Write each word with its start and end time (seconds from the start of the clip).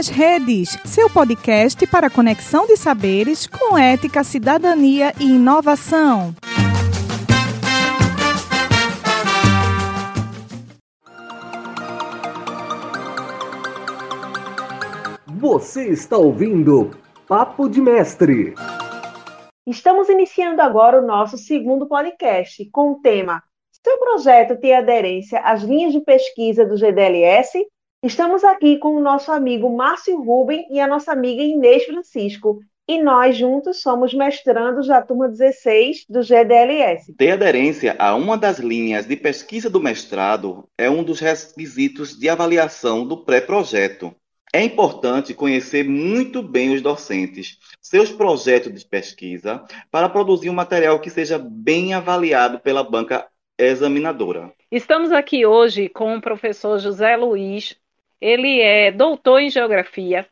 nas 0.00 0.08
Redes, 0.08 0.78
seu 0.86 1.10
podcast 1.10 1.86
para 1.86 2.08
conexão 2.08 2.66
de 2.66 2.74
saberes 2.74 3.46
com 3.46 3.76
ética, 3.76 4.24
cidadania 4.24 5.12
e 5.20 5.24
inovação. 5.24 6.34
Você 15.26 15.90
está 15.90 16.16
ouvindo 16.16 16.92
Papo 17.28 17.68
de 17.68 17.82
Mestre. 17.82 18.54
Estamos 19.66 20.08
iniciando 20.08 20.62
agora 20.62 20.98
o 20.98 21.06
nosso 21.06 21.36
segundo 21.36 21.86
podcast 21.86 22.64
com 22.70 22.92
o 22.92 23.00
tema 23.02 23.42
Seu 23.70 23.98
projeto 23.98 24.58
tem 24.58 24.74
aderência 24.74 25.40
às 25.40 25.62
linhas 25.62 25.92
de 25.92 26.00
pesquisa 26.00 26.64
do 26.64 26.76
GDLS? 26.76 27.66
Estamos 28.02 28.42
aqui 28.44 28.78
com 28.78 28.96
o 28.96 29.00
nosso 29.00 29.30
amigo 29.30 29.68
Márcio 29.76 30.22
Ruben 30.22 30.66
e 30.70 30.80
a 30.80 30.86
nossa 30.86 31.12
amiga 31.12 31.42
Inês 31.42 31.84
Francisco. 31.84 32.58
E 32.88 33.00
nós 33.00 33.36
juntos 33.36 33.82
somos 33.82 34.14
mestrandos 34.14 34.86
da 34.86 35.02
turma 35.02 35.28
16 35.28 36.06
do 36.08 36.22
GDLS. 36.22 37.12
Ter 37.12 37.32
aderência 37.32 37.94
a 37.98 38.14
uma 38.14 38.38
das 38.38 38.58
linhas 38.58 39.06
de 39.06 39.16
pesquisa 39.16 39.68
do 39.68 39.78
mestrado 39.78 40.66
é 40.78 40.88
um 40.88 41.04
dos 41.04 41.20
requisitos 41.20 42.18
de 42.18 42.26
avaliação 42.30 43.06
do 43.06 43.18
pré-projeto. 43.18 44.14
É 44.50 44.64
importante 44.64 45.34
conhecer 45.34 45.84
muito 45.84 46.42
bem 46.42 46.74
os 46.74 46.80
docentes, 46.80 47.58
seus 47.82 48.10
projetos 48.10 48.72
de 48.72 48.84
pesquisa, 48.88 49.62
para 49.90 50.08
produzir 50.08 50.48
um 50.48 50.54
material 50.54 50.98
que 51.00 51.10
seja 51.10 51.38
bem 51.38 51.92
avaliado 51.92 52.60
pela 52.60 52.82
banca 52.82 53.28
examinadora. 53.58 54.50
Estamos 54.72 55.12
aqui 55.12 55.44
hoje 55.44 55.90
com 55.90 56.16
o 56.16 56.20
professor 56.20 56.78
José 56.78 57.14
Luiz. 57.14 57.76
Ele 58.20 58.60
é 58.60 58.90
doutor 58.90 59.40
em 59.40 59.50
Geografia, 59.50 60.26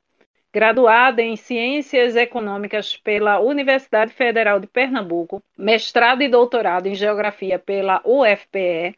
graduado 0.53 1.21
em 1.21 1.37
Ciências 1.37 2.17
Econômicas 2.17 2.97
pela 2.97 3.41
Universidade 3.41 4.13
Federal 4.13 4.61
de 4.61 4.67
Pernambuco, 4.67 5.43
mestrado 5.57 6.23
e 6.23 6.29
doutorado 6.29 6.87
em 6.87 6.95
Geografia 6.95 7.59
pela 7.59 8.03
UFPE, 8.05 8.97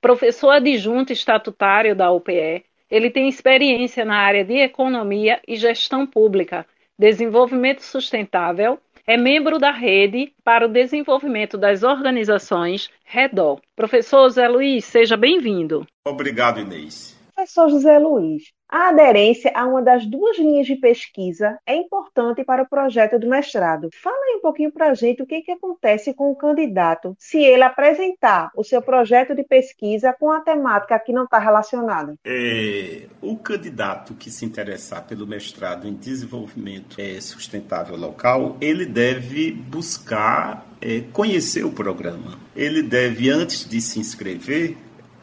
professor 0.00 0.50
adjunto 0.50 1.12
estatutário 1.12 1.94
da 1.94 2.10
UPE, 2.10 2.64
ele 2.90 3.08
tem 3.08 3.28
experiência 3.28 4.04
na 4.04 4.16
área 4.16 4.44
de 4.44 4.58
economia 4.58 5.40
e 5.48 5.56
gestão 5.56 6.06
pública, 6.06 6.66
desenvolvimento 6.98 7.80
sustentável, 7.80 8.78
é 9.06 9.16
membro 9.16 9.58
da 9.58 9.70
Rede 9.70 10.32
para 10.44 10.66
o 10.66 10.68
Desenvolvimento 10.68 11.56
das 11.56 11.82
Organizações 11.82 12.90
REDOR. 13.04 13.60
Professor 13.74 14.24
José 14.24 14.46
Luiz, 14.46 14.84
seja 14.84 15.16
bem-vindo. 15.16 15.86
Obrigado, 16.06 16.60
Inês. 16.60 17.11
Professor 17.34 17.70
José 17.70 17.98
Luiz, 17.98 18.42
a 18.68 18.88
aderência 18.88 19.50
a 19.54 19.66
uma 19.66 19.82
das 19.82 20.06
duas 20.06 20.38
linhas 20.38 20.66
de 20.66 20.76
pesquisa 20.76 21.58
é 21.66 21.74
importante 21.74 22.44
para 22.44 22.62
o 22.62 22.68
projeto 22.68 23.18
do 23.18 23.28
mestrado. 23.28 23.88
Fala 24.02 24.16
aí 24.16 24.36
um 24.36 24.40
pouquinho 24.40 24.70
para 24.70 24.90
a 24.90 24.94
gente 24.94 25.22
o 25.22 25.26
que, 25.26 25.40
que 25.40 25.52
acontece 25.52 26.14
com 26.14 26.30
o 26.30 26.36
candidato 26.36 27.14
se 27.18 27.38
ele 27.38 27.62
apresentar 27.62 28.50
o 28.56 28.62
seu 28.62 28.80
projeto 28.82 29.34
de 29.34 29.44
pesquisa 29.44 30.14
com 30.18 30.30
a 30.30 30.40
temática 30.40 30.98
que 30.98 31.12
não 31.12 31.24
está 31.24 31.38
relacionada. 31.38 32.14
É, 32.24 33.08
o 33.20 33.36
candidato 33.36 34.14
que 34.14 34.30
se 34.30 34.44
interessar 34.44 35.06
pelo 35.06 35.26
mestrado 35.26 35.88
em 35.88 35.94
desenvolvimento 35.94 37.00
é, 37.00 37.20
sustentável 37.20 37.96
local, 37.96 38.56
ele 38.60 38.84
deve 38.84 39.52
buscar 39.52 40.66
é, 40.80 41.02
conhecer 41.12 41.64
o 41.64 41.72
programa. 41.72 42.38
Ele 42.54 42.82
deve, 42.82 43.30
antes 43.30 43.68
de 43.68 43.80
se 43.80 43.98
inscrever, 43.98 44.76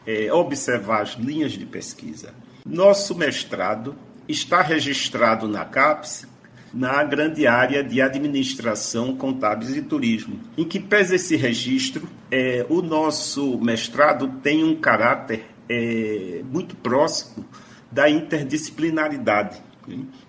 é, 0.06 0.32
observar 0.32 1.02
as 1.02 1.10
linhas 1.14 1.52
de 1.52 1.66
pesquisa 1.66 2.32
nosso 2.64 3.14
mestrado 3.14 3.96
está 4.28 4.62
registrado 4.62 5.48
na 5.48 5.64
CAPES 5.64 6.28
na 6.72 7.02
grande 7.02 7.48
área 7.48 7.82
de 7.82 8.00
administração, 8.00 9.16
contábeis 9.16 9.74
e 9.76 9.82
turismo, 9.82 10.38
em 10.56 10.64
que 10.64 10.78
pese 10.78 11.16
esse 11.16 11.34
registro, 11.34 12.08
é, 12.30 12.64
o 12.68 12.80
nosso 12.80 13.58
mestrado 13.58 14.28
tem 14.40 14.62
um 14.62 14.76
caráter 14.76 15.46
é, 15.68 16.42
muito 16.44 16.76
próximo 16.76 17.44
da 17.90 18.08
interdisciplinaridade. 18.08 19.60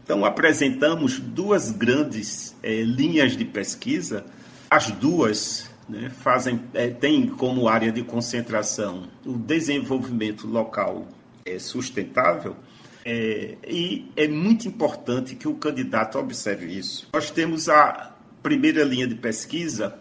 Então, 0.04 0.26
apresentamos 0.26 1.20
duas 1.20 1.70
grandes 1.70 2.56
é, 2.64 2.82
linhas 2.82 3.38
de 3.38 3.46
pesquisa, 3.46 4.26
as 4.68 4.90
duas 4.90 5.70
né, 5.92 6.10
fazem, 6.10 6.62
é, 6.74 6.90
como 7.38 7.68
área 7.68 7.92
de 7.92 8.02
concentração 8.02 9.10
o 9.26 9.34
desenvolvimento 9.34 10.48
local 10.48 11.06
é, 11.46 11.60
sustentável. 11.60 12.56
É, 13.04 13.58
e 13.68 14.10
é 14.16 14.28
muito 14.28 14.68
importante 14.68 15.36
que 15.36 15.48
o 15.48 15.56
candidato 15.56 16.18
observe 16.18 16.68
isso. 16.68 17.10
Nós 17.14 17.30
temos 17.30 17.68
a 17.68 18.16
primeira 18.42 18.84
linha 18.84 19.06
de 19.06 19.16
pesquisa 19.16 20.00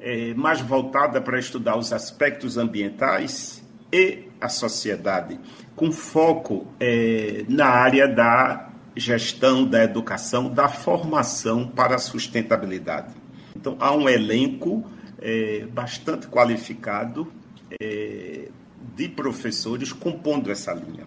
é, 0.00 0.32
mais 0.34 0.60
voltada 0.60 1.20
para 1.20 1.38
estudar 1.38 1.76
os 1.76 1.92
aspectos 1.92 2.56
ambientais 2.56 3.62
e 3.92 4.28
a 4.40 4.48
sociedade, 4.48 5.40
com 5.74 5.90
foco 5.90 6.66
é, 6.78 7.44
na 7.48 7.66
área 7.66 8.06
da 8.06 8.70
gestão, 8.94 9.64
da 9.64 9.82
educação, 9.82 10.48
da 10.48 10.68
formação 10.68 11.66
para 11.66 11.96
a 11.96 11.98
sustentabilidade. 11.98 13.14
Então, 13.56 13.76
há 13.80 13.94
um 13.94 14.08
elenco 14.08 14.84
é, 15.20 15.66
bastante 15.72 16.26
qualificado 16.26 17.32
é, 17.80 18.48
de 18.94 19.08
professores 19.08 19.92
compondo 19.92 20.50
essa 20.50 20.72
linha. 20.72 21.06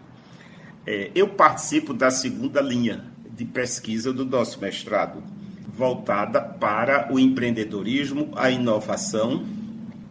É, 0.85 1.12
eu 1.13 1.28
participo 1.28 1.94
da 1.94 2.09
segunda 2.09 2.62
linha 2.62 3.06
de 3.29 3.45
pesquisa 3.45 4.12
do 4.12 4.25
nosso 4.25 4.59
mestrado, 4.59 5.22
voltada 5.68 6.41
para 6.41 7.13
o 7.13 7.19
empreendedorismo, 7.19 8.31
a 8.35 8.50
inovação 8.50 9.45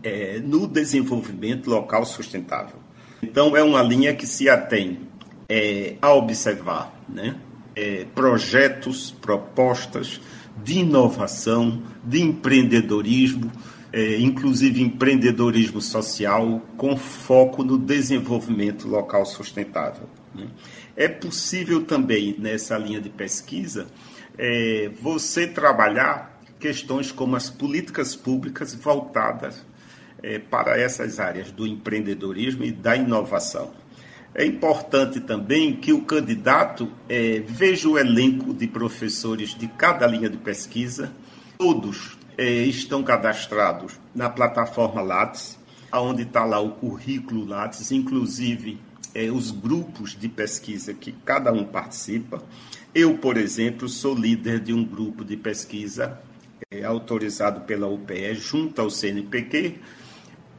é, 0.02 0.38
no 0.38 0.68
desenvolvimento 0.68 1.68
local 1.68 2.04
sustentável. 2.04 2.76
Então, 3.22 3.56
é 3.56 3.62
uma 3.62 3.82
linha 3.82 4.14
que 4.14 4.26
se 4.26 4.48
atém 4.48 5.00
é, 5.48 5.96
a 6.00 6.12
observar 6.12 6.94
né, 7.08 7.36
é, 7.74 8.06
projetos, 8.14 9.10
propostas 9.10 10.20
de 10.62 10.78
inovação, 10.78 11.82
de 12.04 12.22
empreendedorismo 12.22 13.50
é, 13.96 14.18
inclusive 14.18 14.82
empreendedorismo 14.82 15.80
social, 15.80 16.60
com 16.76 16.98
foco 16.98 17.64
no 17.64 17.78
desenvolvimento 17.78 18.86
local 18.86 19.24
sustentável. 19.24 20.06
Né? 20.34 20.48
É 20.94 21.08
possível 21.08 21.82
também, 21.82 22.36
nessa 22.38 22.76
linha 22.76 23.00
de 23.00 23.08
pesquisa, 23.08 23.86
é, 24.36 24.90
você 25.00 25.46
trabalhar 25.46 26.38
questões 26.60 27.10
como 27.10 27.36
as 27.36 27.48
políticas 27.48 28.14
públicas 28.14 28.74
voltadas 28.74 29.64
é, 30.22 30.38
para 30.38 30.78
essas 30.78 31.18
áreas 31.18 31.50
do 31.50 31.66
empreendedorismo 31.66 32.64
e 32.64 32.72
da 32.72 32.94
inovação. 32.94 33.72
É 34.34 34.44
importante 34.44 35.20
também 35.20 35.74
que 35.74 35.94
o 35.94 36.02
candidato 36.02 36.92
é, 37.08 37.42
veja 37.46 37.88
o 37.88 37.96
elenco 37.96 38.52
de 38.52 38.66
professores 38.66 39.54
de 39.54 39.66
cada 39.68 40.06
linha 40.06 40.28
de 40.28 40.36
pesquisa, 40.36 41.10
todos 41.56 42.15
estão 42.44 43.02
cadastrados 43.02 43.98
na 44.14 44.28
plataforma 44.28 45.00
Lattes, 45.00 45.58
onde 45.92 46.22
está 46.22 46.44
lá 46.44 46.60
o 46.60 46.70
currículo 46.70 47.46
Lattes, 47.46 47.90
inclusive 47.90 48.78
é, 49.14 49.30
os 49.30 49.50
grupos 49.50 50.14
de 50.14 50.28
pesquisa 50.28 50.92
que 50.92 51.12
cada 51.12 51.52
um 51.52 51.64
participa. 51.64 52.42
Eu, 52.94 53.16
por 53.18 53.36
exemplo, 53.36 53.88
sou 53.88 54.14
líder 54.14 54.60
de 54.60 54.72
um 54.72 54.84
grupo 54.84 55.24
de 55.24 55.36
pesquisa 55.36 56.20
é, 56.70 56.84
autorizado 56.84 57.62
pela 57.62 57.86
UPE, 57.86 58.34
junto 58.34 58.80
ao 58.80 58.90
CNPq, 58.90 59.78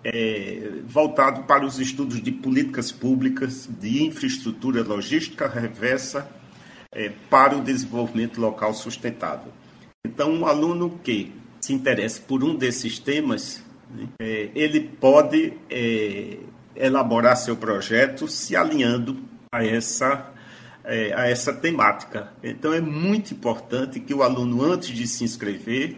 é, 0.03 0.71
voltado 0.87 1.43
para 1.43 1.65
os 1.65 1.79
estudos 1.79 2.21
de 2.21 2.31
políticas 2.31 2.91
públicas, 2.91 3.69
de 3.79 4.03
infraestrutura 4.03 4.83
logística 4.83 5.47
reversa 5.47 6.29
é, 6.91 7.11
para 7.29 7.57
o 7.57 7.61
desenvolvimento 7.61 8.39
local 8.39 8.73
sustentável. 8.73 9.51
Então, 10.05 10.31
um 10.31 10.45
aluno 10.45 10.99
que 11.03 11.33
se 11.59 11.73
interessa 11.73 12.21
por 12.21 12.43
um 12.43 12.55
desses 12.55 12.99
temas, 12.99 13.63
né, 13.89 14.07
é, 14.19 14.49
ele 14.55 14.79
pode 14.79 15.53
é, 15.69 16.37
elaborar 16.75 17.35
seu 17.37 17.55
projeto 17.55 18.27
se 18.27 18.55
alinhando 18.55 19.17
a 19.51 19.65
essa, 19.65 20.31
é, 20.83 21.13
a 21.13 21.27
essa 21.27 21.53
temática. 21.53 22.31
Então, 22.43 22.73
é 22.73 22.81
muito 22.81 23.33
importante 23.33 23.99
que 23.99 24.13
o 24.13 24.23
aluno, 24.23 24.63
antes 24.63 24.89
de 24.89 25.07
se 25.07 25.23
inscrever, 25.23 25.97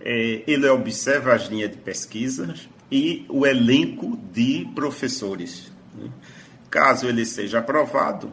é, 0.00 0.42
ele 0.46 0.68
observe 0.68 1.30
as 1.30 1.46
linhas 1.48 1.70
de 1.70 1.78
pesquisa 1.78 2.54
e 2.90 3.24
o 3.28 3.46
elenco 3.46 4.16
de 4.32 4.68
professores. 4.74 5.72
Né. 5.94 6.10
Caso 6.70 7.06
ele 7.08 7.24
seja 7.24 7.58
aprovado, 7.58 8.32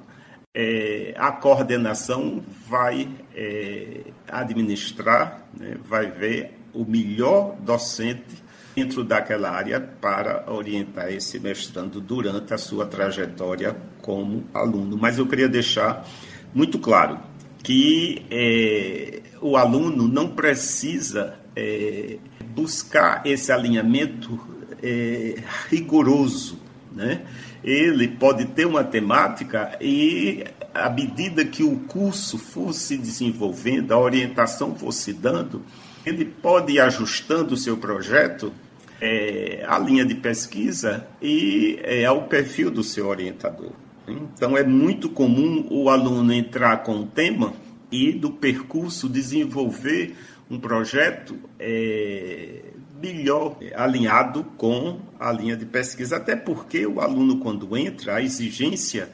é, 0.53 1.13
a 1.17 1.31
coordenação 1.31 2.43
vai 2.67 3.09
é, 3.35 4.01
administrar, 4.27 5.45
né, 5.57 5.77
vai 5.85 6.09
ver 6.09 6.53
o 6.75 6.85
melhor 6.85 7.55
docente 7.59 8.43
dentro 8.75 9.03
daquela 9.03 9.49
área 9.49 9.79
para 9.79 10.51
orientar 10.51 11.11
esse 11.11 11.39
mestrando 11.39 12.01
durante 12.01 12.53
a 12.53 12.57
sua 12.57 12.85
trajetória 12.85 13.75
como 14.01 14.43
aluno. 14.53 14.97
Mas 14.97 15.17
eu 15.17 15.25
queria 15.25 15.47
deixar 15.47 16.05
muito 16.53 16.77
claro 16.77 17.19
que 17.63 18.23
é, 18.29 19.21
o 19.41 19.55
aluno 19.57 20.07
não 20.07 20.27
precisa 20.27 21.39
é, 21.55 22.17
buscar 22.53 23.25
esse 23.25 23.51
alinhamento 23.51 24.39
é, 24.83 25.41
rigoroso, 25.69 26.59
né? 26.91 27.21
Ele 27.63 28.07
pode 28.07 28.45
ter 28.45 28.67
uma 28.67 28.83
temática 28.83 29.75
e 29.81 30.43
à 30.71 30.89
medida 30.89 31.43
que 31.43 31.63
o 31.63 31.79
curso 31.79 32.37
for 32.37 32.73
se 32.73 32.97
desenvolvendo, 32.97 33.91
a 33.91 33.97
orientação 33.97 34.75
for 34.75 34.91
se 34.91 35.13
dando, 35.13 35.63
ele 36.05 36.25
pode 36.25 36.73
ir 36.73 36.79
ajustando 36.79 37.53
o 37.53 37.57
seu 37.57 37.77
projeto 37.77 38.53
é, 39.01 39.65
à 39.67 39.77
linha 39.79 40.05
de 40.05 40.15
pesquisa 40.15 41.07
e 41.21 41.79
é, 41.83 42.05
ao 42.05 42.23
perfil 42.23 42.71
do 42.71 42.83
seu 42.83 43.07
orientador. 43.07 43.71
Então 44.07 44.55
é 44.55 44.63
muito 44.63 45.09
comum 45.09 45.67
o 45.69 45.89
aluno 45.89 46.31
entrar 46.31 46.83
com 46.83 46.95
um 46.95 47.07
tema 47.07 47.53
e 47.91 48.11
do 48.11 48.31
percurso 48.31 49.09
desenvolver 49.09 50.15
um 50.49 50.59
projeto 50.59 51.37
é, 51.59 52.61
melhor 53.01 53.57
alinhado 53.75 54.43
com 54.57 54.99
a 55.19 55.31
linha 55.31 55.55
de 55.55 55.65
pesquisa, 55.65 56.17
até 56.17 56.35
porque 56.35 56.85
o 56.85 56.99
aluno, 56.99 57.39
quando 57.39 57.75
entra, 57.75 58.15
a 58.15 58.21
exigência 58.21 59.09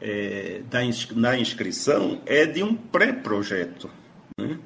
é, 0.00 0.60
da, 0.70 0.80
na 1.14 1.38
inscrição 1.38 2.20
é 2.26 2.44
de 2.46 2.62
um 2.62 2.74
pré-projeto. 2.74 3.90
Né? 4.38 4.58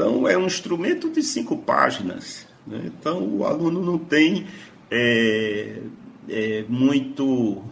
Então, 0.00 0.26
é 0.26 0.34
um 0.34 0.46
instrumento 0.46 1.10
de 1.10 1.22
cinco 1.22 1.58
páginas. 1.58 2.46
Né? 2.66 2.84
Então, 2.86 3.22
o 3.22 3.44
aluno 3.44 3.84
não 3.84 3.98
tem 3.98 4.46
é, 4.90 5.76
é, 6.26 6.64
muito, 6.66 7.62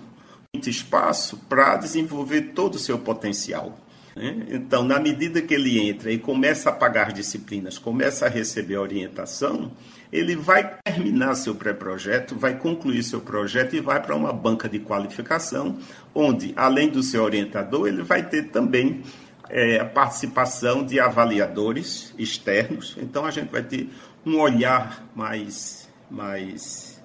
muito 0.55 0.69
espaço 0.69 1.39
para 1.49 1.79
desenvolver 1.79 2.53
todo 2.55 2.75
o 2.75 2.79
seu 2.79 2.99
potencial. 2.99 3.81
Né? 4.15 4.47
Então, 4.51 4.85
na 4.85 5.01
medida 5.01 5.41
que 5.41 5.55
ele 5.55 5.79
entra 5.79 6.13
e 6.13 6.19
começa 6.19 6.69
a 6.69 6.73
pagar 6.73 7.13
disciplinas, 7.13 7.79
começa 7.79 8.27
a 8.27 8.29
receber 8.29 8.77
orientação, 8.77 9.73
ele 10.13 10.37
vai 10.37 10.77
terminar 10.85 11.35
seu 11.35 11.55
pré-projeto, 11.55 12.37
vai 12.37 12.59
concluir 12.59 13.03
seu 13.05 13.23
projeto 13.23 13.75
e 13.75 13.81
vai 13.81 14.03
para 14.03 14.15
uma 14.15 14.35
banca 14.35 14.69
de 14.69 14.79
qualificação, 14.79 15.79
onde, 16.15 16.53
além 16.57 16.91
do 16.91 17.03
seu 17.03 17.23
orientador, 17.23 17.89
ele 17.89 18.03
vai 18.03 18.23
ter 18.23 18.51
também 18.51 19.03
é, 19.51 19.81
a 19.81 19.85
participação 19.85 20.85
de 20.85 21.01
avaliadores 21.01 22.15
externos. 22.19 22.97
Então, 23.01 23.25
a 23.25 23.31
gente 23.31 23.51
vai 23.51 23.63
ter 23.63 23.89
um 24.25 24.39
olhar 24.39 25.09
mais, 25.15 25.89
mais 26.11 27.01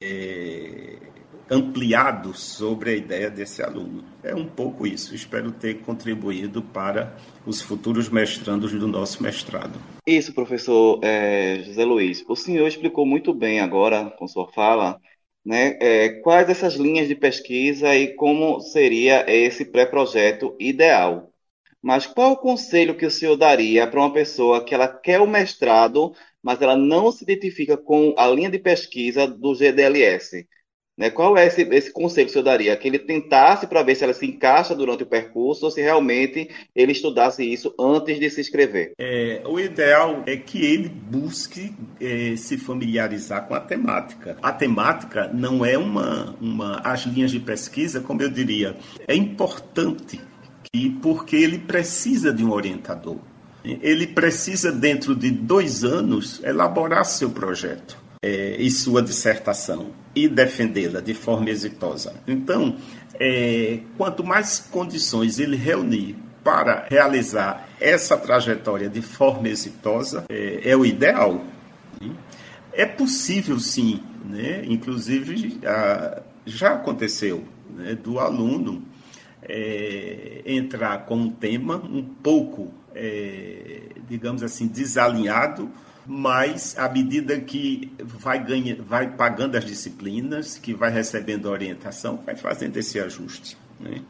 é, 0.00 0.96
ampliado 1.50 2.32
sobre 2.32 2.90
a 2.90 2.94
ideia 2.94 3.28
desse 3.28 3.62
aluno. 3.62 4.04
É 4.22 4.34
um 4.34 4.46
pouco 4.46 4.86
isso. 4.86 5.14
Espero 5.14 5.50
ter 5.50 5.80
contribuído 5.80 6.62
para 6.62 7.16
os 7.44 7.60
futuros 7.60 8.08
mestrandos 8.08 8.72
do 8.72 8.86
nosso 8.86 9.22
mestrado. 9.22 9.80
Isso, 10.06 10.32
professor 10.32 11.00
é, 11.02 11.62
José 11.64 11.84
Luiz. 11.84 12.24
O 12.28 12.36
senhor 12.36 12.66
explicou 12.68 13.04
muito 13.04 13.34
bem 13.34 13.60
agora, 13.60 14.10
com 14.18 14.28
sua 14.28 14.50
fala, 14.52 15.00
né, 15.44 15.76
é, 15.80 16.08
quais 16.20 16.48
essas 16.48 16.74
linhas 16.74 17.08
de 17.08 17.14
pesquisa 17.14 17.94
e 17.96 18.14
como 18.14 18.60
seria 18.60 19.24
esse 19.28 19.64
pré-projeto 19.64 20.54
ideal. 20.58 21.29
Mas 21.82 22.06
qual 22.06 22.32
o 22.32 22.36
conselho 22.36 22.96
que 22.96 23.06
o 23.06 23.10
senhor 23.10 23.36
daria 23.36 23.86
para 23.86 24.00
uma 24.00 24.12
pessoa 24.12 24.64
que 24.64 24.74
ela 24.74 24.88
quer 24.88 25.20
o 25.20 25.26
mestrado, 25.26 26.12
mas 26.42 26.60
ela 26.60 26.76
não 26.76 27.10
se 27.10 27.24
identifica 27.24 27.76
com 27.76 28.14
a 28.18 28.26
linha 28.28 28.50
de 28.50 28.58
pesquisa 28.58 29.26
do 29.26 29.54
GDLS? 29.54 30.46
Né? 31.00 31.08
Qual 31.08 31.34
é 31.38 31.46
esse, 31.46 31.62
esse 31.62 31.90
conselho 31.90 32.26
que 32.26 32.30
o 32.30 32.32
senhor 32.34 32.44
daria? 32.44 32.76
Que 32.76 32.86
ele 32.86 32.98
tentasse 32.98 33.66
para 33.66 33.82
ver 33.82 33.94
se 33.94 34.04
ela 34.04 34.12
se 34.12 34.26
encaixa 34.26 34.74
durante 34.74 35.02
o 35.02 35.06
percurso 35.06 35.64
ou 35.64 35.70
se 35.70 35.80
realmente 35.80 36.50
ele 36.76 36.92
estudasse 36.92 37.42
isso 37.42 37.74
antes 37.80 38.20
de 38.20 38.28
se 38.28 38.42
inscrever? 38.42 38.92
É, 39.00 39.40
o 39.46 39.58
ideal 39.58 40.22
é 40.26 40.36
que 40.36 40.62
ele 40.62 40.90
busque 40.90 41.74
é, 41.98 42.36
se 42.36 42.58
familiarizar 42.58 43.48
com 43.48 43.54
a 43.54 43.60
temática. 43.60 44.36
A 44.42 44.52
temática 44.52 45.30
não 45.32 45.64
é 45.64 45.78
uma, 45.78 46.36
uma. 46.38 46.80
As 46.84 47.06
linhas 47.06 47.30
de 47.30 47.40
pesquisa, 47.40 48.02
como 48.02 48.20
eu 48.20 48.28
diria, 48.28 48.76
é 49.08 49.14
importante 49.14 50.20
que, 50.72 50.90
porque 51.02 51.36
ele 51.36 51.58
precisa 51.58 52.32
de 52.32 52.44
um 52.44 52.52
orientador. 52.52 53.18
Ele 53.62 54.06
precisa, 54.06 54.72
dentro 54.72 55.14
de 55.14 55.30
dois 55.30 55.84
anos, 55.84 56.40
elaborar 56.42 57.04
seu 57.04 57.30
projeto 57.30 57.98
é, 58.22 58.56
e 58.58 58.70
sua 58.70 59.02
dissertação 59.02 59.90
e 60.14 60.28
defendê-la 60.28 61.00
de 61.00 61.12
forma 61.12 61.50
exitosa. 61.50 62.14
Então, 62.26 62.76
é, 63.18 63.80
quanto 63.98 64.24
mais 64.24 64.58
condições 64.58 65.38
ele 65.38 65.56
reunir 65.56 66.16
para 66.42 66.86
realizar 66.88 67.68
essa 67.78 68.16
trajetória 68.16 68.88
de 68.88 69.02
forma 69.02 69.48
exitosa, 69.48 70.24
é, 70.30 70.70
é 70.70 70.76
o 70.76 70.86
ideal. 70.86 71.44
É 72.72 72.86
possível, 72.86 73.60
sim, 73.60 74.00
né? 74.24 74.62
inclusive 74.64 75.60
já 76.46 76.74
aconteceu 76.74 77.44
né? 77.76 77.94
do 77.94 78.18
aluno 78.18 78.82
é, 79.42 80.42
entrar 80.44 81.06
com 81.06 81.16
um 81.16 81.30
tema 81.30 81.76
um 81.76 82.02
pouco, 82.02 82.72
é, 82.94 83.82
digamos 84.08 84.42
assim, 84.42 84.66
desalinhado 84.66 85.70
mas 86.06 86.76
à 86.76 86.88
medida 86.88 87.38
que 87.38 87.92
vai, 88.02 88.42
ganha, 88.42 88.76
vai 88.82 89.08
pagando 89.10 89.56
as 89.56 89.64
disciplinas, 89.64 90.58
que 90.58 90.74
vai 90.74 90.90
recebendo 90.90 91.46
orientação, 91.46 92.18
vai 92.26 92.34
fazendo 92.34 92.76
esse 92.78 92.98
ajuste. 92.98 93.56
Né? 93.78 94.02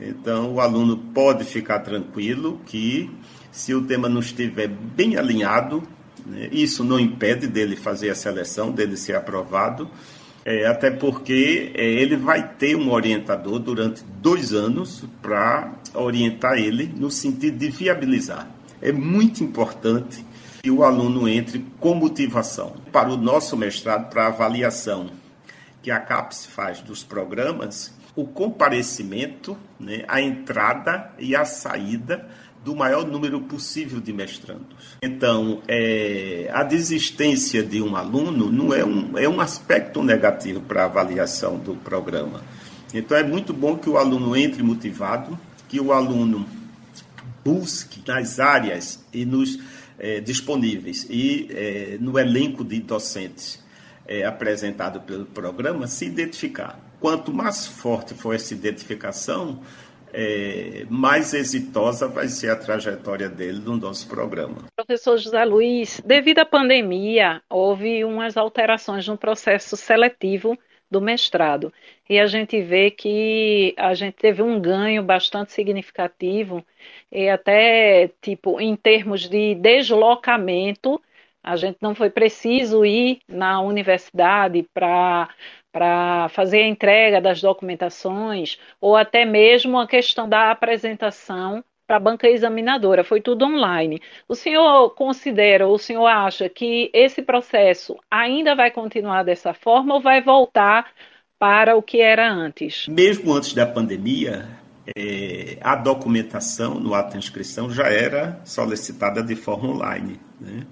Então, 0.00 0.52
o 0.52 0.60
aluno 0.60 0.96
pode 0.96 1.44
ficar 1.44 1.78
tranquilo 1.78 2.60
que, 2.66 3.08
se 3.52 3.72
o 3.72 3.82
tema 3.82 4.08
não 4.08 4.20
estiver 4.20 4.66
bem 4.66 5.16
alinhado, 5.16 5.82
né, 6.26 6.48
isso 6.50 6.82
não 6.82 6.98
impede 6.98 7.46
dele 7.46 7.76
fazer 7.76 8.10
a 8.10 8.14
seleção, 8.14 8.72
dele 8.72 8.96
ser 8.96 9.14
aprovado, 9.14 9.88
é, 10.44 10.66
até 10.66 10.90
porque 10.90 11.72
é, 11.74 11.84
ele 11.84 12.16
vai 12.16 12.46
ter 12.56 12.76
um 12.76 12.92
orientador 12.92 13.58
durante 13.58 14.04
dois 14.20 14.52
anos 14.52 15.04
para 15.22 15.72
orientar 15.94 16.58
ele 16.58 16.92
no 16.96 17.10
sentido 17.10 17.56
de 17.56 17.70
viabilizar. 17.70 18.48
É 18.82 18.92
muito 18.92 19.42
importante 19.42 20.24
que 20.62 20.70
o 20.70 20.84
aluno 20.84 21.26
entre 21.28 21.64
com 21.80 21.94
motivação. 21.94 22.74
Para 22.92 23.08
o 23.08 23.16
nosso 23.16 23.56
mestrado, 23.56 24.10
para 24.10 24.24
a 24.24 24.28
avaliação 24.28 25.10
que 25.82 25.90
a 25.90 26.00
CAPES 26.00 26.46
faz 26.46 26.80
dos 26.80 27.02
programas, 27.02 27.94
o 28.16 28.26
comparecimento, 28.26 29.56
né, 29.78 30.04
a 30.08 30.20
entrada 30.20 31.10
e 31.18 31.34
a 31.34 31.44
saída 31.44 32.26
do 32.64 32.74
maior 32.74 33.06
número 33.06 33.40
possível 33.42 34.00
de 34.00 34.12
mestrandos. 34.12 34.96
Então, 35.02 35.62
é, 35.68 36.50
a 36.52 36.62
desistência 36.62 37.62
de 37.62 37.82
um 37.82 37.94
aluno 37.94 38.50
não 38.50 38.72
é 38.72 38.84
um, 38.84 39.18
é 39.18 39.28
um 39.28 39.40
aspecto 39.40 40.02
negativo 40.02 40.60
para 40.62 40.82
a 40.82 40.86
avaliação 40.86 41.58
do 41.58 41.76
programa. 41.76 42.42
Então, 42.94 43.16
é 43.16 43.22
muito 43.22 43.52
bom 43.52 43.76
que 43.76 43.90
o 43.90 43.98
aluno 43.98 44.34
entre 44.34 44.62
motivado, 44.62 45.38
que 45.68 45.78
o 45.78 45.92
aluno 45.92 46.46
busque 47.44 48.02
nas 48.06 48.40
áreas 48.40 49.04
e 49.12 49.26
nos 49.26 49.58
é, 49.98 50.20
disponíveis 50.20 51.06
e 51.10 51.48
é, 51.50 51.98
no 52.00 52.18
elenco 52.18 52.64
de 52.64 52.80
docentes 52.80 53.62
é, 54.06 54.24
apresentado 54.24 55.00
pelo 55.00 55.26
programa 55.26 55.86
se 55.86 56.06
identificar. 56.06 56.78
Quanto 56.98 57.32
mais 57.34 57.66
forte 57.66 58.14
for 58.14 58.34
essa 58.34 58.54
identificação, 58.54 59.60
é, 60.14 60.86
mais 60.88 61.34
exitosa 61.34 62.06
vai 62.06 62.28
ser 62.28 62.50
a 62.50 62.56
trajetória 62.56 63.28
dele 63.28 63.58
no 63.58 63.76
nosso 63.76 64.08
programa. 64.08 64.64
Professor 64.76 65.18
José 65.18 65.44
Luiz, 65.44 66.00
devido 66.04 66.38
à 66.38 66.46
pandemia, 66.46 67.42
houve 67.50 68.04
umas 68.04 68.36
alterações 68.36 69.06
no 69.08 69.18
processo 69.18 69.76
seletivo 69.76 70.56
do 70.88 71.00
mestrado. 71.00 71.72
E 72.08 72.20
a 72.20 72.26
gente 72.26 72.62
vê 72.62 72.90
que 72.90 73.74
a 73.76 73.92
gente 73.94 74.14
teve 74.14 74.40
um 74.40 74.60
ganho 74.60 75.02
bastante 75.02 75.52
significativo, 75.52 76.64
e 77.10 77.28
até 77.28 78.10
tipo 78.22 78.60
em 78.60 78.76
termos 78.76 79.28
de 79.28 79.56
deslocamento, 79.56 81.00
a 81.44 81.56
gente 81.56 81.76
não 81.80 81.94
foi 81.94 82.10
preciso 82.10 82.84
ir 82.84 83.20
na 83.28 83.60
universidade 83.60 84.64
para 84.74 85.28
para 85.70 86.28
fazer 86.28 86.58
a 86.58 86.68
entrega 86.68 87.20
das 87.20 87.40
documentações, 87.42 88.60
ou 88.80 88.94
até 88.94 89.24
mesmo 89.24 89.76
a 89.76 89.88
questão 89.88 90.28
da 90.28 90.52
apresentação 90.52 91.64
para 91.84 91.96
a 91.96 92.00
banca 92.00 92.28
examinadora, 92.28 93.02
foi 93.02 93.20
tudo 93.20 93.44
online. 93.44 94.00
O 94.28 94.36
senhor 94.36 94.90
considera, 94.90 95.66
o 95.66 95.76
senhor 95.76 96.06
acha 96.06 96.48
que 96.48 96.90
esse 96.94 97.22
processo 97.22 97.96
ainda 98.08 98.54
vai 98.54 98.70
continuar 98.70 99.24
dessa 99.24 99.52
forma 99.52 99.94
ou 99.94 100.00
vai 100.00 100.22
voltar 100.22 100.92
para 101.40 101.76
o 101.76 101.82
que 101.82 102.00
era 102.00 102.30
antes? 102.30 102.86
Mesmo 102.88 103.32
antes 103.32 103.52
da 103.52 103.66
pandemia, 103.66 104.48
é, 104.96 105.58
a 105.60 105.76
documentação 105.76 106.74
no 106.74 106.94
ato 106.94 107.12
de 107.12 107.18
inscrição 107.18 107.70
já 107.70 107.88
era 107.88 108.40
solicitada 108.44 109.22
de 109.22 109.34
forma 109.34 109.68
online. 109.70 110.20
Né? 110.40 110.66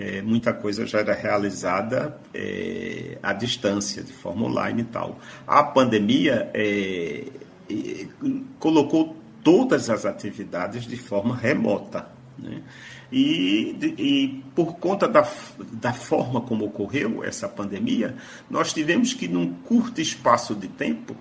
É, 0.00 0.22
muita 0.22 0.52
coisa 0.52 0.86
já 0.86 1.00
era 1.00 1.12
realizada 1.12 2.16
é, 2.32 3.18
à 3.20 3.32
distância, 3.32 4.00
de 4.00 4.12
forma 4.12 4.46
online 4.46 4.82
e 4.82 4.84
tal. 4.84 5.18
A 5.44 5.60
pandemia 5.64 6.48
é, 6.54 7.24
colocou 8.60 9.16
todas 9.42 9.90
as 9.90 10.06
atividades 10.06 10.86
de 10.86 10.96
forma 10.96 11.34
remota. 11.34 12.08
Né? 12.38 12.62
E, 13.10 13.76
e, 13.98 14.44
por 14.54 14.76
conta 14.76 15.08
da, 15.08 15.28
da 15.72 15.92
forma 15.92 16.42
como 16.42 16.66
ocorreu 16.66 17.24
essa 17.24 17.48
pandemia, 17.48 18.14
nós 18.48 18.72
tivemos 18.72 19.12
que, 19.12 19.26
num 19.26 19.52
curto 19.52 20.00
espaço 20.00 20.54
de 20.54 20.68
tempo, 20.68 21.16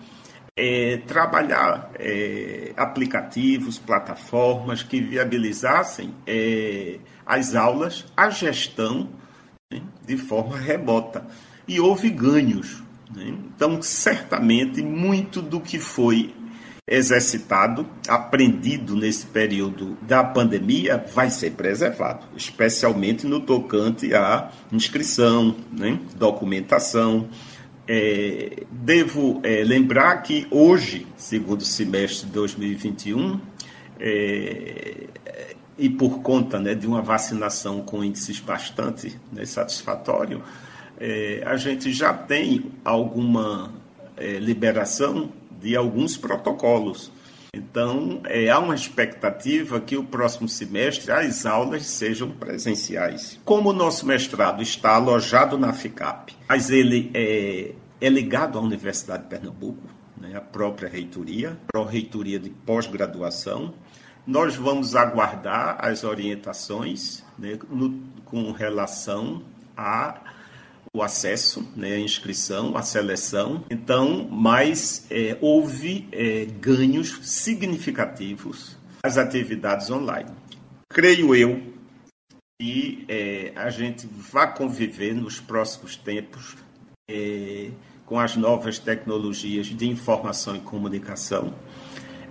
é, 0.58 0.98
trabalhar 1.06 1.92
é, 2.00 2.74
aplicativos, 2.76 3.78
plataformas 3.78 4.82
que 4.82 5.00
viabilizassem 5.00 6.14
é, 6.26 6.98
as 7.24 7.54
aulas, 7.54 8.06
a 8.18 8.32
gestão 8.32 9.08
né, 9.72 9.82
de 10.06 10.18
forma 10.18 10.58
remota. 10.58 11.24
E 11.68 11.80
houve 11.80 12.10
ganhos. 12.10 12.82
Né? 13.16 13.28
Então, 13.28 13.80
certamente, 13.82 14.82
muito 14.82 15.42
do 15.42 15.62
que 15.62 15.78
foi 15.78 16.34
exercitado, 16.90 17.86
aprendido 18.08 18.96
nesse 18.96 19.26
período 19.26 19.98
da 20.02 20.24
pandemia, 20.24 21.06
vai 21.14 21.30
ser 21.30 21.52
preservado, 21.52 22.26
especialmente 22.36 23.28
no 23.28 23.42
tocante 23.42 24.14
à 24.16 24.50
inscrição, 24.72 25.54
né, 25.70 26.00
documentação. 26.16 27.28
É, 27.88 28.64
devo 28.70 29.40
é, 29.44 29.64
lembrar 29.64 30.22
que 30.22 30.46
hoje, 30.52 31.08
segundo 31.16 31.64
semestre 31.64 32.28
de 32.28 32.34
2021, 32.34 33.40
é, 34.00 35.08
e 35.78 35.90
por 35.90 36.20
conta 36.22 36.60
né, 36.60 36.74
de 36.76 36.88
uma 36.88 37.02
vacinação 37.02 37.82
com 37.82 38.04
índices 38.04 38.40
bastante 38.40 39.18
né, 39.32 39.46
satisfatórios, 39.46 40.42
é, 41.00 41.44
a 41.46 41.56
gente 41.56 41.92
já 41.94 42.14
tem 42.14 42.72
alguma 42.84 43.72
é, 44.18 44.40
liberação 44.40 45.32
de 45.62 45.76
alguns 45.76 46.18
protocolos. 46.18 47.12
Então, 47.54 48.22
é, 48.26 48.50
há 48.50 48.60
uma 48.60 48.76
expectativa 48.76 49.80
que 49.80 49.98
o 49.98 50.04
próximo 50.04 50.48
semestre 50.48 51.12
as 51.12 51.46
aulas 51.46 51.86
sejam 51.86 52.30
presenciais. 52.30 53.40
Como 53.44 53.70
o 53.70 53.74
nosso 53.74 54.06
mestrado 54.06 54.62
está 54.62 54.96
alojado 54.96 55.58
na 55.58 55.74
FICAP, 55.74 56.36
mas 56.48 56.70
ele 56.70 57.12
é, 57.14 57.74
é 58.00 58.10
ligado 58.10 58.58
à 58.58 58.62
Universidade 58.62 59.24
de 59.24 59.30
Pernambuco, 59.30 59.84
né, 60.18 60.36
a 60.36 60.42
própria 60.42 60.90
reitoria, 60.90 61.58
a 61.74 61.84
reitoria 61.84 62.40
de 62.40 62.50
pós-graduação, 62.50 63.74
nós 64.26 64.56
vamos 64.56 64.96
aguardar 64.96 65.78
as 65.80 66.04
orientações 66.04 67.24
né, 67.40 67.58
no, 67.70 68.02
com 68.26 68.52
relação 68.52 69.42
a 69.76 70.27
o 70.98 71.04
acesso, 71.04 71.66
né, 71.76 71.94
a 71.94 72.00
inscrição, 72.00 72.76
a 72.76 72.82
seleção. 72.82 73.64
Então, 73.70 74.28
mas 74.30 75.06
é, 75.12 75.38
houve 75.40 76.08
é, 76.12 76.46
ganhos 76.46 77.20
significativos 77.22 78.76
nas 79.04 79.18
atividades 79.18 79.92
online. 79.92 80.32
Creio 80.90 81.36
eu 81.36 81.62
que 82.60 83.06
é, 83.08 83.52
a 83.56 83.70
gente 83.70 84.08
vai 84.08 84.52
conviver 84.56 85.14
nos 85.14 85.40
próximos 85.40 85.96
tempos 85.96 86.58
é, 87.08 87.70
com 88.04 88.20
as 88.20 88.36
novas 88.36 88.80
tecnologias 88.80 89.68
de 89.68 89.88
informação 89.88 90.56
e 90.56 90.60
comunicação 90.62 91.54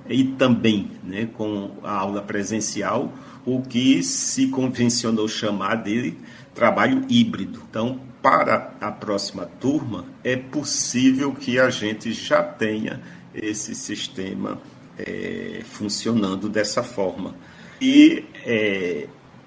e 0.09 0.25
também 0.25 0.91
né, 1.05 1.27
com 1.27 1.77
a 1.85 1.93
aula 1.93 2.23
presencial, 2.23 3.13
o 3.45 3.63
que 3.63 4.03
se 4.03 4.49
convencionou 4.49 5.29
chamar 5.29 5.77
de 5.77 6.15
trabalho 6.53 7.05
híbrido. 7.09 7.63
Então, 7.69 8.01
para 8.27 8.73
a 8.81 8.91
próxima 8.91 9.47
turma, 9.47 10.05
é 10.25 10.35
possível 10.35 11.33
que 11.33 11.61
a 11.61 11.71
gente 11.71 12.13
já 12.13 12.43
tenha 12.43 13.01
esse 13.33 13.73
sistema 13.73 14.59
é, 14.99 15.61
funcionando 15.63 16.49
dessa 16.49 16.83
forma. 16.83 17.37
E 17.81 18.25
é, 18.45 19.07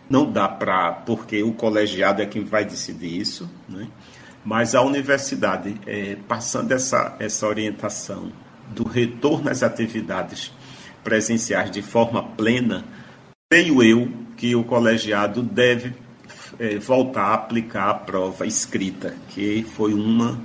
não 0.09 0.31
dá 0.31 0.47
para, 0.47 0.93
porque 0.93 1.43
o 1.43 1.51
colegiado 1.51 2.21
é 2.21 2.25
quem 2.25 2.45
vai 2.45 2.63
decidir 2.63 3.19
isso, 3.19 3.49
né? 3.67 3.89
mas 4.45 4.73
a 4.73 4.81
universidade, 4.81 5.75
é, 5.85 6.15
passando 6.25 6.71
essa, 6.71 7.17
essa 7.19 7.45
orientação 7.45 8.31
do 8.69 8.87
retorno 8.87 9.49
às 9.49 9.61
atividades 9.61 10.53
presenciais 11.03 11.69
de 11.69 11.81
forma 11.81 12.23
plena, 12.23 12.85
creio 13.51 13.83
eu 13.83 14.09
que 14.37 14.55
o 14.55 14.63
colegiado 14.63 15.43
deve 15.43 15.93
é, 16.57 16.77
voltar 16.77 17.25
a 17.25 17.33
aplicar 17.33 17.89
a 17.89 17.93
prova 17.93 18.45
escrita, 18.45 19.15
que 19.29 19.63
foi 19.63 19.93
uma 19.93 20.39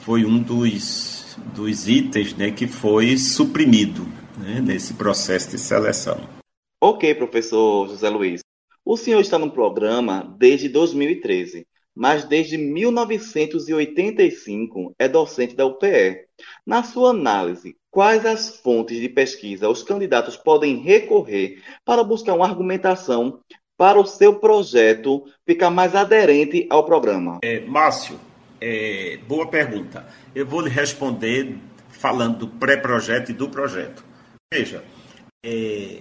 foi 0.00 0.24
um 0.24 0.38
dos, 0.38 1.36
dos 1.54 1.88
itens 1.88 2.34
né, 2.34 2.50
que 2.50 2.66
foi 2.66 3.18
suprimido 3.18 4.06
né, 4.38 4.60
nesse 4.60 4.94
processo 4.94 5.50
de 5.50 5.58
seleção. 5.58 6.20
Ok, 6.80 7.14
professor 7.16 7.88
José 7.88 8.08
Luiz. 8.08 8.40
O 8.84 8.96
senhor 8.96 9.20
está 9.20 9.38
no 9.38 9.50
programa 9.50 10.34
desde 10.38 10.68
2013 10.68 11.66
mas 11.98 12.24
desde 12.24 12.56
1985 12.56 14.94
é 14.96 15.08
docente 15.08 15.56
da 15.56 15.66
UPE. 15.66 16.28
Na 16.64 16.84
sua 16.84 17.10
análise, 17.10 17.76
quais 17.90 18.24
as 18.24 18.60
fontes 18.60 19.00
de 19.00 19.08
pesquisa 19.08 19.68
os 19.68 19.82
candidatos 19.82 20.36
podem 20.36 20.76
recorrer 20.76 21.60
para 21.84 22.04
buscar 22.04 22.34
uma 22.34 22.46
argumentação 22.46 23.40
para 23.78 23.98
o 23.98 24.04
seu 24.04 24.34
projeto 24.34 25.24
ficar 25.46 25.70
mais 25.70 25.94
aderente 25.94 26.66
ao 26.68 26.84
programa? 26.84 27.38
É, 27.42 27.60
Márcio, 27.60 28.18
é, 28.60 29.20
boa 29.28 29.46
pergunta. 29.46 30.04
Eu 30.34 30.44
vou 30.44 30.60
lhe 30.60 30.68
responder 30.68 31.56
falando 31.88 32.38
do 32.38 32.48
pré-projeto 32.48 33.30
e 33.30 33.32
do 33.32 33.48
projeto. 33.48 34.04
Veja, 34.52 34.82
é, 35.46 36.00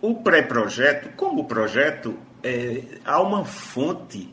o 0.00 0.14
pré-projeto, 0.14 1.10
como 1.16 1.46
projeto, 1.46 2.16
é, 2.44 2.82
há 3.04 3.20
uma 3.20 3.44
fonte 3.44 4.32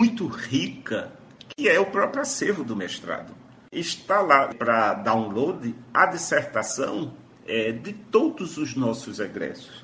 muito 0.00 0.26
rica, 0.26 1.12
que 1.56 1.68
é 1.68 1.78
o 1.78 1.86
próprio 1.86 2.22
acervo 2.22 2.64
do 2.64 2.74
mestrado. 2.74 3.32
Está 3.70 4.20
lá 4.20 4.48
para 4.48 4.94
download 4.94 5.72
a 5.92 6.06
dissertação 6.06 7.14
é, 7.46 7.70
de 7.70 7.92
todos 7.92 8.56
os 8.56 8.74
nossos 8.74 9.20
egressos. 9.20 9.83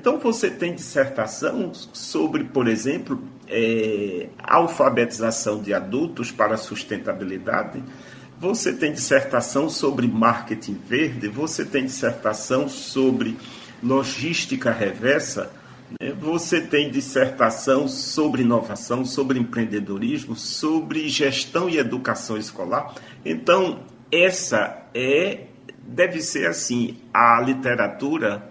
Então 0.00 0.18
você 0.18 0.48
tem 0.50 0.74
dissertação 0.74 1.74
sobre, 1.74 2.44
por 2.44 2.66
exemplo, 2.66 3.22
é, 3.46 4.28
alfabetização 4.42 5.60
de 5.60 5.74
adultos 5.74 6.32
para 6.32 6.56
sustentabilidade. 6.56 7.84
Você 8.38 8.72
tem 8.72 8.94
dissertação 8.94 9.68
sobre 9.68 10.08
marketing 10.08 10.80
verde. 10.88 11.28
Você 11.28 11.66
tem 11.66 11.84
dissertação 11.84 12.66
sobre 12.66 13.36
logística 13.82 14.70
reversa. 14.70 15.52
É, 16.00 16.12
você 16.12 16.62
tem 16.62 16.90
dissertação 16.90 17.86
sobre 17.86 18.40
inovação, 18.40 19.04
sobre 19.04 19.38
empreendedorismo, 19.38 20.34
sobre 20.34 21.10
gestão 21.10 21.68
e 21.68 21.76
educação 21.76 22.38
escolar. 22.38 22.94
Então, 23.22 23.80
essa 24.10 24.82
é 24.94 25.44
deve 25.82 26.22
ser 26.22 26.46
assim 26.46 26.96
a 27.12 27.38
literatura 27.42 28.50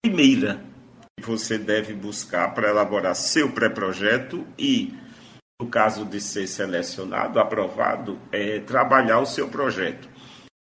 primeira 0.00 0.60
você 1.24 1.58
deve 1.58 1.92
buscar 1.92 2.54
para 2.54 2.68
elaborar 2.70 3.14
seu 3.14 3.50
pré-projeto 3.50 4.46
e, 4.58 4.94
no 5.60 5.68
caso 5.68 6.04
de 6.04 6.20
ser 6.20 6.46
selecionado, 6.46 7.38
aprovado, 7.38 8.18
é, 8.30 8.60
trabalhar 8.60 9.20
o 9.20 9.26
seu 9.26 9.48
projeto. 9.48 10.08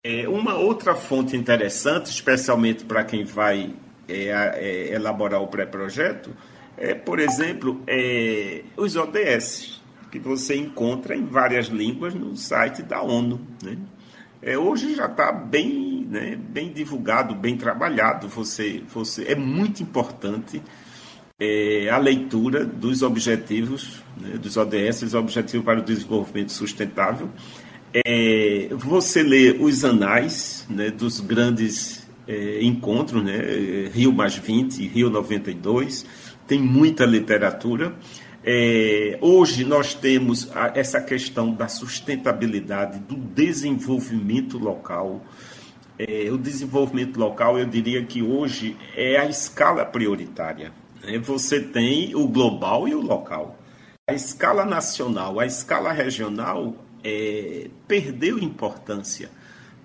É, 0.05 0.29
uma 0.29 0.55
outra 0.55 0.95
fonte 0.95 1.37
interessante, 1.37 2.07
especialmente 2.07 2.85
para 2.85 3.05
quem 3.05 3.25
vai 3.25 3.75
é, 4.09 4.29
é, 4.29 4.95
elaborar 4.95 5.43
o 5.43 5.49
pré-projeto 5.49 6.31
é, 6.77 6.95
por 6.95 7.19
exemplo, 7.19 7.83
é, 7.87 8.63
os 8.77 8.97
ODS, 8.97 9.81
que 10.11 10.19
você 10.19 10.57
encontra 10.57 11.17
em 11.17 11.25
várias 11.25 11.67
línguas 11.67 12.15
no 12.15 12.37
site 12.37 12.83
da 12.83 13.03
ONU. 13.03 13.41
Né? 13.63 13.79
É, 14.47 14.57
hoje 14.57 14.95
já 14.95 15.07
está 15.07 15.33
bem, 15.33 16.07
né, 16.09 16.39
bem 16.51 16.73
divulgado, 16.73 17.35
bem 17.35 17.57
trabalhado. 17.57 18.29
Você, 18.29 18.81
você 18.95 19.25
é 19.25 19.35
muito 19.35 19.83
importante 19.83 20.63
é, 21.37 21.89
a 21.91 21.99
leitura 21.99 22.65
dos 22.65 23.03
objetivos, 23.03 24.05
né, 24.17 24.39
dos 24.39 24.57
ODS, 24.57 25.03
os 25.03 25.15
Objetivos 25.15 25.65
para 25.65 25.81
o 25.81 25.83
Desenvolvimento 25.83 26.53
Sustentável. 26.53 27.29
É, 27.93 28.69
você 28.71 29.21
lê 29.25 29.51
os 29.51 29.85
anais 29.85 30.65
né, 30.71 30.91
dos 30.93 31.19
grandes 31.19 32.07
é, 32.29 32.63
encontro, 32.63 33.21
né? 33.21 33.89
Rio 33.93 34.13
mais 34.13 34.37
20, 34.37 34.87
Rio 34.87 35.11
92, 35.11 36.07
tem 36.47 36.61
muita 36.63 37.05
literatura. 37.05 37.97
É, 38.49 39.19
hoje 39.21 39.65
nós 39.65 39.93
temos 39.93 40.49
a, 40.55 40.71
essa 40.77 41.01
questão 41.01 41.53
da 41.53 41.67
sustentabilidade, 41.67 43.01
do 43.01 43.17
desenvolvimento 43.17 44.57
local. 44.57 45.21
É, 45.99 46.31
o 46.31 46.39
desenvolvimento 46.39 47.19
local, 47.19 47.59
eu 47.59 47.67
diria 47.67 48.05
que 48.05 48.23
hoje 48.23 48.77
é 48.95 49.17
a 49.17 49.27
escala 49.27 49.85
prioritária. 49.85 50.73
Né? 51.03 51.19
Você 51.19 51.61
tem 51.61 52.15
o 52.15 52.29
global 52.29 52.87
e 52.87 52.95
o 52.95 53.01
local. 53.01 53.59
A 54.07 54.15
escala 54.15 54.65
nacional, 54.65 55.41
a 55.41 55.47
escala 55.47 55.91
regional 55.91 56.77
é, 57.03 57.69
perdeu 57.89 58.39
importância 58.39 59.29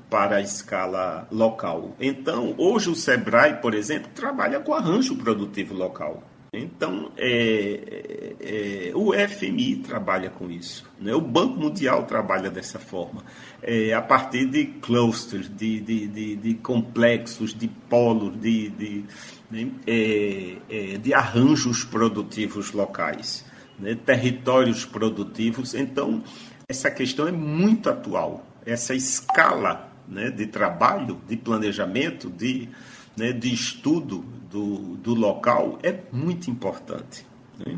para 0.07 0.35
a 0.35 0.41
escala 0.41 1.27
local. 1.31 1.95
Então, 1.99 2.53
hoje 2.59 2.91
o 2.91 2.95
SEBRAE, 2.95 3.55
por 3.55 3.73
exemplo, 3.73 4.11
trabalha 4.13 4.59
com 4.59 4.71
arranjo 4.71 5.15
produtivo 5.15 5.73
local. 5.73 6.21
Então, 6.53 7.13
é, 7.15 8.36
é, 8.41 8.89
é 8.89 8.91
o 8.93 9.13
FMI 9.13 9.77
trabalha 9.77 10.29
com 10.29 10.51
isso. 10.51 10.86
Né? 11.00 11.15
O 11.15 11.22
Banco 11.22 11.58
Mundial 11.58 12.03
trabalha 12.03 12.51
dessa 12.51 12.77
forma, 12.77 13.24
é, 13.63 13.93
a 13.93 14.01
partir 14.01 14.48
de 14.48 14.65
clusters, 14.65 15.48
de, 15.48 15.79
de, 15.79 16.08
de, 16.08 16.36
de 16.36 16.53
complexos, 16.55 17.53
de 17.53 17.70
polos, 17.70 18.38
de, 18.38 18.70
de, 18.70 19.05
né? 19.50 19.72
É, 19.88 20.58
é, 20.70 20.98
de 20.98 21.13
arranjos 21.13 21.86
produtivos 21.86 22.74
locais, 22.74 23.46
né? 23.79 23.96
territórios 23.96 24.84
produtivos. 24.84 25.74
Então, 25.74 26.22
essa 26.67 26.91
questão 26.91 27.29
é 27.29 27.31
muito 27.31 27.89
atual. 27.89 28.46
Essa 28.65 28.93
escala 28.93 29.89
né, 30.05 30.29
de 30.29 30.48
trabalho, 30.48 31.22
de 31.29 31.38
planejamento, 31.38 32.29
de, 32.29 32.67
né, 33.15 33.31
de 33.31 33.53
estudo 33.53 34.40
do, 34.51 34.98
do 34.98 35.13
local 35.13 35.79
é 35.81 35.98
muito 36.12 36.51
importante. 36.51 37.25
Né? 37.58 37.77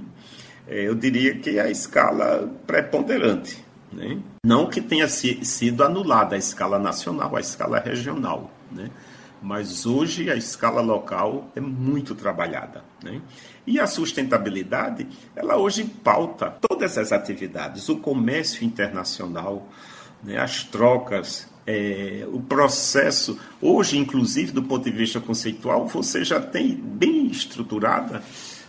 É, 0.68 0.88
eu 0.88 0.96
diria 0.96 1.36
que 1.36 1.58
é 1.58 1.62
a 1.62 1.70
escala 1.70 2.52
preponderante. 2.66 3.64
Né? 3.92 4.20
Não 4.44 4.70
que 4.70 4.82
tenha 4.82 5.08
si, 5.08 5.46
sido 5.46 5.84
anulada 5.84 6.36
a 6.36 6.38
escala 6.38 6.80
nacional, 6.80 7.36
a 7.36 7.40
escala 7.40 7.80
regional. 7.80 8.50
Né? 8.72 8.90
Mas 9.42 9.86
hoje 9.86 10.32
a 10.32 10.36
escala 10.36 10.82
local 10.82 11.52
é 11.56 11.60
muito 11.60 12.16
trabalhada. 12.16 12.84
Né? 13.04 13.22
E 13.68 13.80
a 13.80 13.86
sustentabilidade, 13.86 15.08
ela 15.36 15.58
hoje 15.58 15.84
pauta 15.84 16.58
todas 16.68 16.98
as 16.98 17.12
atividades, 17.12 17.88
o 17.88 17.98
comércio 17.98 18.66
internacional, 18.66 19.68
né? 20.24 20.38
as 20.38 20.64
trocas 20.64 21.53
é, 21.66 22.26
o 22.32 22.40
processo, 22.42 23.40
hoje, 23.62 23.98
inclusive, 23.98 24.52
do 24.52 24.64
ponto 24.64 24.84
de 24.84 24.96
vista 24.96 25.20
conceitual, 25.20 25.88
você 25.88 26.24
já 26.24 26.40
tem 26.40 26.76
bem 26.76 27.28
estruturada, 27.28 28.22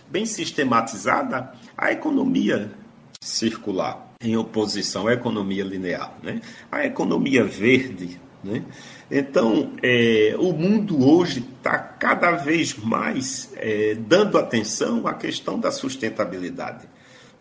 bem 0.09 0.25
sistematizada 0.25 1.51
a 1.77 1.91
economia 1.91 2.71
circular, 3.19 4.13
em 4.21 4.37
oposição 4.37 5.07
à 5.07 5.13
economia 5.13 5.63
linear, 5.63 6.13
né? 6.23 6.41
a 6.71 6.85
economia 6.85 7.43
verde. 7.43 8.19
Né? 8.43 8.63
Então, 9.09 9.71
é, 9.83 10.35
o 10.37 10.53
mundo 10.53 11.05
hoje 11.05 11.45
está 11.57 11.77
cada 11.77 12.31
vez 12.31 12.75
mais 12.75 13.51
é, 13.55 13.95
dando 13.95 14.37
atenção 14.37 15.05
à 15.07 15.13
questão 15.13 15.59
da 15.59 15.71
sustentabilidade. 15.71 16.87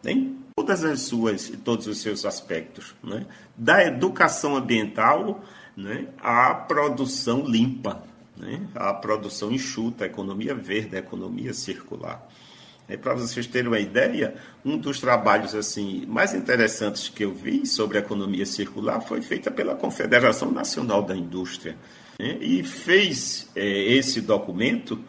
Em 0.05 0.44
todas 0.57 0.85
as 0.85 1.01
suas, 1.01 1.53
todos 1.65 1.87
os 1.89 2.01
seus 2.01 2.25
aspectos, 2.25 2.95
né? 3.03 3.27
da 3.57 3.85
educação 3.85 4.57
ambiental 4.57 5.43
né? 5.77 6.07
à 6.21 6.55
produção 6.55 7.45
limpa, 7.45 8.05
né? 8.37 8.61
à 8.75 8.95
produção 8.95 9.51
enxuta, 9.51 10.05
a 10.05 10.07
economia 10.07 10.55
verde, 10.55 10.95
a 10.95 11.01
economia 11.01 11.53
circular. 11.53 12.25
É, 12.89 12.97
Para 12.97 13.15
vocês 13.15 13.47
terem 13.49 13.67
uma 13.67 13.81
ideia, 13.81 14.37
um 14.65 14.79
dos 14.79 15.01
trabalhos 15.01 15.55
assim 15.55 16.05
mais 16.07 16.35
interessantes 16.35 17.09
que 17.09 17.25
eu 17.25 17.35
vi 17.35 17.67
sobre 17.67 17.99
a 17.99 18.01
economia 18.01 18.47
circular 18.47 19.01
foi 19.01 19.23
feita 19.23 19.51
pela 19.51 19.75
Confederação 19.75 20.53
Nacional 20.53 21.03
da 21.03 21.17
Indústria 21.17 21.77
né? 22.17 22.39
e 22.41 22.63
fez 22.63 23.51
é, 23.57 23.67
esse 23.67 24.21
documento 24.21 25.01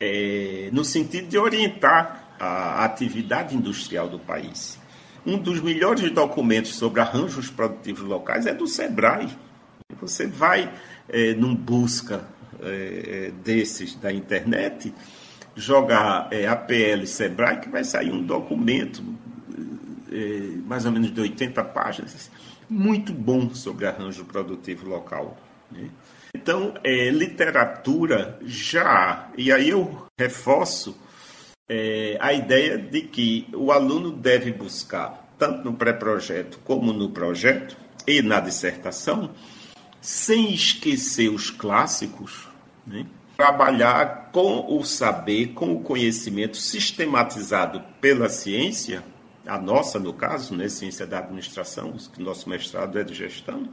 é, 0.00 0.70
no 0.72 0.84
sentido 0.84 1.28
de 1.28 1.38
orientar 1.38 2.34
a 2.42 2.84
atividade 2.84 3.54
industrial 3.54 4.08
do 4.08 4.18
país. 4.18 4.81
Um 5.24 5.38
dos 5.38 5.60
melhores 5.60 6.10
documentos 6.10 6.74
sobre 6.74 7.00
arranjos 7.00 7.48
produtivos 7.48 8.02
locais 8.02 8.46
é 8.46 8.52
do 8.52 8.66
SEBRAE. 8.66 9.28
Você 10.00 10.26
vai 10.26 10.72
é, 11.08 11.32
num 11.34 11.54
busca 11.54 12.24
é, 12.60 13.32
desses 13.44 13.94
da 13.94 14.12
internet, 14.12 14.92
jogar 15.54 16.28
é, 16.32 16.46
APL 16.46 17.06
SEBRAE, 17.06 17.60
que 17.60 17.68
vai 17.68 17.84
sair 17.84 18.10
um 18.10 18.22
documento, 18.22 19.02
é, 20.10 20.56
mais 20.66 20.84
ou 20.86 20.92
menos 20.92 21.12
de 21.12 21.20
80 21.20 21.62
páginas, 21.64 22.30
muito 22.68 23.12
bom 23.12 23.54
sobre 23.54 23.86
arranjo 23.86 24.24
produtivo 24.24 24.88
local. 24.88 25.36
Né? 25.70 25.88
Então, 26.34 26.74
é, 26.82 27.10
literatura 27.10 28.38
já. 28.42 29.28
E 29.36 29.52
aí 29.52 29.68
eu 29.68 30.06
reforço 30.18 30.96
é, 31.68 32.16
a 32.20 32.32
ideia 32.32 32.78
de 32.78 33.02
que 33.02 33.48
o 33.54 33.72
aluno 33.72 34.10
deve 34.10 34.52
buscar, 34.52 35.34
tanto 35.38 35.64
no 35.64 35.74
pré-projeto 35.74 36.58
como 36.64 36.92
no 36.92 37.10
projeto 37.10 37.76
e 38.06 38.22
na 38.22 38.40
dissertação, 38.40 39.30
sem 40.00 40.52
esquecer 40.52 41.28
os 41.30 41.50
clássicos, 41.50 42.48
né? 42.86 43.06
trabalhar 43.36 44.30
com 44.32 44.76
o 44.76 44.84
saber, 44.84 45.48
com 45.48 45.72
o 45.72 45.80
conhecimento 45.80 46.56
sistematizado 46.56 47.82
pela 48.00 48.28
ciência, 48.28 49.02
a 49.46 49.58
nossa, 49.58 49.98
no 49.98 50.12
caso, 50.12 50.54
né, 50.54 50.68
ciência 50.68 51.06
da 51.06 51.18
administração, 51.18 51.92
que 52.12 52.22
nosso 52.22 52.48
mestrado 52.48 52.98
é 52.98 53.04
de 53.04 53.14
gestão, 53.14 53.68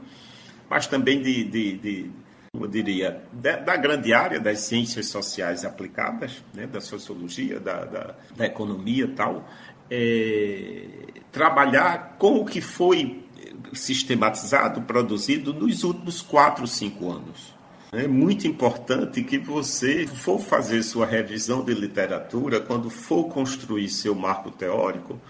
mas 0.68 0.86
também 0.86 1.22
de, 1.22 1.44
de, 1.44 1.72
de 1.78 2.10
eu 2.52 2.66
diria, 2.66 3.22
da, 3.32 3.56
da, 3.56 3.76
grande 3.76 4.12
área 4.12 4.40
das 4.40 4.60
ciências 4.60 5.06
sociais 5.06 5.64
aplicadas, 5.64 6.42
né, 6.52 6.66
da 6.66 6.80
sociologia, 6.80 7.60
da, 7.60 7.84
da, 7.84 8.14
da 8.36 8.46
economia 8.46 9.04
e 9.04 9.08
tal, 9.08 9.48
é, 9.88 10.84
trabalhar 11.30 12.16
com 12.18 12.40
o 12.40 12.44
que 12.44 12.60
foi 12.60 13.24
sistematizado, 13.72 14.82
produzido 14.82 15.54
nos 15.54 15.84
últimos 15.84 16.20
quatro, 16.20 16.66
cinco 16.66 17.10
anos. 17.10 17.54
É 17.92 18.08
muito 18.08 18.48
importante 18.48 19.22
que 19.22 19.38
você 19.38 20.06
for 20.08 20.40
fazer 20.40 20.82
sua 20.82 21.06
revisão 21.06 21.64
de 21.64 21.72
literatura, 21.72 22.60
quando 22.60 22.90
for 22.90 23.24
construir 23.28 23.88
seu 23.88 24.14
marco 24.14 24.50
teórico, 24.50 25.20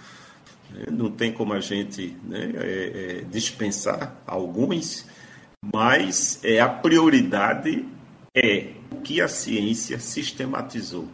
né, 0.71 0.87
não 0.91 1.11
tem 1.11 1.31
como 1.31 1.53
a 1.53 1.61
gente 1.61 2.17
né, 2.25 2.51
é, 2.55 3.19
é, 3.21 3.25
dispensar 3.31 4.17
alguns, 4.27 5.07
mas 5.63 6.41
é, 6.43 6.61
a 6.61 6.69
prioridade 6.69 7.87
é 8.35 8.73
o 8.91 8.97
que 9.01 9.21
a 9.21 9.29
ciência 9.29 9.99
sistematizou. 9.99 11.09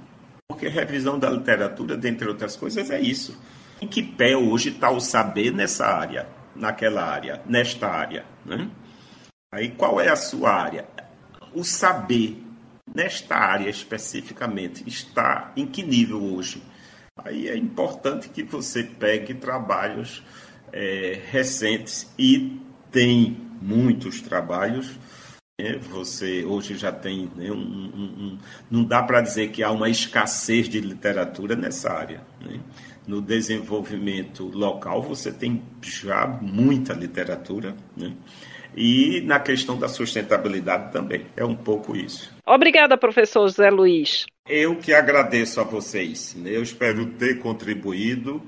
Porque 0.48 0.68
revisão 0.68 1.18
da 1.18 1.28
literatura, 1.28 1.96
dentre 1.96 2.28
outras 2.28 2.56
coisas, 2.56 2.90
é 2.90 3.00
isso. 3.00 3.38
Em 3.80 3.86
que 3.86 4.02
pé 4.02 4.36
hoje 4.36 4.70
está 4.70 4.90
o 4.90 5.00
saber 5.00 5.52
nessa 5.52 5.86
área, 5.86 6.28
naquela 6.54 7.04
área, 7.04 7.42
nesta 7.46 7.88
área? 7.88 8.24
Né? 8.44 8.70
Aí 9.52 9.70
qual 9.70 10.00
é 10.00 10.08
a 10.08 10.16
sua 10.16 10.50
área? 10.50 10.86
O 11.52 11.64
saber 11.64 12.42
nesta 12.94 13.36
área 13.36 13.68
especificamente 13.68 14.84
está 14.86 15.52
em 15.56 15.66
que 15.66 15.82
nível 15.82 16.22
hoje? 16.22 16.62
Aí 17.24 17.48
é 17.48 17.56
importante 17.56 18.28
que 18.28 18.42
você 18.42 18.84
pegue 18.84 19.34
trabalhos 19.34 20.22
é, 20.72 21.20
recentes 21.30 22.12
e 22.18 22.60
tem 22.90 23.45
muitos 23.60 24.20
trabalhos. 24.20 24.98
Né? 25.60 25.78
Você 25.90 26.44
hoje 26.44 26.76
já 26.76 26.92
tem 26.92 27.30
né, 27.34 27.50
um, 27.50 27.54
um, 27.54 28.04
um, 28.18 28.38
não 28.70 28.84
dá 28.84 29.02
para 29.02 29.20
dizer 29.20 29.48
que 29.48 29.62
há 29.62 29.70
uma 29.70 29.88
escassez 29.88 30.68
de 30.68 30.80
literatura 30.80 31.56
nessa 31.56 31.92
área. 31.92 32.20
Né? 32.40 32.60
No 33.06 33.22
desenvolvimento 33.22 34.44
local 34.48 35.02
você 35.02 35.32
tem 35.32 35.62
já 35.80 36.26
muita 36.26 36.92
literatura. 36.92 37.74
Né? 37.96 38.12
E 38.76 39.22
na 39.22 39.40
questão 39.40 39.78
da 39.78 39.88
sustentabilidade 39.88 40.92
também. 40.92 41.26
É 41.34 41.44
um 41.44 41.56
pouco 41.56 41.96
isso. 41.96 42.30
Obrigada, 42.44 42.98
professor 42.98 43.48
José 43.48 43.70
Luiz. 43.70 44.26
Eu 44.46 44.76
que 44.76 44.92
agradeço 44.92 45.60
a 45.60 45.64
vocês. 45.64 46.34
Né? 46.34 46.50
Eu 46.50 46.62
espero 46.62 47.06
ter 47.06 47.38
contribuído 47.38 48.42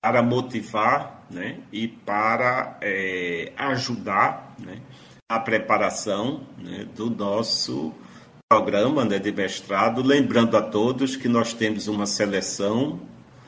para 0.00 0.22
motivar 0.22 1.26
né, 1.30 1.58
e 1.72 1.86
para 1.86 2.78
é, 2.80 3.52
ajudar 3.56 4.49
né, 4.64 4.78
a 5.28 5.38
preparação 5.38 6.42
né, 6.58 6.86
do 6.94 7.10
nosso 7.10 7.92
programa 8.48 9.04
né, 9.04 9.18
de 9.18 9.32
mestrado. 9.32 10.02
Lembrando 10.02 10.56
a 10.56 10.62
todos 10.62 11.16
que 11.16 11.28
nós 11.28 11.52
temos 11.52 11.88
uma 11.88 12.06
seleção 12.06 13.00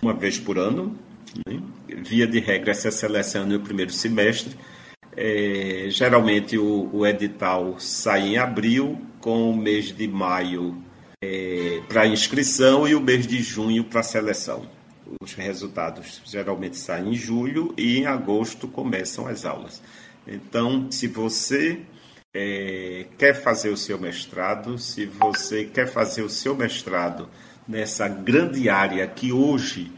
uma 0.02 0.12
vez 0.12 0.38
por 0.38 0.58
ano. 0.58 0.96
Né, 1.46 1.60
via 1.88 2.26
de 2.26 2.40
regra, 2.40 2.70
essa 2.70 2.90
seleção 2.90 3.46
no 3.46 3.60
primeiro 3.60 3.92
semestre. 3.92 4.56
É, 5.14 5.86
geralmente 5.90 6.56
o, 6.56 6.88
o, 6.92 7.06
edital 7.06 7.76
sai 7.78 8.28
em 8.28 8.38
abril, 8.38 8.98
com 9.20 9.50
o 9.50 9.56
mês 9.56 9.94
de 9.94 10.08
maio 10.08 10.82
é, 11.22 11.82
para 11.86 12.06
inscrição 12.06 12.88
e 12.88 12.94
o 12.94 13.00
mês 13.00 13.26
de 13.26 13.42
junho 13.42 13.84
para 13.84 14.02
seleção. 14.02 14.66
Os 15.20 15.34
resultados 15.34 16.22
geralmente 16.24 16.76
saem 16.78 17.10
em 17.10 17.14
julho 17.14 17.74
e 17.76 17.98
em 17.98 18.06
agosto 18.06 18.66
começam 18.66 19.26
as 19.26 19.44
aulas. 19.44 19.82
Então, 20.26 20.90
se 20.90 21.06
você 21.06 21.82
é, 22.34 23.06
quer 23.18 23.34
fazer 23.34 23.70
o 23.70 23.76
seu 23.76 23.98
mestrado, 23.98 24.78
se 24.78 25.06
você 25.06 25.64
quer 25.64 25.86
fazer 25.86 26.22
o 26.22 26.30
seu 26.30 26.54
mestrado 26.54 27.28
nessa 27.66 28.08
grande 28.08 28.68
área 28.68 29.06
que 29.06 29.32
hoje 29.32 29.92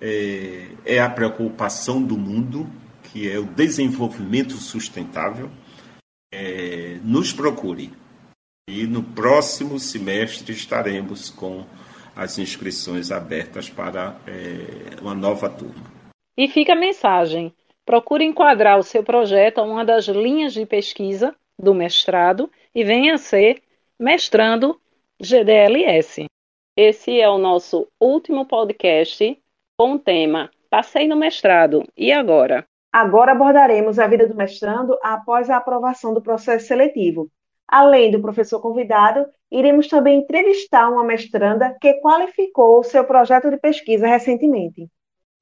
é, 0.00 0.68
é 0.84 1.00
a 1.00 1.10
preocupação 1.10 2.02
do 2.02 2.16
mundo, 2.16 2.68
que 3.04 3.30
é 3.30 3.38
o 3.38 3.44
desenvolvimento 3.44 4.54
sustentável, 4.54 5.50
é, 6.32 6.98
nos 7.02 7.32
procure. 7.32 7.92
E 8.68 8.86
no 8.86 9.02
próximo 9.02 9.80
semestre 9.80 10.52
estaremos 10.52 11.28
com 11.28 11.66
as 12.14 12.38
inscrições 12.38 13.10
abertas 13.10 13.68
para 13.68 14.16
é, 14.26 15.00
uma 15.00 15.14
nova 15.14 15.48
turma. 15.48 15.90
E 16.36 16.48
fica 16.48 16.72
a 16.72 16.76
mensagem: 16.76 17.52
procure 17.90 18.24
enquadrar 18.24 18.78
o 18.78 18.84
seu 18.84 19.02
projeto 19.02 19.58
a 19.58 19.64
uma 19.64 19.84
das 19.84 20.04
linhas 20.04 20.52
de 20.52 20.64
pesquisa 20.64 21.34
do 21.58 21.74
mestrado 21.74 22.48
e 22.72 22.84
venha 22.84 23.18
ser 23.18 23.60
mestrando 23.98 24.80
GDLS. 25.20 26.26
Esse 26.76 27.20
é 27.20 27.28
o 27.28 27.36
nosso 27.36 27.88
último 28.00 28.46
podcast 28.46 29.36
com 29.76 29.94
o 29.94 29.98
tema 29.98 30.52
Passei 30.70 31.08
no 31.08 31.16
mestrado. 31.16 31.82
E 31.96 32.12
agora? 32.12 32.64
Agora 32.92 33.32
abordaremos 33.32 33.98
a 33.98 34.06
vida 34.06 34.28
do 34.28 34.36
mestrando 34.36 34.96
após 35.02 35.50
a 35.50 35.56
aprovação 35.56 36.14
do 36.14 36.22
processo 36.22 36.68
seletivo. 36.68 37.28
Além 37.66 38.12
do 38.12 38.22
professor 38.22 38.60
convidado, 38.60 39.26
iremos 39.50 39.88
também 39.88 40.20
entrevistar 40.20 40.88
uma 40.88 41.02
mestranda 41.02 41.76
que 41.80 41.94
qualificou 41.94 42.78
o 42.78 42.84
seu 42.84 43.02
projeto 43.02 43.50
de 43.50 43.56
pesquisa 43.56 44.06
recentemente. 44.06 44.88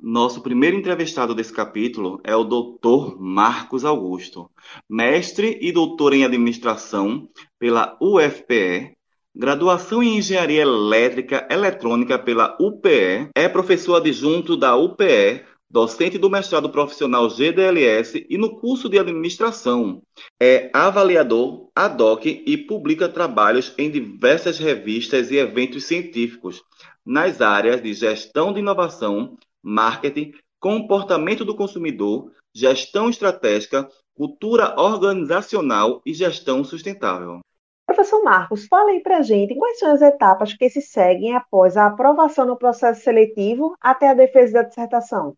Nosso 0.00 0.40
primeiro 0.40 0.76
entrevistado 0.76 1.34
desse 1.34 1.52
capítulo 1.52 2.20
é 2.22 2.34
o 2.34 2.44
Dr. 2.44 3.16
Marcos 3.18 3.84
Augusto, 3.84 4.48
mestre 4.88 5.58
e 5.60 5.72
doutor 5.72 6.12
em 6.14 6.24
administração 6.24 7.28
pela 7.58 7.98
UFPE, 8.00 8.96
graduação 9.34 10.00
em 10.00 10.18
engenharia 10.18 10.62
elétrica 10.62 11.48
eletrônica 11.50 12.16
pela 12.16 12.56
UPE, 12.60 13.28
é 13.34 13.48
professor 13.48 13.96
adjunto 13.96 14.56
da 14.56 14.76
UPE, 14.76 15.42
docente 15.68 16.16
do 16.16 16.30
mestrado 16.30 16.70
profissional 16.70 17.28
GDLS 17.28 18.24
e 18.30 18.38
no 18.38 18.56
curso 18.60 18.88
de 18.88 19.00
administração. 19.00 20.00
É 20.40 20.70
avaliador 20.72 21.70
ad 21.74 22.00
hoc 22.00 22.24
e 22.24 22.56
publica 22.56 23.08
trabalhos 23.08 23.74
em 23.76 23.90
diversas 23.90 24.60
revistas 24.60 25.32
e 25.32 25.38
eventos 25.38 25.86
científicos 25.86 26.62
nas 27.04 27.40
áreas 27.40 27.82
de 27.82 27.92
gestão 27.94 28.52
de 28.52 28.60
inovação, 28.60 29.36
marketing, 29.62 30.32
comportamento 30.60 31.44
do 31.44 31.56
consumidor, 31.56 32.32
gestão 32.54 33.08
estratégica, 33.08 33.88
cultura 34.14 34.74
organizacional 34.80 36.02
e 36.04 36.12
gestão 36.12 36.64
sustentável. 36.64 37.40
Professor 37.86 38.22
Marcos, 38.22 38.66
fala 38.66 38.90
aí 38.90 39.00
para 39.00 39.22
gente 39.22 39.56
quais 39.56 39.78
são 39.78 39.90
as 39.90 40.02
etapas 40.02 40.52
que 40.52 40.68
se 40.68 40.82
seguem 40.82 41.34
após 41.34 41.76
a 41.76 41.86
aprovação 41.86 42.44
no 42.44 42.58
processo 42.58 43.02
seletivo 43.02 43.74
até 43.80 44.08
a 44.08 44.14
defesa 44.14 44.54
da 44.54 44.62
dissertação. 44.64 45.36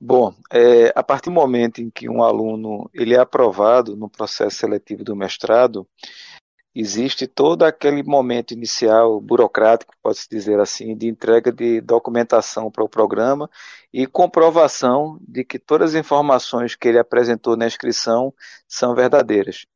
Bom, 0.00 0.34
é, 0.52 0.92
a 0.94 1.02
partir 1.02 1.30
do 1.30 1.32
momento 1.32 1.80
em 1.80 1.88
que 1.88 2.08
um 2.08 2.22
aluno 2.22 2.90
ele 2.92 3.14
é 3.14 3.18
aprovado 3.18 3.96
no 3.96 4.08
processo 4.08 4.56
seletivo 4.56 5.04
do 5.04 5.14
mestrado, 5.14 5.86
existe 6.74 7.26
todo 7.26 7.64
aquele 7.64 8.02
momento 8.02 8.52
inicial 8.52 9.20
burocrático, 9.20 9.94
pode-se 10.02 10.28
dizer 10.28 10.58
assim, 10.58 10.96
de 10.96 11.06
entrega 11.06 11.52
de 11.52 11.80
documentação 11.80 12.70
para 12.70 12.84
o 12.84 12.88
programa 12.88 13.48
e 13.92 14.06
comprovação 14.06 15.18
de 15.20 15.44
que 15.44 15.58
todas 15.58 15.94
as 15.94 16.00
informações 16.00 16.74
que 16.74 16.88
ele 16.88 16.98
apresentou 16.98 17.56
na 17.56 17.66
inscrição 17.66 18.32
são 18.66 18.94
verdadeiras. 18.94 19.66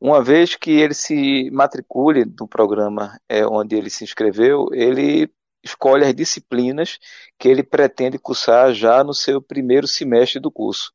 Uma 0.00 0.22
vez 0.22 0.56
que 0.56 0.70
ele 0.70 0.94
se 0.94 1.50
matricule 1.50 2.24
no 2.38 2.48
programa 2.48 3.20
é, 3.28 3.46
onde 3.46 3.76
ele 3.76 3.90
se 3.90 4.04
inscreveu, 4.04 4.68
ele 4.72 5.30
escolhe 5.62 6.04
as 6.04 6.14
disciplinas 6.14 6.98
que 7.38 7.48
ele 7.48 7.62
pretende 7.62 8.18
cursar 8.18 8.72
já 8.72 9.04
no 9.04 9.12
seu 9.12 9.42
primeiro 9.42 9.86
semestre 9.86 10.40
do 10.40 10.50
curso. 10.50 10.92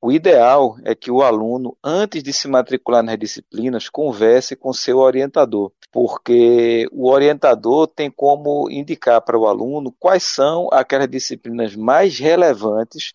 O 0.00 0.12
ideal 0.12 0.76
é 0.84 0.94
que 0.94 1.10
o 1.10 1.22
aluno, 1.22 1.76
antes 1.82 2.22
de 2.22 2.32
se 2.32 2.46
matricular 2.46 3.02
nas 3.02 3.18
disciplinas, 3.18 3.88
converse 3.88 4.54
com 4.54 4.72
seu 4.72 4.98
orientador, 4.98 5.72
porque 5.90 6.88
o 6.92 7.10
orientador 7.10 7.88
tem 7.88 8.08
como 8.10 8.70
indicar 8.70 9.20
para 9.20 9.36
o 9.36 9.46
aluno 9.46 9.92
quais 9.98 10.22
são 10.22 10.68
aquelas 10.72 11.08
disciplinas 11.08 11.74
mais 11.74 12.18
relevantes 12.18 13.12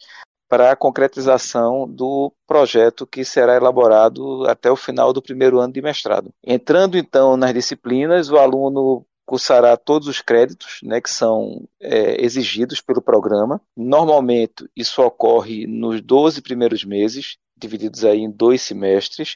para 0.50 0.72
a 0.72 0.76
concretização 0.76 1.88
do 1.88 2.32
projeto 2.46 3.08
que 3.08 3.24
será 3.24 3.56
elaborado 3.56 4.46
até 4.48 4.70
o 4.70 4.76
final 4.76 5.12
do 5.14 5.22
primeiro 5.22 5.60
ano 5.60 5.74
de 5.74 5.82
mestrado. 5.82 6.32
Entrando 6.46 6.98
então 6.98 7.36
nas 7.38 7.54
disciplinas, 7.54 8.30
o 8.30 8.38
aluno 8.38 9.06
cursará 9.26 9.76
todos 9.78 10.08
os 10.08 10.22
créditos 10.22 10.80
né, 10.84 11.00
que 11.02 11.10
são 11.10 11.68
é, 11.80 12.24
exigidos 12.24 12.82
pelo 12.82 13.02
programa. 13.02 13.62
Normalmente, 13.76 14.70
isso 14.76 15.02
ocorre 15.02 15.66
nos 15.68 16.02
12 16.02 16.42
primeiros 16.42 16.84
meses, 16.84 17.38
divididos 17.58 18.04
aí 18.04 18.20
em 18.20 18.32
dois 18.32 18.62
semestres, 18.62 19.36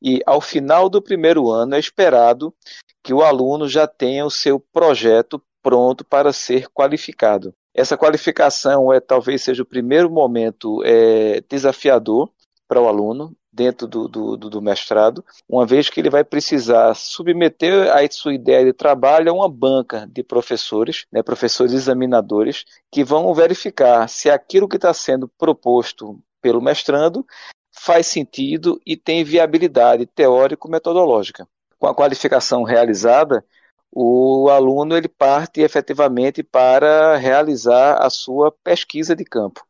e 0.00 0.22
ao 0.26 0.40
final 0.40 0.88
do 0.88 1.02
primeiro 1.02 1.50
ano 1.50 1.74
é 1.74 1.78
esperado 1.78 2.54
que 3.02 3.12
o 3.12 3.22
aluno 3.22 3.68
já 3.68 3.86
tenha 3.86 4.24
o 4.24 4.30
seu 4.30 4.60
projeto 4.60 5.42
pronto 5.62 6.04
para 6.04 6.32
ser 6.32 6.68
qualificado. 6.68 7.52
Essa 7.74 7.96
qualificação 7.96 8.92
é 8.92 9.00
talvez 9.00 9.42
seja 9.42 9.62
o 9.62 9.66
primeiro 9.66 10.10
momento 10.10 10.82
é, 10.84 11.42
desafiador 11.48 12.30
para 12.68 12.80
o 12.80 12.88
aluno, 12.88 13.36
dentro 13.52 13.86
do, 13.86 14.06
do, 14.06 14.36
do, 14.36 14.60
mestrado, 14.60 15.24
uma 15.48 15.64
vez 15.64 15.88
que 15.88 15.98
ele 15.98 16.10
vai 16.10 16.22
precisar 16.22 16.94
submeter 16.94 17.90
a 17.90 18.06
sua 18.10 18.34
ideia 18.34 18.64
de 18.64 18.72
trabalho 18.74 19.30
a 19.30 19.34
uma 19.34 19.48
banca 19.48 20.06
de 20.12 20.22
professores, 20.22 21.06
né, 21.10 21.22
professores 21.22 21.72
examinadores, 21.72 22.64
que 22.92 23.02
vão 23.02 23.32
verificar 23.32 24.08
se 24.08 24.28
aquilo 24.28 24.68
que 24.68 24.76
está 24.76 24.92
sendo 24.92 25.26
proposto 25.38 26.20
pelo 26.42 26.60
mestrando 26.60 27.26
faz 27.72 28.06
sentido 28.06 28.78
e 28.84 28.96
tem 28.96 29.24
viabilidade 29.24 30.06
teórico-metodológica. 30.06 31.48
Com 31.78 31.86
a 31.86 31.94
qualificação 31.94 32.62
realizada, 32.62 33.44
o 33.90 34.50
aluno 34.50 34.96
ele 34.96 35.08
parte 35.08 35.62
efetivamente 35.62 36.42
para 36.42 37.16
realizar 37.16 37.96
a 38.04 38.10
sua 38.10 38.52
pesquisa 38.52 39.16
de 39.16 39.24
campo. 39.24 39.62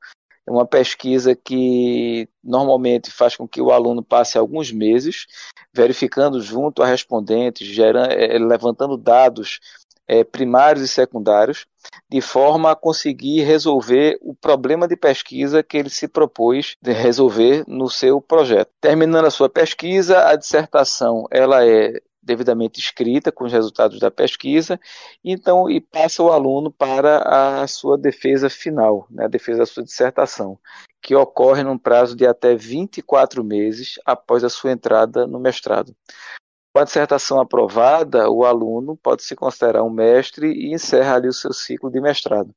Uma 0.49 0.67
pesquisa 0.67 1.35
que 1.35 2.29
normalmente 2.43 3.11
faz 3.11 3.37
com 3.37 3.49
que 3.49 3.61
o 3.61 3.73
aluno 3.73 4.03
passe 4.03 4.39
alguns 4.39 4.71
meses 4.71 5.27
verificando 5.73 6.41
junto 6.41 6.83
a 6.83 6.87
respondentes, 6.87 7.67
gerando, 7.67 8.13
é, 8.13 8.39
levantando 8.39 8.97
dados 8.97 9.61
é, 10.09 10.23
primários 10.23 10.85
e 10.85 10.89
secundários, 10.89 11.67
de 12.09 12.21
forma 12.21 12.71
a 12.71 12.77
conseguir 12.77 13.43
resolver 13.43 14.19
o 14.23 14.35
problema 14.35 14.87
de 14.87 14.97
pesquisa 14.97 15.63
que 15.63 15.77
ele 15.77 15.91
se 15.91 16.07
propôs 16.07 16.77
de 16.81 16.93
resolver 16.93 17.65
no 17.67 17.91
seu 17.91 18.21
projeto. 18.21 18.71
Terminando 18.81 19.27
a 19.27 19.31
sua 19.31 19.49
pesquisa, 19.49 20.29
a 20.29 20.37
dissertação 20.37 21.27
ela 21.31 21.67
é 21.67 22.01
devidamente 22.27 22.81
escrita 22.81 23.31
com 23.31 23.45
os 23.45 23.53
resultados 23.53 24.01
da 24.01 24.11
pesquisa, 24.11 24.79
então 25.25 25.71
e 25.71 25.81
passa 25.81 26.23
o 26.23 26.33
aluno 26.33 26.71
para 26.71 27.63
a 27.63 27.67
sua 27.67 27.97
defesa 27.97 28.51
final, 28.51 29.07
né, 29.09 29.25
a 29.25 29.29
defesa 29.29 29.61
da 29.61 29.67
sua 29.67 29.85
dissertação, 29.85 30.59
que 31.01 31.15
ocorre 31.15 31.63
num 31.63 31.79
prazo 31.79 32.17
de 32.17 32.27
até 32.27 32.55
24 32.55 33.45
meses 33.45 33.95
após 34.05 34.43
a 34.43 34.51
sua 34.51 34.73
entrada 34.73 35.27
no 35.27 35.39
mestrado. 35.39 35.95
Com 36.75 36.81
a 36.81 36.85
dissertação 36.85 37.41
aprovada, 37.41 38.29
o 38.29 38.45
aluno 38.45 38.97
pode 38.97 39.23
se 39.23 39.35
considerar 39.35 39.83
um 39.83 39.89
mestre 39.89 40.53
e 40.53 40.75
encerra 40.75 41.15
ali 41.15 41.29
o 41.29 41.33
seu 41.33 41.53
ciclo 41.53 41.91
de 41.91 42.01
mestrado. 42.01 42.53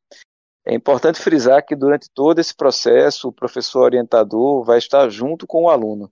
É 0.66 0.76
importante 0.76 1.22
frisar 1.22 1.66
que 1.66 1.76
durante 1.76 2.10
todo 2.14 2.40
esse 2.40 2.54
processo, 2.54 3.30
o 3.30 3.32
professor 3.32 3.84
orientador 3.84 4.64
vai 4.64 4.78
estar 4.78 5.10
junto 5.10 5.48
com 5.48 5.64
o 5.64 5.70
aluno. 5.70 6.12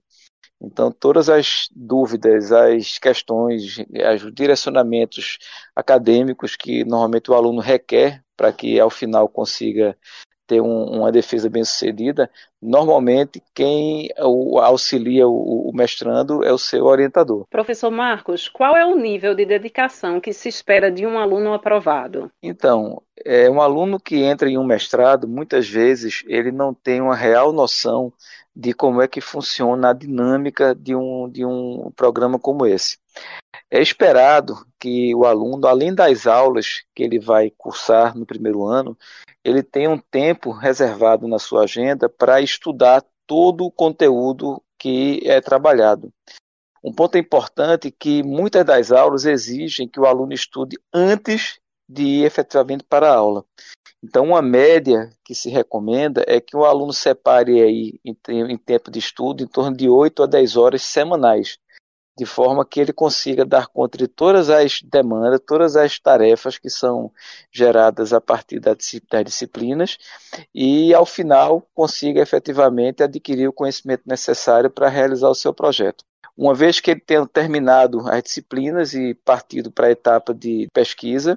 Então, 0.60 0.90
todas 0.90 1.28
as 1.28 1.68
dúvidas, 1.74 2.50
as 2.50 2.98
questões, 2.98 3.78
os 3.78 4.34
direcionamentos 4.34 5.38
acadêmicos 5.74 6.56
que 6.56 6.84
normalmente 6.84 7.30
o 7.30 7.34
aluno 7.34 7.60
requer 7.60 8.22
para 8.36 8.52
que 8.52 8.78
ao 8.78 8.90
final 8.90 9.28
consiga 9.28 9.96
ter 10.48 10.62
um, 10.62 10.84
uma 10.84 11.12
defesa 11.12 11.50
bem 11.50 11.62
sucedida, 11.62 12.30
normalmente 12.60 13.42
quem 13.54 14.08
auxilia 14.16 15.28
o, 15.28 15.68
o, 15.68 15.72
mestrando 15.74 16.42
é 16.42 16.50
o 16.50 16.58
seu 16.58 16.86
orientador. 16.86 17.44
Professor 17.50 17.90
Marcos, 17.90 18.48
qual 18.48 18.74
é 18.74 18.84
o 18.84 18.96
nível 18.96 19.34
de 19.34 19.44
dedicação 19.44 20.18
que 20.18 20.32
se 20.32 20.48
espera 20.48 20.90
de 20.90 21.06
um 21.06 21.18
aluno 21.18 21.52
aprovado? 21.52 22.30
Então, 22.42 23.02
é 23.24 23.50
um 23.50 23.60
aluno 23.60 23.98
que 23.98 24.16
entra 24.16 24.48
em 24.48 24.58
um 24.58 24.64
mestrado, 24.64 25.28
muitas 25.28 25.68
vezes 25.68 26.22
ele 26.26 26.52
não 26.52 26.74
tem 26.74 27.00
uma 27.00 27.16
real 27.16 27.52
noção 27.52 28.12
de 28.54 28.72
como 28.72 29.00
é 29.00 29.08
que 29.08 29.20
funciona 29.20 29.90
a 29.90 29.92
dinâmica 29.92 30.74
de 30.74 30.94
um, 30.94 31.28
de 31.28 31.44
um 31.44 31.92
programa 31.94 32.38
como 32.38 32.66
esse. 32.66 32.98
É 33.70 33.80
esperado 33.80 34.66
que 34.80 35.14
o 35.14 35.24
aluno, 35.24 35.66
além 35.66 35.94
das 35.94 36.26
aulas 36.26 36.82
que 36.94 37.02
ele 37.02 37.18
vai 37.18 37.50
cursar 37.56 38.16
no 38.16 38.26
primeiro 38.26 38.64
ano, 38.64 38.96
ele 39.44 39.62
tenha 39.62 39.90
um 39.90 39.98
tempo 39.98 40.50
reservado 40.50 41.28
na 41.28 41.38
sua 41.38 41.64
agenda 41.64 42.08
para 42.08 42.40
estudar 42.40 43.04
todo 43.26 43.64
o 43.64 43.70
conteúdo 43.70 44.62
que 44.78 45.20
é 45.24 45.40
trabalhado. 45.40 46.12
Um 46.82 46.92
ponto 46.92 47.18
importante 47.18 47.88
é 47.88 47.90
que 47.90 48.22
muitas 48.22 48.64
das 48.64 48.90
aulas 48.90 49.24
exigem 49.24 49.88
que 49.88 50.00
o 50.00 50.06
aluno 50.06 50.32
estude 50.32 50.78
antes 50.92 51.58
de 51.88 52.02
ir 52.02 52.24
efetivamente 52.24 52.84
para 52.84 53.10
a 53.10 53.14
aula. 53.14 53.44
Então, 54.02 54.26
uma 54.26 54.42
média 54.42 55.10
que 55.24 55.34
se 55.34 55.50
recomenda 55.50 56.24
é 56.26 56.40
que 56.40 56.56
o 56.56 56.64
aluno 56.64 56.92
separe 56.92 57.60
aí 57.60 58.00
em, 58.04 58.16
em 58.52 58.56
tempo 58.56 58.90
de 58.90 58.98
estudo 58.98 59.42
em 59.42 59.46
torno 59.46 59.76
de 59.76 59.88
8 59.88 60.22
a 60.22 60.26
10 60.26 60.56
horas 60.56 60.82
semanais. 60.82 61.58
de 62.18 62.26
forma 62.26 62.66
que 62.66 62.80
ele 62.80 62.92
consiga 62.92 63.44
dar 63.44 63.68
conta 63.68 63.96
de 63.96 64.08
todas 64.08 64.50
as 64.50 64.82
demandas, 64.82 65.40
todas 65.46 65.76
as 65.76 66.00
tarefas 66.00 66.58
que 66.58 66.68
são 66.68 67.12
geradas 67.52 68.12
a 68.12 68.20
partir 68.20 68.58
das 68.58 68.76
disciplinas 69.24 69.98
e, 70.52 70.92
ao 70.92 71.06
final, 71.06 71.62
consiga 71.72 72.20
efetivamente 72.20 73.04
adquirir 73.04 73.48
o 73.48 73.52
conhecimento 73.52 74.02
necessário 74.04 74.68
para 74.68 74.88
realizar 74.88 75.28
o 75.28 75.34
seu 75.34 75.54
projeto. 75.54 76.04
Uma 76.38 76.54
vez 76.54 76.78
que 76.78 76.92
ele 76.92 77.00
tenha 77.00 77.26
terminado 77.26 78.08
as 78.08 78.22
disciplinas 78.22 78.94
e 78.94 79.12
partido 79.12 79.72
para 79.72 79.88
a 79.88 79.90
etapa 79.90 80.32
de 80.32 80.68
pesquisa, 80.72 81.36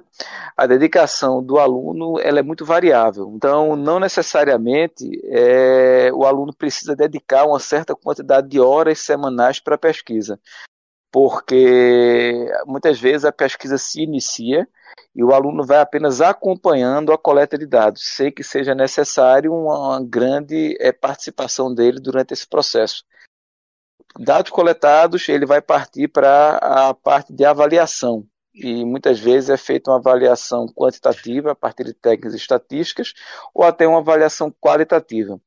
a 0.56 0.64
dedicação 0.64 1.42
do 1.42 1.58
aluno 1.58 2.20
ela 2.20 2.38
é 2.38 2.42
muito 2.42 2.64
variável. 2.64 3.32
Então, 3.34 3.74
não 3.74 3.98
necessariamente 3.98 5.10
é, 5.24 6.08
o 6.14 6.24
aluno 6.24 6.54
precisa 6.54 6.94
dedicar 6.94 7.46
uma 7.46 7.58
certa 7.58 7.96
quantidade 7.96 8.46
de 8.48 8.60
horas 8.60 9.00
semanais 9.00 9.58
para 9.58 9.74
a 9.74 9.78
pesquisa, 9.78 10.38
porque 11.10 12.48
muitas 12.64 13.00
vezes 13.00 13.24
a 13.24 13.32
pesquisa 13.32 13.78
se 13.78 14.02
inicia 14.02 14.68
e 15.16 15.24
o 15.24 15.34
aluno 15.34 15.66
vai 15.66 15.80
apenas 15.80 16.20
acompanhando 16.20 17.12
a 17.12 17.18
coleta 17.18 17.58
de 17.58 17.66
dados, 17.66 18.04
sem 18.14 18.30
que 18.30 18.44
seja 18.44 18.72
necessário 18.72 19.52
uma 19.52 20.00
grande 20.00 20.76
é, 20.78 20.92
participação 20.92 21.74
dele 21.74 21.98
durante 21.98 22.32
esse 22.32 22.46
processo 22.48 23.04
dados 24.18 24.50
coletados, 24.50 25.28
ele 25.28 25.46
vai 25.46 25.60
partir 25.60 26.08
para 26.08 26.56
a 26.56 26.94
parte 26.94 27.32
de 27.32 27.44
avaliação. 27.44 28.26
E 28.54 28.84
muitas 28.84 29.18
vezes 29.18 29.48
é 29.48 29.56
feita 29.56 29.90
uma 29.90 29.96
avaliação 29.96 30.66
quantitativa 30.66 31.52
a 31.52 31.54
partir 31.54 31.84
de 31.84 31.94
técnicas 31.94 32.34
estatísticas 32.34 33.14
ou 33.54 33.64
até 33.64 33.86
uma 33.86 33.98
avaliação 33.98 34.54
qualitativa. 34.60 35.40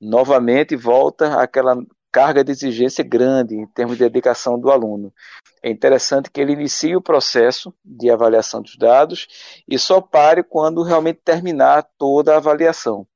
Novamente, 0.00 0.76
volta 0.76 1.40
aquela 1.40 1.76
carga 2.12 2.44
de 2.44 2.52
exigência 2.52 3.02
grande 3.02 3.56
em 3.56 3.66
termos 3.66 3.96
de 3.96 4.04
dedicação 4.04 4.60
do 4.60 4.70
aluno. 4.70 5.12
É 5.62 5.70
interessante 5.70 6.30
que 6.30 6.40
ele 6.40 6.52
inicie 6.52 6.94
o 6.94 7.02
processo 7.02 7.74
de 7.84 8.10
avaliação 8.10 8.60
dos 8.60 8.76
dados 8.76 9.26
e 9.66 9.78
só 9.78 10.00
pare 10.00 10.42
quando 10.42 10.82
realmente 10.82 11.20
terminar 11.24 11.88
toda 11.98 12.34
a 12.34 12.36
avaliação 12.36 13.06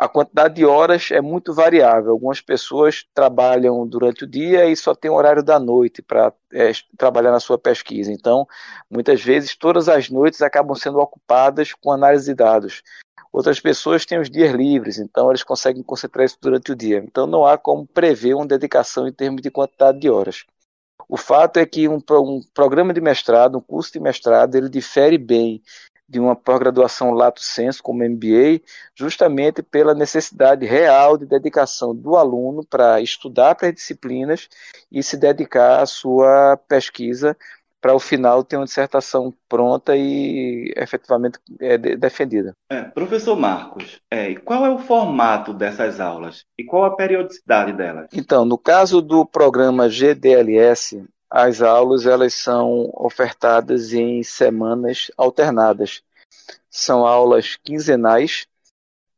a 0.00 0.08
quantidade 0.08 0.54
de 0.54 0.64
horas 0.64 1.10
é 1.10 1.20
muito 1.20 1.52
variável. 1.52 2.12
Algumas 2.12 2.40
pessoas 2.40 3.04
trabalham 3.12 3.86
durante 3.86 4.24
o 4.24 4.26
dia 4.26 4.64
e 4.64 4.74
só 4.74 4.94
tem 4.94 5.10
horário 5.10 5.42
da 5.42 5.60
noite 5.60 6.00
para 6.00 6.32
é, 6.54 6.72
trabalhar 6.96 7.30
na 7.30 7.38
sua 7.38 7.58
pesquisa. 7.58 8.10
Então, 8.10 8.48
muitas 8.90 9.22
vezes, 9.22 9.54
todas 9.54 9.90
as 9.90 10.08
noites 10.08 10.40
acabam 10.40 10.74
sendo 10.74 10.98
ocupadas 10.98 11.74
com 11.74 11.92
análise 11.92 12.24
de 12.24 12.34
dados. 12.34 12.82
Outras 13.30 13.60
pessoas 13.60 14.06
têm 14.06 14.18
os 14.18 14.30
dias 14.30 14.54
livres, 14.54 14.98
então 14.98 15.28
eles 15.28 15.42
conseguem 15.42 15.82
concentrar 15.82 16.24
isso 16.24 16.38
durante 16.40 16.72
o 16.72 16.76
dia. 16.76 17.04
Então, 17.06 17.26
não 17.26 17.44
há 17.44 17.58
como 17.58 17.86
prever 17.86 18.32
uma 18.32 18.46
dedicação 18.46 19.06
em 19.06 19.12
termos 19.12 19.42
de 19.42 19.50
quantidade 19.50 20.00
de 20.00 20.08
horas. 20.08 20.46
O 21.06 21.18
fato 21.18 21.58
é 21.58 21.66
que 21.66 21.86
um, 21.86 22.00
um 22.12 22.40
programa 22.54 22.94
de 22.94 23.02
mestrado, 23.02 23.58
um 23.58 23.60
curso 23.60 23.92
de 23.92 24.00
mestrado, 24.00 24.54
ele 24.54 24.70
difere 24.70 25.18
bem 25.18 25.62
de 26.10 26.18
uma 26.18 26.34
pós-graduação 26.34 27.12
lato 27.12 27.40
sensu 27.40 27.80
como 27.80 28.02
MBA, 28.02 28.60
justamente 28.96 29.62
pela 29.62 29.94
necessidade 29.94 30.66
real 30.66 31.16
de 31.16 31.24
dedicação 31.24 31.94
do 31.94 32.16
aluno 32.16 32.66
para 32.68 33.00
estudar 33.00 33.54
para 33.54 33.68
as 33.68 33.74
disciplinas 33.74 34.48
e 34.90 35.04
se 35.04 35.16
dedicar 35.16 35.80
à 35.80 35.86
sua 35.86 36.58
pesquisa 36.66 37.36
para 37.80 37.94
o 37.94 38.00
final 38.00 38.42
ter 38.42 38.56
uma 38.56 38.66
dissertação 38.66 39.32
pronta 39.48 39.96
e 39.96 40.72
efetivamente 40.76 41.38
é, 41.60 41.78
defendida. 41.78 42.54
É, 42.68 42.82
professor 42.82 43.36
Marcos, 43.36 44.00
é, 44.10 44.34
qual 44.34 44.66
é 44.66 44.70
o 44.70 44.78
formato 44.78 45.54
dessas 45.54 46.00
aulas 46.00 46.44
e 46.58 46.64
qual 46.64 46.84
a 46.84 46.94
periodicidade 46.94 47.72
delas? 47.72 48.08
Então, 48.12 48.44
no 48.44 48.58
caso 48.58 49.00
do 49.00 49.24
programa 49.24 49.88
GDLS, 49.88 51.02
as 51.30 51.62
aulas 51.62 52.06
elas 52.06 52.34
são 52.34 52.90
ofertadas 52.94 53.92
em 53.92 54.22
semanas 54.22 55.10
alternadas. 55.16 56.02
São 56.68 57.06
aulas 57.06 57.56
quinzenais, 57.56 58.46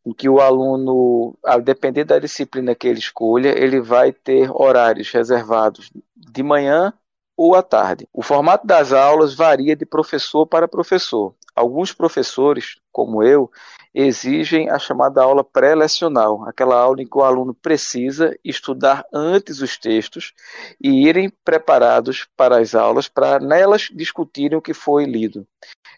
em 0.05 0.12
que 0.12 0.29
o 0.29 0.40
aluno, 0.40 1.37
a 1.44 1.59
depender 1.59 2.05
da 2.05 2.18
disciplina 2.18 2.75
que 2.75 2.87
ele 2.87 2.98
escolha, 2.98 3.57
ele 3.57 3.81
vai 3.81 4.12
ter 4.12 4.51
horários 4.51 5.11
reservados 5.11 5.90
de 6.14 6.42
manhã 6.42 6.92
ou 7.37 7.55
à 7.55 7.62
tarde. 7.62 8.07
O 8.12 8.22
formato 8.22 8.66
das 8.66 8.92
aulas 8.92 9.35
varia 9.35 9.75
de 9.75 9.87
professor 9.87 10.46
para 10.46 10.68
professor. 10.68 11.35
Alguns 11.55 11.92
professores, 11.92 12.77
como 12.90 13.22
eu, 13.22 13.51
exigem 13.94 14.70
a 14.70 14.78
chamada 14.78 15.22
aula 15.22 15.44
pré-lecional, 15.44 16.44
aquela 16.48 16.76
aula 16.76 17.02
em 17.02 17.07
que 17.07 17.16
o 17.16 17.22
aluno 17.22 17.55
precisa 17.55 18.37
estudar 18.44 19.05
antes 19.12 19.61
os 19.61 19.76
textos 19.76 20.33
e 20.83 21.07
irem 21.07 21.31
preparados 21.44 22.26
para 22.37 22.59
as 22.59 22.74
aulas 22.74 23.09
para 23.09 23.38
nelas 23.38 23.88
discutirem 23.92 24.57
o 24.57 24.62
que 24.62 24.72
foi 24.72 25.05
lido. 25.05 25.46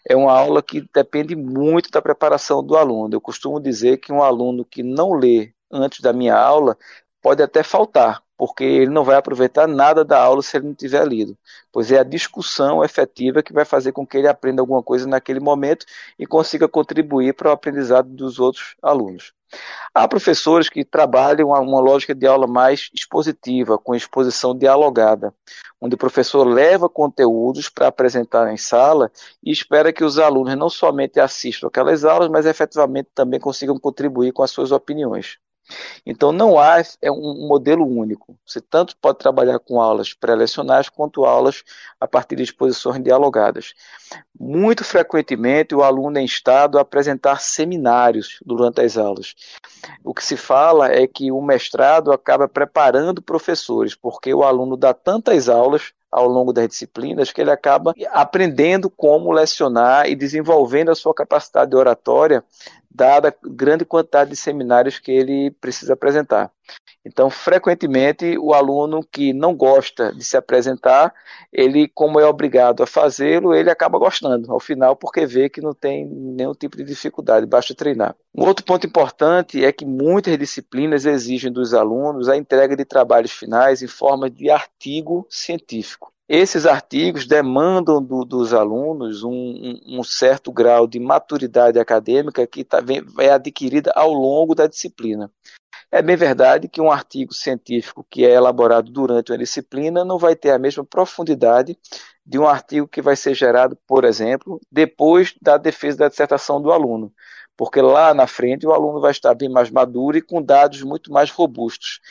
É 0.07 0.15
uma 0.15 0.37
aula 0.37 0.61
que 0.61 0.87
depende 0.93 1.35
muito 1.35 1.89
da 1.89 2.01
preparação 2.01 2.63
do 2.63 2.75
aluno. 2.75 3.15
Eu 3.15 3.21
costumo 3.21 3.59
dizer 3.59 3.97
que 3.97 4.11
um 4.11 4.21
aluno 4.21 4.65
que 4.65 4.83
não 4.83 5.13
lê 5.13 5.53
antes 5.71 6.01
da 6.01 6.13
minha 6.13 6.35
aula 6.35 6.77
pode 7.21 7.41
até 7.41 7.63
faltar, 7.63 8.21
porque 8.37 8.63
ele 8.63 8.91
não 8.91 9.03
vai 9.03 9.15
aproveitar 9.15 9.67
nada 9.67 10.03
da 10.03 10.21
aula 10.21 10.41
se 10.41 10.57
ele 10.57 10.67
não 10.67 10.73
tiver 10.73 11.07
lido, 11.07 11.37
pois 11.71 11.91
é 11.91 11.99
a 11.99 12.03
discussão 12.03 12.83
efetiva 12.83 13.43
que 13.43 13.53
vai 13.53 13.65
fazer 13.65 13.91
com 13.91 14.05
que 14.05 14.17
ele 14.17 14.27
aprenda 14.27 14.61
alguma 14.61 14.83
coisa 14.83 15.07
naquele 15.07 15.39
momento 15.39 15.85
e 16.19 16.25
consiga 16.25 16.67
contribuir 16.67 17.33
para 17.33 17.49
o 17.49 17.51
aprendizado 17.51 18.09
dos 18.09 18.39
outros 18.39 18.75
alunos. 18.81 19.33
Há 19.93 20.07
professores 20.07 20.67
que 20.67 20.83
trabalham 20.83 21.49
uma 21.49 21.79
lógica 21.79 22.13
de 22.13 22.27
aula 22.27 22.47
mais 22.47 22.89
expositiva, 22.93 23.77
com 23.77 23.95
exposição 23.95 24.57
dialogada, 24.57 25.33
onde 25.79 25.95
o 25.95 25.97
professor 25.97 26.43
leva 26.43 26.89
conteúdos 26.89 27.69
para 27.69 27.87
apresentar 27.87 28.51
em 28.51 28.57
sala 28.57 29.11
e 29.43 29.51
espera 29.51 29.93
que 29.93 30.03
os 30.03 30.19
alunos 30.19 30.55
não 30.57 30.69
somente 30.69 31.19
assistam 31.19 31.67
aquelas 31.67 32.03
aulas, 32.03 32.29
mas 32.29 32.45
efetivamente 32.45 33.09
também 33.13 33.39
consigam 33.39 33.79
contribuir 33.79 34.33
com 34.33 34.43
as 34.43 34.51
suas 34.51 34.71
opiniões. 34.71 35.37
Então 36.05 36.31
não 36.31 36.59
há 36.59 36.81
é 37.01 37.11
um 37.11 37.47
modelo 37.47 37.85
único. 37.85 38.37
Você 38.45 38.61
tanto 38.61 38.95
pode 38.97 39.19
trabalhar 39.19 39.59
com 39.59 39.81
aulas 39.81 40.13
pré-lecionais 40.13 40.89
quanto 40.89 41.25
aulas 41.25 41.63
a 41.99 42.07
partir 42.07 42.35
de 42.35 42.43
exposições 42.43 43.01
dialogadas. 43.01 43.73
Muito 44.39 44.83
frequentemente 44.83 45.73
o 45.73 45.83
aluno 45.83 46.17
é 46.17 46.21
instado 46.21 46.77
a 46.77 46.81
apresentar 46.81 47.41
seminários 47.41 48.37
durante 48.45 48.81
as 48.81 48.97
aulas. 48.97 49.33
O 50.03 50.13
que 50.13 50.23
se 50.23 50.37
fala 50.37 50.91
é 50.91 51.07
que 51.07 51.31
o 51.31 51.41
mestrado 51.41 52.11
acaba 52.11 52.47
preparando 52.47 53.21
professores, 53.21 53.95
porque 53.95 54.33
o 54.33 54.43
aluno 54.43 54.77
dá 54.77 54.93
tantas 54.93 55.49
aulas 55.49 55.93
ao 56.11 56.27
longo 56.27 56.53
das 56.53 56.67
disciplinas 56.67 57.31
que 57.31 57.41
ele 57.41 57.51
acaba 57.51 57.93
aprendendo 58.11 58.89
como 58.89 59.31
lecionar 59.31 60.07
e 60.07 60.15
desenvolvendo 60.15 60.89
a 60.89 60.95
sua 60.95 61.13
capacidade 61.13 61.71
de 61.71 61.77
oratória 61.77 62.43
dada 62.95 63.27
a 63.27 63.47
grande 63.47 63.83
quantidade 63.83 64.29
de 64.29 64.35
seminários 64.37 64.97
que 64.97 65.11
ele 65.11 65.51
precisa 65.51 65.93
apresentar. 65.93 66.49
Então, 67.05 67.29
frequentemente, 67.29 68.37
o 68.39 68.53
aluno 68.53 69.03
que 69.03 69.33
não 69.33 69.53
gosta 69.53 70.11
de 70.11 70.23
se 70.23 70.35
apresentar, 70.35 71.13
ele, 71.53 71.87
como 71.87 72.19
é 72.19 72.25
obrigado 72.25 72.81
a 72.81 72.87
fazê-lo, 72.87 73.53
ele 73.53 73.69
acaba 73.69 73.99
gostando, 73.99 74.51
ao 74.51 74.59
final, 74.59 74.95
porque 74.95 75.25
vê 75.25 75.49
que 75.49 75.61
não 75.61 75.73
tem 75.73 76.05
nenhum 76.07 76.53
tipo 76.53 76.77
de 76.77 76.83
dificuldade, 76.83 77.45
basta 77.45 77.75
treinar. 77.75 78.15
Um 78.33 78.45
outro 78.45 78.65
ponto 78.65 78.87
importante 78.87 79.63
é 79.63 79.71
que 79.71 79.85
muitas 79.85 80.37
disciplinas 80.37 81.05
exigem 81.05 81.51
dos 81.51 81.73
alunos 81.73 82.27
a 82.27 82.37
entrega 82.37 82.75
de 82.75 82.85
trabalhos 82.85 83.31
finais 83.31 83.83
em 83.83 83.87
forma 83.87 84.29
de 84.29 84.49
artigo 84.49 85.27
científico. 85.29 86.04
Esses 86.27 86.65
artigos 86.65 87.27
demandam 87.27 88.01
do, 88.01 88.25
dos 88.25 88.51
alunos 88.51 89.23
um, 89.23 89.31
um, 89.31 89.99
um, 89.99 90.03
certo 90.03 90.51
grau 90.51 90.87
de 90.87 90.99
maturidade 90.99 91.77
acadêmica 91.77 92.47
que 92.47 92.63
tá, 92.63 92.81
vem, 92.81 93.05
é 93.19 93.29
adquirida 93.29 93.91
ao 93.95 94.11
longo 94.11 94.55
da 94.55 94.65
disciplina. 94.65 95.31
É 95.91 96.01
bem 96.01 96.15
verdade 96.15 96.67
que 96.67 96.81
um 96.81 96.91
artigo 96.91 97.31
científico 97.31 98.03
que 98.09 98.25
é 98.25 98.31
elaborado 98.31 98.91
durante 98.91 99.31
uma 99.31 99.37
disciplina 99.37 100.03
não 100.03 100.17
vai 100.17 100.35
ter 100.35 100.49
a 100.49 100.57
mesma 100.57 100.83
profundidade 100.83 101.77
de 102.25 102.39
um 102.39 102.47
artigo 102.47 102.87
que 102.87 103.03
vai 103.03 103.15
ser 103.15 103.35
gerado, 103.35 103.77
por 103.87 104.03
exemplo, 104.03 104.59
depois 104.71 105.35
da 105.39 105.57
defesa 105.57 105.99
da 105.99 106.09
dissertação 106.09 106.59
do 106.59 106.71
aluno, 106.71 107.13
porque 107.55 107.79
lá 107.79 108.15
na 108.15 108.25
frente 108.25 108.65
o 108.65 108.73
aluno 108.73 108.99
vai 108.99 109.11
estar 109.11 109.35
bem 109.35 109.47
mais 109.47 109.69
maduro 109.69 110.17
e 110.17 110.23
com 110.23 110.41
dados 110.41 110.81
muito 110.81 111.11
mais 111.11 111.29
robustos. 111.29 112.01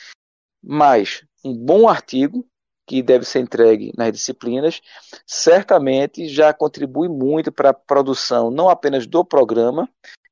Mas 0.63 1.25
um 1.43 1.53
bom 1.53 1.89
artigo 1.89 2.47
que 2.85 3.01
deve 3.01 3.25
ser 3.25 3.39
entregue 3.39 3.91
nas 3.97 4.11
disciplinas, 4.11 4.81
certamente 5.25 6.27
já 6.27 6.53
contribui 6.53 7.09
muito 7.09 7.51
para 7.51 7.69
a 7.69 7.73
produção 7.73 8.51
não 8.51 8.69
apenas 8.69 9.07
do 9.07 9.25
programa, 9.25 9.89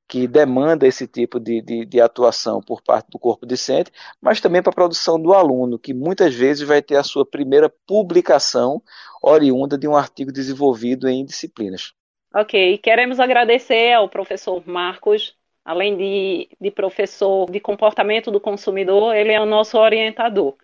que 0.07 0.27
demanda 0.27 0.85
esse 0.85 1.07
tipo 1.07 1.39
de, 1.39 1.61
de, 1.61 1.85
de, 1.85 1.99
atuação 1.99 2.61
por 2.61 2.83
parte 2.83 3.09
do 3.09 3.17
corpo 3.17 3.45
docente, 3.45 3.91
mas 4.21 4.39
também 4.39 4.61
para 4.61 4.69
a 4.69 4.75
produção 4.75 5.19
do 5.19 5.33
aluno, 5.33 5.79
que 5.79 5.93
muitas 5.93 6.35
vezes 6.35 6.67
vai 6.67 6.81
ter 6.81 6.97
a 6.97 7.03
sua 7.03 7.25
primeira 7.25 7.67
publicação 7.87 8.81
oriunda 9.21 9.77
de 9.77 9.87
um 9.87 9.95
artigo 9.95 10.31
desenvolvido 10.31 11.09
em 11.09 11.25
disciplinas. 11.25 11.93
Ok, 12.35 12.77
queremos 12.79 13.19
agradecer 13.19 13.93
ao 13.93 14.09
professor 14.09 14.61
Marcos, 14.67 15.35
além 15.63 15.95
de, 15.95 16.49
de 16.59 16.69
professor 16.69 17.49
de 17.49 17.59
comportamento 17.59 18.29
do 18.29 18.39
consumidor, 18.39 19.15
ele 19.15 19.31
é 19.31 19.39
o 19.39 19.45
nosso 19.45 19.77
orientador. 19.77 20.55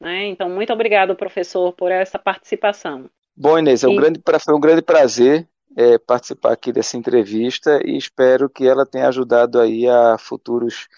Né? 0.00 0.26
Então, 0.26 0.48
muito 0.48 0.72
obrigado, 0.72 1.16
professor, 1.16 1.72
por 1.72 1.90
essa 1.90 2.18
participação. 2.18 3.10
Bom, 3.36 3.58
Inês, 3.58 3.84
é 3.84 3.88
um 3.88 3.92
e... 3.92 3.96
grande, 3.96 4.20
foi 4.44 4.54
um 4.54 4.60
grande 4.60 4.82
prazer 4.82 5.48
é, 5.76 5.98
participar 5.98 6.52
aqui 6.52 6.72
dessa 6.72 6.96
entrevista 6.96 7.80
e 7.84 7.96
espero 7.96 8.48
que 8.48 8.66
ela 8.66 8.86
tenha 8.86 9.08
ajudado 9.08 9.60
aí 9.60 9.88
a 9.88 10.18
futuros 10.18 10.88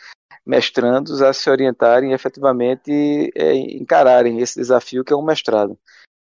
mestrandos 0.45 1.21
a 1.21 1.33
se 1.33 1.51
orientarem 1.51 2.11
e 2.11 2.15
efetivamente 2.15 3.31
é, 3.35 3.55
encararem 3.55 4.39
esse 4.41 4.59
desafio 4.59 5.05
que 5.05 5.13
é 5.13 5.17
um 5.17 5.25
mestrado. 5.25 5.79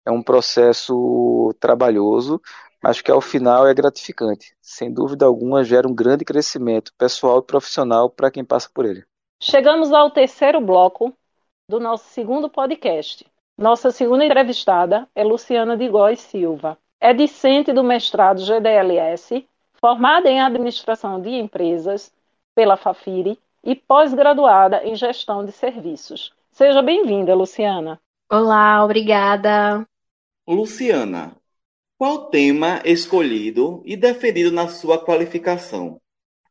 É 0.04 0.10
um 0.10 0.22
processo 0.22 1.54
trabalhoso, 1.60 2.40
mas 2.82 3.00
que 3.00 3.10
ao 3.10 3.20
final 3.20 3.66
é 3.66 3.72
gratificante. 3.72 4.56
Sem 4.60 4.92
dúvida 4.92 5.24
alguma, 5.24 5.62
gera 5.62 5.86
um 5.86 5.94
grande 5.94 6.24
crescimento 6.24 6.92
pessoal 6.98 7.38
e 7.38 7.46
profissional 7.46 8.10
para 8.10 8.30
quem 8.30 8.44
passa 8.44 8.68
por 8.74 8.84
ele. 8.84 9.04
Chegamos 9.40 9.92
ao 9.92 10.10
terceiro 10.10 10.60
bloco 10.60 11.16
do 11.72 11.80
nosso 11.80 12.04
segundo 12.10 12.50
podcast. 12.50 13.26
Nossa 13.56 13.90
segunda 13.90 14.26
entrevistada 14.26 15.08
é 15.14 15.24
Luciana 15.24 15.74
de 15.74 15.88
Góes 15.88 16.20
Silva. 16.20 16.76
É 17.00 17.14
discente 17.14 17.72
do 17.72 17.82
mestrado 17.82 18.44
GDLS, 18.44 19.48
formada 19.80 20.28
em 20.28 20.38
Administração 20.38 21.18
de 21.18 21.30
Empresas 21.30 22.12
pela 22.54 22.76
Fafiri 22.76 23.38
e 23.64 23.74
pós-graduada 23.74 24.84
em 24.84 24.94
Gestão 24.94 25.46
de 25.46 25.52
Serviços. 25.52 26.30
Seja 26.50 26.82
bem-vinda, 26.82 27.34
Luciana. 27.34 27.98
Olá, 28.30 28.84
obrigada. 28.84 29.88
Luciana, 30.46 31.34
qual 31.96 32.26
tema 32.26 32.82
escolhido 32.84 33.80
e 33.86 33.96
definido 33.96 34.52
na 34.52 34.68
sua 34.68 35.02
qualificação? 35.02 35.98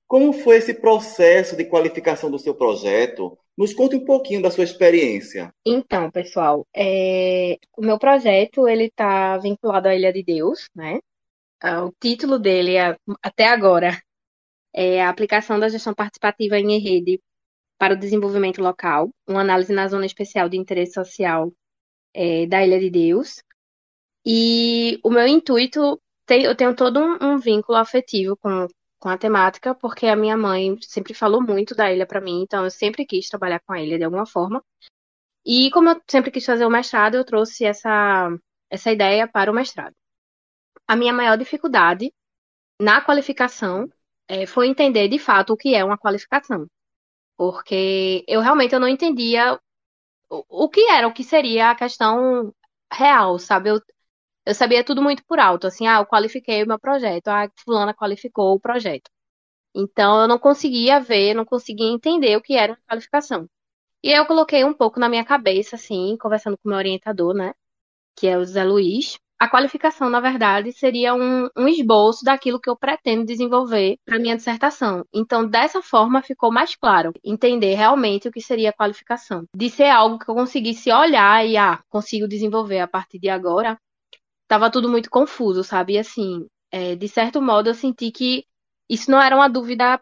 Como 0.07 0.33
foi 0.33 0.57
esse 0.57 0.73
processo 0.73 1.55
de 1.55 1.65
qualificação 1.65 2.31
do 2.31 2.39
seu 2.39 2.55
projeto? 2.55 3.37
Nos 3.57 3.73
conte 3.73 3.95
um 3.95 4.05
pouquinho 4.05 4.41
da 4.41 4.49
sua 4.49 4.63
experiência. 4.63 5.53
Então, 5.65 6.09
pessoal, 6.09 6.65
é... 6.75 7.57
o 7.77 7.81
meu 7.81 7.99
projeto 7.99 8.67
ele 8.67 8.85
está 8.85 9.37
vinculado 9.37 9.87
à 9.87 9.95
Ilha 9.95 10.11
de 10.11 10.23
Deus, 10.23 10.69
né? 10.75 10.99
Ah, 11.61 11.85
o 11.85 11.93
título 11.99 12.39
dele, 12.39 12.75
é, 12.75 12.97
até 13.21 13.45
agora, 13.47 14.01
é 14.73 15.01
a 15.01 15.09
aplicação 15.09 15.59
da 15.59 15.69
gestão 15.69 15.93
participativa 15.93 16.57
em 16.57 16.79
rede 16.79 17.21
para 17.77 17.93
o 17.93 17.97
desenvolvimento 17.97 18.61
local, 18.61 19.09
uma 19.27 19.41
análise 19.41 19.73
na 19.73 19.87
zona 19.87 20.05
especial 20.05 20.49
de 20.49 20.57
interesse 20.57 20.93
social 20.93 21.51
é, 22.13 22.45
da 22.47 22.65
Ilha 22.65 22.79
de 22.79 22.89
Deus. 22.89 23.43
E 24.25 24.99
o 25.03 25.09
meu 25.09 25.27
intuito, 25.27 25.99
tem, 26.25 26.43
eu 26.43 26.55
tenho 26.55 26.75
todo 26.75 26.99
um, 26.99 27.33
um, 27.33 27.37
vínculo 27.39 27.77
afetivo 27.77 28.37
com, 28.37 28.67
com 29.01 29.09
a 29.09 29.17
temática, 29.17 29.73
porque 29.73 30.05
a 30.05 30.15
minha 30.15 30.37
mãe 30.37 30.77
sempre 30.81 31.13
falou 31.15 31.41
muito 31.41 31.73
da 31.75 31.91
ilha 31.91 32.05
para 32.05 32.21
mim, 32.21 32.43
então 32.43 32.63
eu 32.63 32.69
sempre 32.69 33.03
quis 33.05 33.27
trabalhar 33.27 33.59
com 33.61 33.73
a 33.73 33.81
ilha 33.81 33.97
de 33.97 34.03
alguma 34.03 34.27
forma. 34.27 34.63
E 35.45 35.71
como 35.71 35.89
eu 35.89 36.01
sempre 36.07 36.29
quis 36.31 36.45
fazer 36.45 36.65
o 36.65 36.69
mestrado, 36.69 37.15
eu 37.15 37.25
trouxe 37.25 37.65
essa, 37.65 38.29
essa 38.69 38.91
ideia 38.91 39.27
para 39.27 39.51
o 39.51 39.55
mestrado. 39.55 39.95
A 40.87 40.95
minha 40.95 41.11
maior 41.11 41.35
dificuldade 41.37 42.13
na 42.79 43.01
qualificação 43.01 43.89
é, 44.27 44.45
foi 44.45 44.67
entender 44.67 45.07
de 45.07 45.17
fato 45.17 45.53
o 45.53 45.57
que 45.57 45.73
é 45.75 45.83
uma 45.83 45.97
qualificação. 45.97 46.67
Porque 47.35 48.23
eu 48.27 48.39
realmente 48.41 48.75
eu 48.75 48.79
não 48.79 48.87
entendia 48.87 49.59
o, 50.29 50.65
o 50.65 50.69
que 50.69 50.81
era, 50.91 51.07
o 51.07 51.13
que 51.13 51.23
seria 51.23 51.71
a 51.71 51.75
questão 51.75 52.53
real, 52.93 53.39
sabe? 53.39 53.71
Eu, 53.71 53.81
eu 54.51 54.55
sabia 54.55 54.83
tudo 54.83 55.01
muito 55.01 55.23
por 55.25 55.39
alto, 55.39 55.67
assim, 55.67 55.87
ah, 55.87 55.99
eu 55.99 56.05
qualifiquei 56.05 56.63
o 56.63 56.67
meu 56.67 56.79
projeto, 56.79 57.29
ah, 57.29 57.49
fulana 57.63 57.93
qualificou 57.93 58.53
o 58.53 58.59
projeto. 58.59 59.09
Então, 59.75 60.21
eu 60.21 60.27
não 60.27 60.37
conseguia 60.39 60.99
ver, 60.99 61.33
não 61.33 61.45
conseguia 61.45 61.87
entender 61.87 62.35
o 62.37 62.41
que 62.41 62.55
era 62.55 62.73
uma 62.73 62.79
qualificação. 62.89 63.47
E 64.03 64.09
aí 64.11 64.17
eu 64.17 64.25
coloquei 64.25 64.65
um 64.65 64.73
pouco 64.73 64.99
na 64.99 65.07
minha 65.09 65.23
cabeça, 65.25 65.75
assim, 65.77 66.17
conversando 66.19 66.57
com 66.57 66.69
meu 66.69 66.77
orientador, 66.77 67.33
né, 67.33 67.53
que 68.17 68.27
é 68.27 68.37
o 68.37 68.45
Zé 68.45 68.63
Luiz. 68.63 69.17
A 69.39 69.49
qualificação, 69.49 70.09
na 70.09 70.19
verdade, 70.19 70.71
seria 70.73 71.15
um, 71.15 71.49
um 71.57 71.67
esboço 71.67 72.23
daquilo 72.23 72.59
que 72.59 72.69
eu 72.69 72.75
pretendo 72.75 73.25
desenvolver 73.25 73.97
para 74.05 74.19
minha 74.19 74.35
dissertação. 74.35 75.05
Então, 75.13 75.47
dessa 75.47 75.81
forma, 75.81 76.21
ficou 76.21 76.51
mais 76.51 76.75
claro 76.75 77.11
entender 77.23 77.73
realmente 77.75 78.27
o 78.27 78.31
que 78.31 78.41
seria 78.41 78.69
a 78.69 78.73
qualificação. 78.73 79.45
De 79.55 79.69
ser 79.69 79.89
algo 79.89 80.19
que 80.19 80.29
eu 80.29 80.35
conseguisse 80.35 80.91
olhar 80.91 81.45
e, 81.47 81.57
ah, 81.57 81.79
consigo 81.89 82.27
desenvolver 82.27 82.79
a 82.79 82.87
partir 82.87 83.17
de 83.17 83.29
agora, 83.29 83.79
tava 84.51 84.69
tudo 84.69 84.89
muito 84.89 85.09
confuso, 85.09 85.63
sabe? 85.63 85.93
E 85.93 85.97
assim, 85.97 86.45
é, 86.69 86.93
de 86.93 87.07
certo 87.07 87.41
modo 87.41 87.69
eu 87.69 87.73
senti 87.73 88.11
que 88.11 88.45
isso 88.89 89.09
não 89.09 89.21
era 89.21 89.33
uma 89.33 89.47
dúvida 89.47 90.01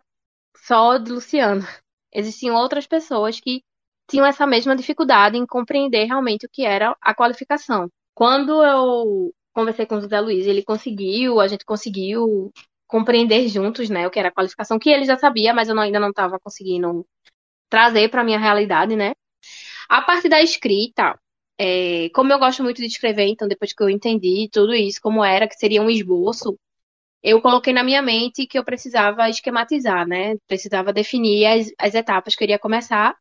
só 0.57 0.97
de 0.97 1.11
Luciano. 1.11 1.61
Existiam 2.11 2.55
outras 2.55 2.87
pessoas 2.87 3.39
que 3.39 3.61
tinham 4.09 4.25
essa 4.25 4.47
mesma 4.47 4.75
dificuldade 4.75 5.37
em 5.37 5.45
compreender 5.45 6.05
realmente 6.05 6.47
o 6.47 6.49
que 6.51 6.65
era 6.65 6.97
a 6.99 7.13
qualificação. 7.13 7.91
Quando 8.15 8.63
eu 8.63 9.31
conversei 9.53 9.85
com 9.85 9.97
o 9.97 10.01
José 10.01 10.19
Luiz, 10.19 10.47
ele 10.47 10.63
conseguiu, 10.63 11.39
a 11.39 11.47
gente 11.47 11.63
conseguiu 11.63 12.51
compreender 12.87 13.47
juntos, 13.49 13.87
né, 13.87 14.07
o 14.07 14.09
que 14.09 14.17
era 14.17 14.29
a 14.29 14.33
qualificação, 14.33 14.79
que 14.79 14.89
ele 14.89 15.05
já 15.05 15.15
sabia, 15.15 15.53
mas 15.53 15.69
eu 15.69 15.75
não, 15.75 15.83
ainda 15.83 15.99
não 15.99 16.09
estava 16.09 16.39
conseguindo 16.39 17.05
trazer 17.69 18.09
para 18.09 18.23
minha 18.23 18.39
realidade, 18.39 18.95
né? 18.95 19.13
A 19.87 20.01
parte 20.01 20.27
da 20.27 20.41
escrita, 20.41 21.19
é, 21.59 22.09
como 22.15 22.31
eu 22.31 22.39
gosto 22.39 22.63
muito 22.63 22.81
de 22.81 22.87
escrever, 22.87 23.27
então 23.27 23.47
depois 23.47 23.73
que 23.73 23.83
eu 23.83 23.89
entendi 23.89 24.49
tudo 24.51 24.73
isso, 24.73 25.01
como 25.01 25.23
era, 25.23 25.47
que 25.47 25.55
seria 25.55 25.81
um 25.81 25.89
esboço, 25.89 26.57
eu 27.21 27.41
coloquei 27.41 27.73
na 27.73 27.83
minha 27.83 28.01
mente 28.01 28.47
que 28.47 28.57
eu 28.57 28.63
precisava 28.63 29.29
esquematizar, 29.29 30.07
né? 30.07 30.37
Precisava 30.47 30.93
definir 30.93 31.45
as, 31.45 31.71
as 31.77 31.95
etapas 31.95 32.35
que 32.35 32.43
eu 32.43 32.45
iria 32.45 32.59
começar. 32.59 33.15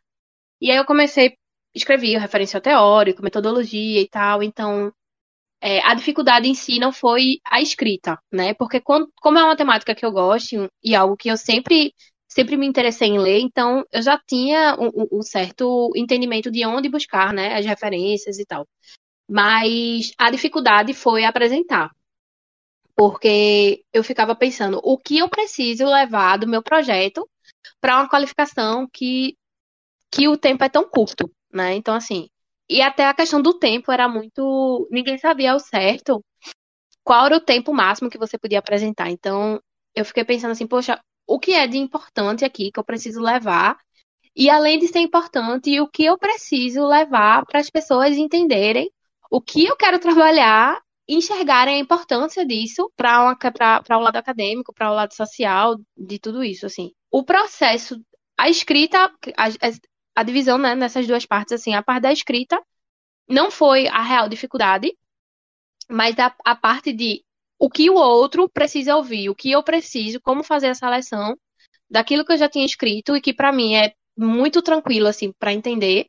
E 0.60 0.70
aí 0.70 0.76
eu 0.76 0.84
comecei, 0.86 1.36
escrevi 1.74 2.16
o 2.16 2.20
referencial 2.20 2.60
teórico, 2.62 3.22
metodologia 3.22 4.00
e 4.00 4.08
tal. 4.08 4.42
Então, 4.42 4.92
é, 5.60 5.80
a 5.84 5.94
dificuldade 5.94 6.48
em 6.48 6.54
si 6.54 6.78
não 6.78 6.92
foi 6.92 7.40
a 7.44 7.60
escrita, 7.60 8.18
né? 8.32 8.54
Porque 8.54 8.80
quando, 8.80 9.10
como 9.20 9.38
é 9.38 9.44
uma 9.44 9.56
temática 9.56 9.94
que 9.94 10.04
eu 10.06 10.12
gosto 10.12 10.70
e 10.82 10.94
algo 10.94 11.16
que 11.16 11.28
eu 11.30 11.36
sempre 11.36 11.92
sempre 12.28 12.56
me 12.56 12.66
interessei 12.66 13.08
em 13.08 13.18
ler, 13.18 13.40
então 13.40 13.84
eu 13.90 14.02
já 14.02 14.18
tinha 14.18 14.76
um, 14.78 15.18
um, 15.18 15.22
certo 15.22 15.90
entendimento 15.96 16.50
de 16.50 16.64
onde 16.66 16.88
buscar, 16.88 17.32
né, 17.32 17.56
as 17.56 17.64
referências 17.66 18.38
e 18.38 18.44
tal. 18.44 18.68
Mas 19.28 20.12
a 20.18 20.30
dificuldade 20.30 20.94
foi 20.94 21.24
apresentar, 21.24 21.90
porque 22.96 23.84
eu 23.92 24.04
ficava 24.04 24.34
pensando 24.36 24.80
o 24.84 24.98
que 24.98 25.18
eu 25.18 25.28
preciso 25.28 25.86
levar 25.86 26.38
do 26.38 26.48
meu 26.48 26.62
projeto 26.62 27.28
para 27.80 27.96
uma 27.96 28.08
qualificação 28.08 28.88
que 28.92 29.36
que 30.10 30.26
o 30.28 30.38
tempo 30.38 30.64
é 30.64 30.68
tão 30.70 30.88
curto, 30.88 31.30
né? 31.52 31.74
Então 31.74 31.94
assim, 31.94 32.28
e 32.68 32.82
até 32.82 33.06
a 33.06 33.14
questão 33.14 33.42
do 33.42 33.58
tempo 33.58 33.92
era 33.92 34.08
muito, 34.08 34.88
ninguém 34.90 35.18
sabia 35.18 35.52
ao 35.52 35.60
certo 35.60 36.24
qual 37.04 37.26
era 37.26 37.36
o 37.36 37.40
tempo 37.40 37.72
máximo 37.74 38.10
que 38.10 38.18
você 38.18 38.38
podia 38.38 38.58
apresentar. 38.58 39.10
Então 39.10 39.60
eu 39.94 40.04
fiquei 40.04 40.24
pensando 40.24 40.52
assim, 40.52 40.66
poxa, 40.66 41.00
o 41.28 41.38
que 41.38 41.52
é 41.52 41.66
de 41.66 41.76
importante 41.76 42.44
aqui 42.44 42.72
que 42.72 42.80
eu 42.80 42.84
preciso 42.84 43.20
levar. 43.20 43.78
E 44.34 44.48
além 44.48 44.78
de 44.78 44.88
ser 44.88 45.00
importante, 45.00 45.78
o 45.78 45.86
que 45.86 46.04
eu 46.04 46.16
preciso 46.16 46.86
levar 46.86 47.44
para 47.44 47.60
as 47.60 47.68
pessoas 47.68 48.16
entenderem 48.16 48.90
o 49.30 49.40
que 49.40 49.66
eu 49.66 49.76
quero 49.76 49.98
trabalhar, 49.98 50.80
enxergarem 51.06 51.76
a 51.76 51.78
importância 51.78 52.46
disso 52.46 52.90
para 52.96 53.36
o 53.90 54.00
lado 54.00 54.16
acadêmico, 54.16 54.72
para 54.72 54.90
o 54.90 54.94
lado 54.94 55.14
social, 55.14 55.76
de 55.96 56.18
tudo 56.18 56.42
isso, 56.42 56.64
assim. 56.64 56.92
O 57.10 57.22
processo, 57.22 58.00
a 58.38 58.48
escrita, 58.48 59.12
a, 59.36 59.48
a 60.14 60.22
divisão 60.22 60.56
né, 60.56 60.74
nessas 60.74 61.06
duas 61.06 61.26
partes, 61.26 61.52
assim, 61.52 61.74
a 61.74 61.82
parte 61.82 62.02
da 62.02 62.12
escrita 62.12 62.58
não 63.28 63.50
foi 63.50 63.86
a 63.88 64.02
real 64.02 64.28
dificuldade, 64.28 64.96
mas 65.90 66.18
a, 66.18 66.34
a 66.44 66.56
parte 66.56 66.92
de 66.92 67.22
o 67.58 67.68
que 67.70 67.90
o 67.90 67.94
outro 67.94 68.48
precisa 68.48 68.96
ouvir, 68.96 69.28
o 69.30 69.34
que 69.34 69.50
eu 69.50 69.62
preciso, 69.62 70.20
como 70.20 70.44
fazer 70.44 70.68
a 70.68 70.74
seleção 70.74 71.36
daquilo 71.90 72.24
que 72.24 72.32
eu 72.32 72.38
já 72.38 72.48
tinha 72.48 72.66
escrito 72.66 73.16
e 73.16 73.20
que 73.20 73.34
para 73.34 73.52
mim 73.52 73.74
é 73.74 73.94
muito 74.16 74.62
tranquilo 74.62 75.08
assim 75.08 75.32
para 75.38 75.52
entender. 75.52 76.06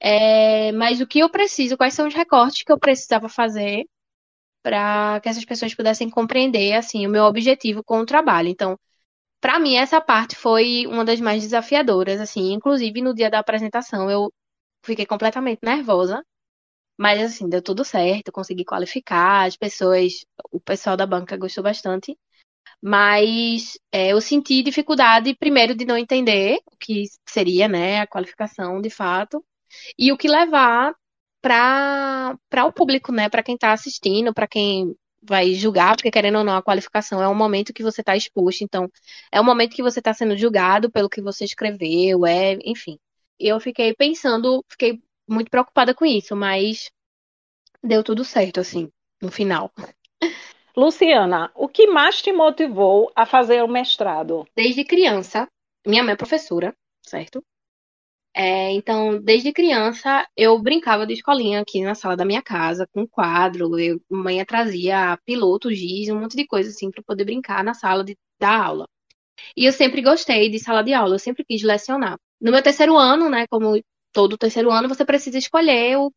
É, 0.00 0.72
mas 0.72 1.00
o 1.00 1.06
que 1.06 1.20
eu 1.20 1.30
preciso, 1.30 1.76
quais 1.76 1.94
são 1.94 2.08
os 2.08 2.14
recortes 2.14 2.62
que 2.64 2.72
eu 2.72 2.78
precisava 2.78 3.28
fazer 3.28 3.84
para 4.62 5.20
que 5.20 5.28
essas 5.28 5.44
pessoas 5.44 5.74
pudessem 5.74 6.10
compreender 6.10 6.74
assim 6.74 7.06
o 7.06 7.10
meu 7.10 7.24
objetivo 7.24 7.82
com 7.84 8.00
o 8.00 8.06
trabalho. 8.06 8.48
Então, 8.48 8.78
para 9.40 9.58
mim 9.58 9.76
essa 9.76 10.00
parte 10.00 10.36
foi 10.36 10.86
uma 10.86 11.04
das 11.04 11.20
mais 11.20 11.42
desafiadoras, 11.42 12.20
assim, 12.20 12.52
inclusive 12.52 13.02
no 13.02 13.14
dia 13.14 13.30
da 13.30 13.40
apresentação 13.40 14.10
eu 14.10 14.32
fiquei 14.84 15.06
completamente 15.06 15.60
nervosa 15.62 16.22
mas 17.00 17.22
assim, 17.22 17.48
deu 17.48 17.62
tudo 17.62 17.82
certo, 17.82 18.30
consegui 18.30 18.62
qualificar, 18.62 19.46
as 19.46 19.56
pessoas, 19.56 20.26
o 20.52 20.60
pessoal 20.60 20.98
da 20.98 21.06
banca 21.06 21.34
gostou 21.34 21.64
bastante. 21.64 22.14
Mas 22.82 23.78
é, 23.90 24.12
eu 24.12 24.20
senti 24.20 24.62
dificuldade, 24.62 25.34
primeiro, 25.34 25.74
de 25.74 25.86
não 25.86 25.96
entender 25.96 26.58
o 26.66 26.76
que 26.78 27.04
seria 27.26 27.66
né, 27.68 28.00
a 28.00 28.06
qualificação 28.06 28.82
de 28.82 28.90
fato, 28.90 29.42
e 29.98 30.12
o 30.12 30.18
que 30.18 30.28
levar 30.28 30.94
para 31.40 32.36
o 32.66 32.72
público, 32.72 33.12
né, 33.12 33.30
para 33.30 33.42
quem 33.42 33.54
está 33.54 33.72
assistindo, 33.72 34.34
para 34.34 34.46
quem 34.46 34.94
vai 35.22 35.54
julgar, 35.54 35.96
porque 35.96 36.10
querendo 36.10 36.38
ou 36.38 36.44
não, 36.44 36.56
a 36.56 36.62
qualificação 36.62 37.22
é 37.22 37.28
um 37.28 37.34
momento 37.34 37.72
que 37.72 37.82
você 37.82 38.02
está 38.02 38.14
exposto, 38.14 38.62
então 38.62 38.90
é 39.32 39.40
um 39.40 39.44
momento 39.44 39.74
que 39.74 39.82
você 39.82 40.00
está 40.00 40.12
sendo 40.12 40.36
julgado 40.36 40.90
pelo 40.90 41.08
que 41.08 41.22
você 41.22 41.46
escreveu, 41.46 42.26
é, 42.26 42.58
enfim. 42.62 42.98
Eu 43.38 43.58
fiquei 43.58 43.94
pensando, 43.94 44.62
fiquei 44.68 45.00
muito 45.30 45.50
preocupada 45.50 45.94
com 45.94 46.04
isso, 46.04 46.34
mas 46.34 46.90
deu 47.82 48.02
tudo 48.02 48.24
certo, 48.24 48.60
assim, 48.60 48.90
no 49.22 49.30
final. 49.30 49.72
Luciana, 50.76 51.50
o 51.54 51.68
que 51.68 51.86
mais 51.86 52.22
te 52.22 52.32
motivou 52.32 53.10
a 53.14 53.26
fazer 53.26 53.62
o 53.62 53.68
mestrado? 53.68 54.46
Desde 54.54 54.84
criança, 54.84 55.48
minha 55.86 56.02
mãe 56.02 56.12
é 56.12 56.16
professora, 56.16 56.74
certo? 57.02 57.42
É, 58.32 58.70
então, 58.72 59.20
desde 59.20 59.52
criança, 59.52 60.26
eu 60.36 60.56
brincava 60.62 61.06
de 61.06 61.14
escolinha 61.14 61.60
aqui 61.60 61.82
na 61.82 61.94
sala 61.94 62.16
da 62.16 62.24
minha 62.24 62.42
casa, 62.42 62.86
com 62.92 63.06
quadro. 63.06 63.78
Eu, 63.78 64.00
mãe 64.08 64.44
trazia 64.44 65.18
piloto, 65.24 65.72
giz, 65.74 66.08
um 66.08 66.20
monte 66.20 66.36
de 66.36 66.46
coisa 66.46 66.70
assim 66.70 66.90
para 66.90 67.02
poder 67.02 67.24
brincar 67.24 67.64
na 67.64 67.74
sala 67.74 68.04
de, 68.04 68.16
da 68.38 68.56
aula. 68.64 68.86
E 69.56 69.64
eu 69.64 69.72
sempre 69.72 70.02
gostei 70.02 70.50
de 70.50 70.58
sala 70.58 70.82
de 70.82 70.92
aula, 70.94 71.14
eu 71.14 71.18
sempre 71.18 71.44
quis 71.44 71.62
lecionar. 71.62 72.18
No 72.40 72.52
meu 72.52 72.62
terceiro 72.62 72.96
ano, 72.96 73.28
né, 73.28 73.46
como 73.48 73.76
todo 74.12 74.38
terceiro 74.38 74.70
ano, 74.70 74.88
você 74.88 75.04
precisa 75.04 75.38
escolher 75.38 75.98
o, 75.98 76.12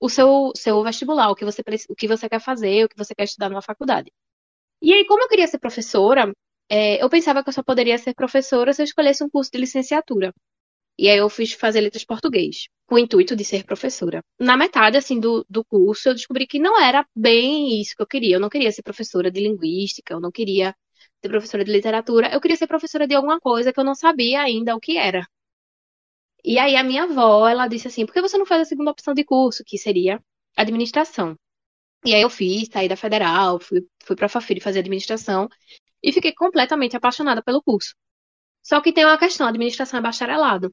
o 0.00 0.08
seu, 0.08 0.52
seu 0.56 0.82
vestibular, 0.82 1.30
o 1.30 1.34
que, 1.34 1.44
você, 1.44 1.62
o 1.88 1.94
que 1.94 2.08
você 2.08 2.28
quer 2.28 2.40
fazer, 2.40 2.84
o 2.84 2.88
que 2.88 2.96
você 2.96 3.14
quer 3.14 3.24
estudar 3.24 3.48
numa 3.48 3.62
faculdade. 3.62 4.12
E 4.82 4.92
aí, 4.92 5.06
como 5.06 5.22
eu 5.22 5.28
queria 5.28 5.46
ser 5.46 5.58
professora, 5.58 6.32
é, 6.68 7.02
eu 7.02 7.08
pensava 7.10 7.42
que 7.42 7.48
eu 7.48 7.52
só 7.52 7.62
poderia 7.62 7.98
ser 7.98 8.14
professora 8.14 8.72
se 8.72 8.82
eu 8.82 8.84
escolhesse 8.84 9.24
um 9.24 9.30
curso 9.30 9.50
de 9.52 9.58
licenciatura. 9.58 10.32
E 10.98 11.08
aí 11.08 11.18
eu 11.18 11.28
fiz 11.28 11.52
fazer 11.52 11.80
letras 11.80 12.04
português, 12.04 12.68
com 12.86 12.94
o 12.96 12.98
intuito 12.98 13.34
de 13.34 13.44
ser 13.44 13.64
professora. 13.64 14.22
Na 14.38 14.56
metade, 14.56 14.96
assim, 14.96 15.18
do, 15.18 15.44
do 15.50 15.64
curso, 15.64 16.08
eu 16.08 16.14
descobri 16.14 16.46
que 16.46 16.58
não 16.58 16.80
era 16.80 17.04
bem 17.16 17.80
isso 17.80 17.96
que 17.96 18.02
eu 18.02 18.06
queria. 18.06 18.36
Eu 18.36 18.40
não 18.40 18.48
queria 18.48 18.70
ser 18.70 18.82
professora 18.82 19.30
de 19.30 19.40
linguística, 19.40 20.14
eu 20.14 20.20
não 20.20 20.30
queria 20.30 20.74
ser 21.22 21.28
professora 21.28 21.64
de 21.64 21.72
literatura, 21.72 22.32
eu 22.32 22.40
queria 22.40 22.56
ser 22.56 22.66
professora 22.66 23.06
de 23.08 23.14
alguma 23.14 23.40
coisa 23.40 23.72
que 23.72 23.80
eu 23.80 23.84
não 23.84 23.94
sabia 23.94 24.42
ainda 24.42 24.76
o 24.76 24.80
que 24.80 24.96
era. 24.98 25.26
E 26.44 26.58
aí 26.58 26.76
a 26.76 26.84
minha 26.84 27.04
avó, 27.04 27.48
ela 27.48 27.66
disse 27.68 27.88
assim, 27.88 28.04
por 28.06 28.12
que 28.12 28.20
você 28.22 28.36
não 28.38 28.46
faz 28.46 28.62
a 28.62 28.64
segunda 28.66 28.90
opção 28.90 29.14
de 29.14 29.24
curso, 29.24 29.64
que 29.66 29.78
seria 29.78 30.20
administração? 30.56 31.36
E 32.04 32.14
aí 32.14 32.22
eu 32.22 32.30
fiz, 32.30 32.68
saí 32.72 32.88
da 32.88 32.96
federal, 32.96 33.60
fui, 33.60 33.82
fui 34.04 34.16
pra 34.16 34.28
Fafiri 34.28 34.60
fazer 34.60 34.80
administração 34.80 35.48
e 36.02 36.12
fiquei 36.12 36.32
completamente 36.34 36.96
apaixonada 36.96 37.42
pelo 37.42 37.62
curso. 37.62 37.94
Só 38.62 38.80
que 38.80 38.92
tem 38.92 39.04
uma 39.04 39.18
questão, 39.18 39.46
administração 39.46 39.98
é 39.98 40.02
bacharelado. 40.02 40.72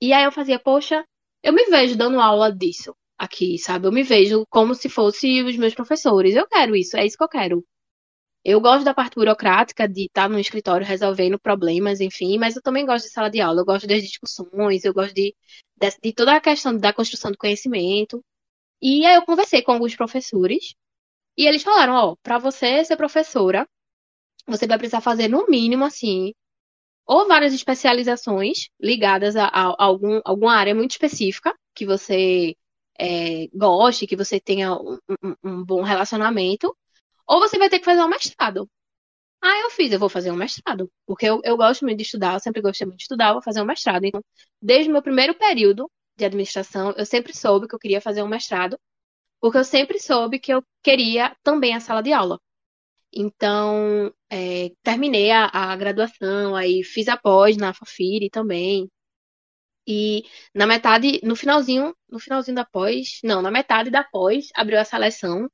E 0.00 0.12
aí 0.12 0.24
eu 0.24 0.32
fazia, 0.32 0.58
poxa, 0.58 1.04
eu 1.42 1.52
me 1.52 1.64
vejo 1.66 1.96
dando 1.96 2.20
aula 2.20 2.52
disso 2.52 2.94
aqui, 3.18 3.58
sabe? 3.58 3.86
Eu 3.86 3.92
me 3.92 4.02
vejo 4.02 4.44
como 4.50 4.74
se 4.74 4.88
fosse 4.88 5.42
os 5.42 5.56
meus 5.56 5.74
professores. 5.74 6.34
Eu 6.36 6.46
quero 6.48 6.76
isso, 6.76 6.96
é 6.96 7.06
isso 7.06 7.16
que 7.16 7.24
eu 7.24 7.28
quero. 7.28 7.64
Eu 8.44 8.60
gosto 8.60 8.84
da 8.84 8.94
parte 8.94 9.14
burocrática 9.14 9.88
de 9.88 10.06
estar 10.06 10.28
no 10.28 10.38
escritório 10.38 10.86
resolvendo 10.86 11.38
problemas, 11.38 12.00
enfim, 12.00 12.38
mas 12.38 12.56
eu 12.56 12.62
também 12.62 12.84
gosto 12.84 13.06
de 13.06 13.12
sala 13.12 13.30
de 13.30 13.40
aula, 13.40 13.60
eu 13.60 13.64
gosto 13.64 13.86
das 13.86 14.02
discussões, 14.02 14.84
eu 14.84 14.92
gosto 14.92 15.14
de, 15.14 15.34
de, 15.76 15.90
de 16.02 16.12
toda 16.12 16.36
a 16.36 16.40
questão 16.40 16.76
da 16.76 16.92
construção 16.92 17.30
do 17.30 17.38
conhecimento. 17.38 18.24
E 18.80 19.06
aí 19.06 19.14
eu 19.14 19.22
conversei 19.24 19.62
com 19.62 19.72
alguns 19.72 19.94
professores 19.94 20.74
e 21.36 21.46
eles 21.46 21.62
falaram, 21.62 21.94
ó, 21.94 22.16
para 22.22 22.38
você 22.38 22.84
ser 22.84 22.96
professora, 22.96 23.66
você 24.46 24.66
vai 24.66 24.78
precisar 24.78 25.00
fazer 25.00 25.28
no 25.28 25.46
mínimo 25.48 25.84
assim, 25.84 26.32
ou 27.06 27.28
várias 27.28 27.54
especializações 27.54 28.68
ligadas 28.80 29.36
a, 29.36 29.46
a, 29.46 29.68
a 29.70 29.84
algum, 29.84 30.20
alguma 30.24 30.54
área 30.54 30.74
muito 30.74 30.92
específica 30.92 31.54
que 31.74 31.86
você 31.86 32.56
é, 32.98 33.48
goste, 33.54 34.06
que 34.06 34.16
você 34.16 34.40
tenha 34.40 34.74
um, 34.74 34.98
um, 35.22 35.34
um 35.44 35.64
bom 35.64 35.82
relacionamento, 35.82 36.76
ou 37.26 37.40
você 37.40 37.58
vai 37.58 37.68
ter 37.70 37.78
que 37.78 37.84
fazer 37.84 38.02
um 38.02 38.08
mestrado. 38.08 38.68
Ah, 39.40 39.58
eu 39.60 39.70
fiz, 39.70 39.92
eu 39.92 39.98
vou 39.98 40.08
fazer 40.08 40.30
um 40.30 40.36
mestrado. 40.36 40.90
Porque 41.06 41.26
eu, 41.26 41.40
eu 41.44 41.56
gosto 41.56 41.84
muito 41.84 41.98
de 41.98 42.04
estudar, 42.04 42.34
eu 42.34 42.40
sempre 42.40 42.62
gostei 42.62 42.86
muito 42.86 42.98
de 42.98 43.04
estudar, 43.04 43.32
vou 43.32 43.42
fazer 43.42 43.60
um 43.60 43.64
mestrado. 43.64 44.04
Então, 44.04 44.22
desde 44.60 44.88
o 44.88 44.92
meu 44.92 45.02
primeiro 45.02 45.34
período 45.34 45.90
de 46.16 46.24
administração, 46.24 46.92
eu 46.96 47.06
sempre 47.06 47.36
soube 47.36 47.68
que 47.68 47.74
eu 47.74 47.78
queria 47.78 48.00
fazer 48.00 48.22
um 48.22 48.28
mestrado, 48.28 48.78
porque 49.40 49.58
eu 49.58 49.64
sempre 49.64 50.00
soube 50.00 50.38
que 50.38 50.52
eu 50.54 50.64
queria 50.82 51.36
também 51.42 51.74
a 51.74 51.80
sala 51.80 52.02
de 52.02 52.12
aula. 52.12 52.40
Então, 53.12 54.12
é, 54.30 54.70
terminei 54.82 55.30
a, 55.30 55.46
a, 55.52 55.76
graduação, 55.76 56.56
aí 56.56 56.82
fiz 56.84 57.08
a 57.08 57.16
pós 57.16 57.56
na 57.56 57.74
Fafiri 57.74 58.30
também. 58.30 58.90
E 59.86 60.24
na 60.54 60.66
metade, 60.66 61.20
no 61.24 61.36
finalzinho, 61.36 61.94
no 62.08 62.18
finalzinho 62.18 62.54
da 62.54 62.64
pós, 62.64 63.20
não, 63.24 63.42
na 63.42 63.50
metade 63.50 63.90
da 63.90 64.04
pós, 64.04 64.48
abriu 64.54 64.78
a 64.78 64.84
seleção 64.84 65.48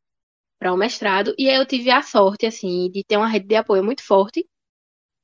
para 0.59 0.73
o 0.73 0.77
mestrado. 0.77 1.35
E 1.39 1.49
aí 1.49 1.57
eu 1.57 1.67
tive 1.67 1.91
a 1.91 2.03
sorte, 2.03 2.47
assim, 2.47 2.91
de 2.91 3.05
ter 3.05 3.17
uma 3.17 3.29
rede 3.29 3.47
de 3.47 3.57
apoio 3.57 3.85
muito 3.85 4.03
forte, 4.05 4.47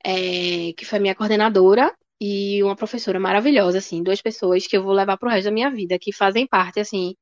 é, 0.04 0.72
que 0.76 0.84
foi 0.84 0.98
minha 0.98 1.14
coordenadora 1.14 1.94
e 2.20 2.62
uma 2.62 2.76
professora 2.76 3.18
maravilhosa, 3.20 3.78
assim, 3.78 4.02
duas 4.02 4.22
pessoas 4.22 4.66
que 4.66 4.76
eu 4.76 4.82
vou 4.82 4.92
levar 4.92 5.16
para 5.18 5.28
o 5.28 5.32
resto 5.32 5.46
da 5.46 5.52
minha 5.52 5.70
vida, 5.70 5.98
que 5.98 6.12
fazem 6.12 6.46
parte, 6.46 6.80
assim, 6.80 7.14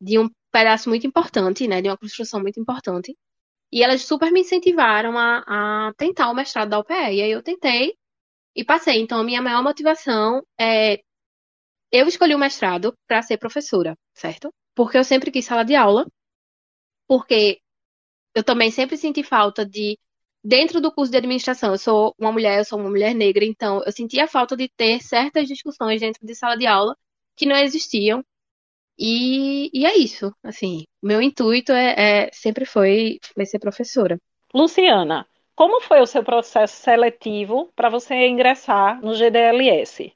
de 0.00 0.18
um 0.18 0.28
pedaço 0.52 0.88
muito 0.88 1.06
importante, 1.06 1.68
né, 1.68 1.82
de 1.82 1.88
uma 1.88 1.98
construção 1.98 2.40
muito 2.40 2.60
importante. 2.60 3.16
E 3.72 3.82
elas 3.82 4.02
super 4.02 4.32
me 4.32 4.40
incentivaram 4.40 5.18
a, 5.18 5.88
a 5.88 5.94
tentar 5.96 6.30
o 6.30 6.34
mestrado 6.34 6.70
da 6.70 6.78
UPE. 6.78 6.94
E 6.94 7.22
aí 7.22 7.30
eu 7.30 7.42
tentei 7.42 7.94
e 8.56 8.64
passei. 8.64 9.00
Então, 9.00 9.20
a 9.20 9.24
minha 9.24 9.42
maior 9.42 9.62
motivação 9.62 10.42
é. 10.58 11.00
Eu 11.92 12.06
escolhi 12.06 12.34
o 12.34 12.38
mestrado 12.38 12.94
para 13.06 13.22
ser 13.22 13.38
professora, 13.38 13.96
certo? 14.14 14.52
Porque 14.74 14.98
eu 14.98 15.04
sempre 15.04 15.30
quis 15.30 15.44
sala 15.44 15.64
de 15.64 15.74
aula 15.74 16.06
porque 17.08 17.60
eu 18.34 18.44
também 18.44 18.70
sempre 18.70 18.96
senti 18.96 19.22
falta 19.24 19.66
de 19.66 19.98
dentro 20.44 20.80
do 20.80 20.92
curso 20.92 21.10
de 21.10 21.18
administração, 21.18 21.72
eu 21.72 21.78
sou 21.78 22.14
uma 22.18 22.30
mulher, 22.30 22.58
eu 22.58 22.64
sou 22.64 22.78
uma 22.78 22.90
mulher 22.90 23.14
negra, 23.14 23.44
então 23.44 23.82
eu 23.84 23.90
sentia 23.92 24.28
falta 24.28 24.56
de 24.56 24.68
ter 24.68 25.02
certas 25.02 25.48
discussões 25.48 26.00
dentro 26.00 26.24
de 26.24 26.34
sala 26.34 26.56
de 26.56 26.66
aula 26.66 26.96
que 27.34 27.46
não 27.46 27.56
existiam. 27.56 28.24
E, 28.98 29.70
e 29.72 29.86
é 29.86 29.96
isso, 29.96 30.34
assim, 30.42 30.84
meu 31.02 31.22
intuito 31.22 31.72
é, 31.72 32.26
é 32.26 32.30
sempre 32.32 32.64
foi, 32.64 33.18
foi 33.34 33.46
ser 33.46 33.58
professora. 33.58 34.18
Luciana, 34.52 35.26
como 35.54 35.80
foi 35.80 36.00
o 36.00 36.06
seu 36.06 36.22
processo 36.24 36.76
seletivo 36.82 37.72
para 37.76 37.88
você 37.88 38.14
ingressar 38.26 39.00
no 39.00 39.14
GDLS? 39.14 40.12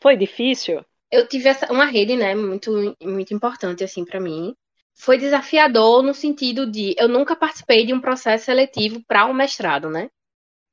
Foi 0.00 0.16
difícil? 0.16 0.84
Eu 1.10 1.28
tive 1.28 1.48
essa, 1.48 1.70
uma 1.72 1.84
rede, 1.84 2.16
né, 2.16 2.34
muito, 2.34 2.96
muito 3.02 3.34
importante, 3.34 3.84
assim, 3.84 4.04
para 4.04 4.20
mim 4.20 4.54
foi 4.94 5.18
desafiador 5.18 6.02
no 6.02 6.14
sentido 6.14 6.70
de 6.70 6.94
eu 6.98 7.08
nunca 7.08 7.36
participei 7.36 7.84
de 7.84 7.92
um 7.92 8.00
processo 8.00 8.46
seletivo 8.46 9.02
para 9.06 9.26
um 9.26 9.34
mestrado, 9.34 9.90
né? 9.90 10.08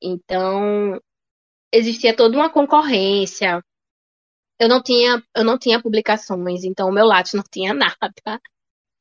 Então, 0.01 0.99
existia 1.72 2.15
toda 2.15 2.36
uma 2.38 2.49
concorrência. 2.49 3.63
Eu 4.59 4.69
não 4.69 4.82
tinha, 4.82 5.24
eu 5.36 5.43
não 5.43 5.57
tinha 5.57 5.82
publicações, 5.82 6.63
então 6.63 6.89
o 6.89 6.91
meu 6.93 7.05
Lattes 7.05 7.34
não 7.34 7.43
tinha 7.51 7.74
nada. 7.74 8.39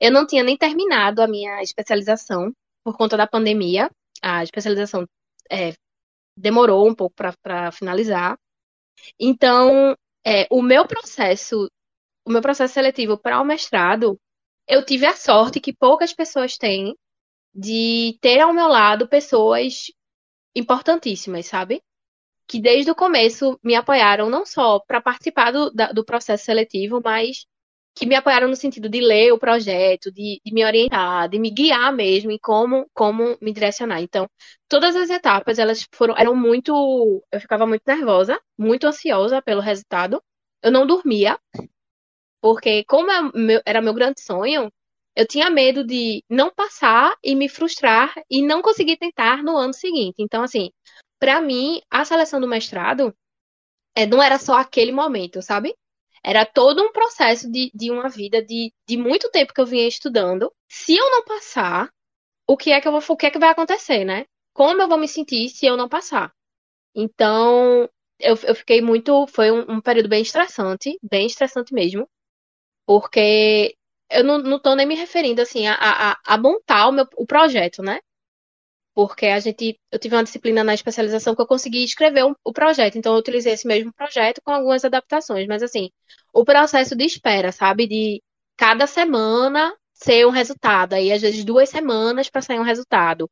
Eu 0.00 0.10
não 0.10 0.26
tinha 0.26 0.42
nem 0.42 0.56
terminado 0.56 1.22
a 1.22 1.28
minha 1.28 1.62
especialização 1.62 2.52
por 2.82 2.96
conta 2.96 3.16
da 3.16 3.26
pandemia. 3.26 3.90
A 4.22 4.42
especialização 4.42 5.06
é, 5.50 5.74
demorou 6.36 6.88
um 6.88 6.94
pouco 6.94 7.14
para 7.42 7.70
finalizar. 7.72 8.38
Então, 9.18 9.94
é, 10.24 10.46
o 10.50 10.62
meu 10.62 10.86
processo, 10.86 11.68
o 12.26 12.30
meu 12.30 12.42
processo 12.42 12.74
seletivo 12.74 13.18
para 13.18 13.40
o 13.40 13.44
mestrado 13.44 14.18
eu 14.70 14.84
tive 14.84 15.04
a 15.04 15.16
sorte 15.16 15.60
que 15.60 15.72
poucas 15.72 16.12
pessoas 16.12 16.56
têm 16.56 16.96
de 17.52 18.16
ter 18.20 18.40
ao 18.40 18.52
meu 18.52 18.68
lado 18.68 19.08
pessoas 19.08 19.86
importantíssimas, 20.54 21.46
sabe? 21.46 21.82
Que 22.46 22.60
desde 22.60 22.90
o 22.90 22.94
começo 22.94 23.58
me 23.64 23.74
apoiaram 23.74 24.30
não 24.30 24.46
só 24.46 24.78
para 24.80 25.00
participar 25.00 25.50
do, 25.52 25.70
da, 25.72 25.92
do 25.92 26.04
processo 26.04 26.44
seletivo, 26.44 27.00
mas 27.04 27.46
que 27.94 28.06
me 28.06 28.14
apoiaram 28.14 28.48
no 28.48 28.54
sentido 28.56 28.88
de 28.88 29.00
ler 29.00 29.32
o 29.32 29.38
projeto, 29.38 30.12
de, 30.12 30.40
de, 30.44 30.54
me 30.54 30.64
orientar, 30.64 31.28
de 31.28 31.38
me 31.38 31.50
guiar 31.50 31.92
mesmo 31.92 32.30
em 32.30 32.38
como, 32.38 32.88
como 32.94 33.36
me 33.40 33.52
direcionar. 33.52 34.00
Então, 34.00 34.28
todas 34.68 34.94
as 34.94 35.10
etapas, 35.10 35.58
elas 35.58 35.86
foram, 35.92 36.16
eram 36.16 36.36
muito, 36.36 37.22
eu 37.32 37.40
ficava 37.40 37.66
muito 37.66 37.82
nervosa, 37.86 38.40
muito 38.56 38.86
ansiosa 38.86 39.42
pelo 39.42 39.60
resultado. 39.60 40.22
Eu 40.62 40.70
não 40.70 40.86
dormia, 40.86 41.38
porque, 42.40 42.84
como 42.84 43.10
é 43.10 43.62
era 43.66 43.82
meu 43.82 43.94
grande 43.94 44.20
sonho, 44.20 44.70
eu 45.14 45.26
tinha 45.26 45.50
medo 45.50 45.84
de 45.84 46.24
não 46.28 46.50
passar 46.52 47.14
e 47.22 47.34
me 47.34 47.48
frustrar 47.48 48.14
e 48.30 48.42
não 48.42 48.62
conseguir 48.62 48.96
tentar 48.96 49.42
no 49.42 49.56
ano 49.56 49.74
seguinte. 49.74 50.16
Então, 50.18 50.42
assim, 50.42 50.70
para 51.18 51.40
mim, 51.40 51.80
a 51.90 52.04
seleção 52.04 52.40
do 52.40 52.48
mestrado 52.48 53.14
é, 53.94 54.06
não 54.06 54.22
era 54.22 54.38
só 54.38 54.54
aquele 54.54 54.92
momento, 54.92 55.42
sabe? 55.42 55.74
Era 56.22 56.44
todo 56.46 56.82
um 56.82 56.92
processo 56.92 57.50
de, 57.50 57.70
de 57.74 57.90
uma 57.90 58.08
vida 58.08 58.42
de, 58.42 58.72
de 58.86 58.96
muito 58.96 59.30
tempo 59.30 59.54
que 59.54 59.60
eu 59.60 59.66
vinha 59.66 59.88
estudando. 59.88 60.52
Se 60.68 60.96
eu 60.96 61.10
não 61.10 61.24
passar, 61.24 61.90
o 62.46 62.56
que 62.56 62.72
é 62.72 62.80
que 62.80 62.88
eu 62.88 62.92
vou, 62.92 63.02
o 63.08 63.16
que 63.16 63.26
é 63.26 63.30
que 63.30 63.38
vai 63.38 63.50
acontecer, 63.50 64.04
né? 64.04 64.26
Como 64.52 64.80
eu 64.82 64.88
vou 64.88 64.98
me 64.98 65.08
sentir 65.08 65.48
se 65.48 65.66
eu 65.66 65.76
não 65.76 65.88
passar? 65.88 66.32
Então, 66.94 67.88
eu, 68.18 68.36
eu 68.44 68.54
fiquei 68.54 68.80
muito. 68.82 69.26
Foi 69.28 69.50
um, 69.50 69.76
um 69.76 69.80
período 69.80 70.08
bem 70.08 70.22
estressante, 70.22 70.98
bem 71.02 71.26
estressante 71.26 71.72
mesmo. 71.72 72.08
Porque 72.90 73.76
eu 74.10 74.24
não, 74.24 74.38
não 74.38 74.58
tô 74.58 74.74
nem 74.74 74.84
me 74.86 74.96
referindo 74.96 75.40
assim 75.40 75.68
a, 75.68 75.74
a, 75.74 76.16
a 76.26 76.38
montar 76.38 76.88
o, 76.88 76.92
meu, 76.92 77.06
o 77.16 77.24
projeto, 77.24 77.82
né? 77.82 78.00
porque 78.94 79.26
a 79.26 79.38
gente, 79.40 79.78
eu 79.92 79.98
tive 79.98 80.16
uma 80.16 80.24
disciplina 80.24 80.64
na 80.64 80.74
especialização 80.74 81.34
que 81.34 81.40
eu 81.40 81.46
consegui 81.46 81.84
escrever 81.84 82.24
o, 82.24 82.36
o 82.44 82.52
projeto, 82.52 82.98
então 82.98 83.14
eu 83.14 83.20
utilizei 83.20 83.52
esse 83.52 83.66
mesmo 83.66 83.92
projeto 83.92 84.40
com 84.44 84.50
algumas 84.52 84.84
adaptações, 84.84 85.46
mas 85.46 85.62
assim, 85.62 85.90
o 86.34 86.44
processo 86.44 86.96
de 86.96 87.04
espera, 87.04 87.52
sabe, 87.52 87.86
de 87.86 88.22
cada 88.56 88.86
semana 88.86 89.72
ser 89.94 90.26
um 90.26 90.30
resultado, 90.30 90.94
aí 90.94 91.12
às 91.12 91.22
vezes 91.22 91.44
duas 91.44 91.68
semanas 91.70 92.28
para 92.28 92.42
sair 92.42 92.58
um 92.58 92.64
resultado. 92.64 93.30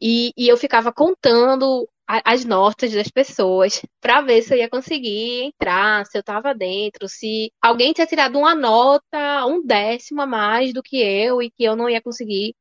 E, 0.00 0.32
e 0.36 0.48
eu 0.48 0.56
ficava 0.58 0.92
contando 0.92 1.88
as 2.08 2.44
notas 2.44 2.92
das 2.92 3.08
pessoas 3.08 3.82
para 4.00 4.22
ver 4.22 4.42
se 4.42 4.54
eu 4.54 4.58
ia 4.58 4.68
conseguir 4.70 5.42
entrar, 5.44 6.06
se 6.06 6.16
eu 6.16 6.20
estava 6.20 6.54
dentro, 6.54 7.06
se 7.08 7.52
alguém 7.60 7.92
tinha 7.92 8.06
tirado 8.06 8.38
uma 8.38 8.54
nota, 8.54 9.46
um 9.46 9.62
décimo 9.64 10.22
a 10.22 10.26
mais 10.26 10.72
do 10.72 10.82
que 10.82 10.96
eu 10.96 11.42
e 11.42 11.50
que 11.50 11.64
eu 11.64 11.76
não 11.76 11.88
ia 11.88 12.00
conseguir 12.00 12.54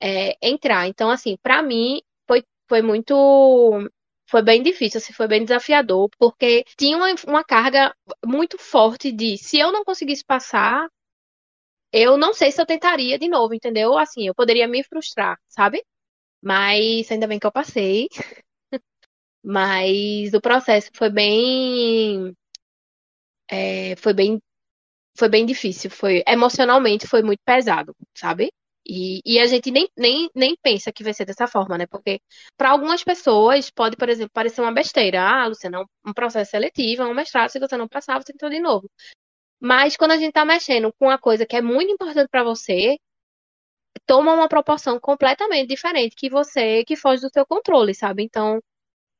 é, 0.00 0.36
entrar. 0.42 0.86
Então, 0.88 1.10
assim, 1.10 1.36
para 1.42 1.62
mim 1.62 2.00
foi, 2.26 2.44
foi 2.68 2.82
muito. 2.82 3.14
Foi 4.28 4.42
bem 4.42 4.62
difícil, 4.62 4.98
assim, 4.98 5.12
foi 5.12 5.28
bem 5.28 5.44
desafiador, 5.44 6.08
porque 6.18 6.64
tinha 6.76 6.96
uma, 6.96 7.14
uma 7.26 7.44
carga 7.44 7.94
muito 8.24 8.58
forte 8.58 9.12
de 9.12 9.38
se 9.38 9.58
eu 9.58 9.70
não 9.72 9.84
conseguisse 9.84 10.24
passar, 10.24 10.88
eu 11.92 12.16
não 12.16 12.34
sei 12.34 12.50
se 12.52 12.60
eu 12.60 12.66
tentaria 12.66 13.18
de 13.18 13.28
novo, 13.28 13.54
entendeu? 13.54 13.96
Assim, 13.98 14.26
eu 14.26 14.34
poderia 14.34 14.68
me 14.68 14.82
frustrar, 14.84 15.38
sabe? 15.48 15.84
Mas 16.42 17.10
ainda 17.10 17.26
bem 17.26 17.38
que 17.38 17.46
eu 17.46 17.52
passei. 17.52 18.08
Mas 19.46 20.34
o 20.34 20.40
processo 20.40 20.90
foi 20.92 21.08
bem. 21.08 22.34
É, 23.48 23.94
foi 23.96 24.12
bem. 24.12 24.40
Foi 25.16 25.28
bem 25.28 25.46
difícil. 25.46 25.90
Foi, 25.90 26.22
emocionalmente 26.26 27.06
foi 27.06 27.22
muito 27.22 27.40
pesado, 27.44 27.94
sabe? 28.16 28.50
E, 28.88 29.20
e 29.24 29.38
a 29.40 29.46
gente 29.46 29.70
nem, 29.70 29.88
nem, 29.96 30.30
nem 30.34 30.56
pensa 30.62 30.92
que 30.92 31.04
vai 31.04 31.14
ser 31.14 31.24
dessa 31.26 31.46
forma, 31.46 31.78
né? 31.78 31.86
Porque 31.86 32.20
para 32.56 32.70
algumas 32.70 33.04
pessoas 33.04 33.70
pode, 33.70 33.96
por 33.96 34.08
exemplo, 34.08 34.32
parecer 34.32 34.60
uma 34.62 34.72
besteira. 34.72 35.22
Ah, 35.22 35.46
Luciana, 35.48 35.84
um 36.06 36.12
processo 36.12 36.50
seletivo, 36.52 37.04
um 37.04 37.14
mestrado, 37.14 37.50
se 37.50 37.60
você 37.60 37.76
não 37.76 37.88
passar, 37.88 38.20
você 38.20 38.32
tentou 38.32 38.50
de 38.50 38.60
novo. 38.60 38.90
Mas 39.60 39.96
quando 39.96 40.12
a 40.12 40.16
gente 40.18 40.30
está 40.30 40.44
mexendo 40.44 40.92
com 40.98 41.06
uma 41.06 41.18
coisa 41.18 41.46
que 41.46 41.56
é 41.56 41.62
muito 41.62 41.92
importante 41.92 42.28
para 42.30 42.44
você, 42.44 42.96
toma 44.06 44.32
uma 44.34 44.48
proporção 44.48 44.98
completamente 45.00 45.68
diferente 45.68 46.16
que 46.16 46.30
você, 46.30 46.84
que 46.84 46.96
foge 46.96 47.22
do 47.22 47.30
seu 47.30 47.46
controle, 47.46 47.94
sabe? 47.94 48.22
Então, 48.24 48.60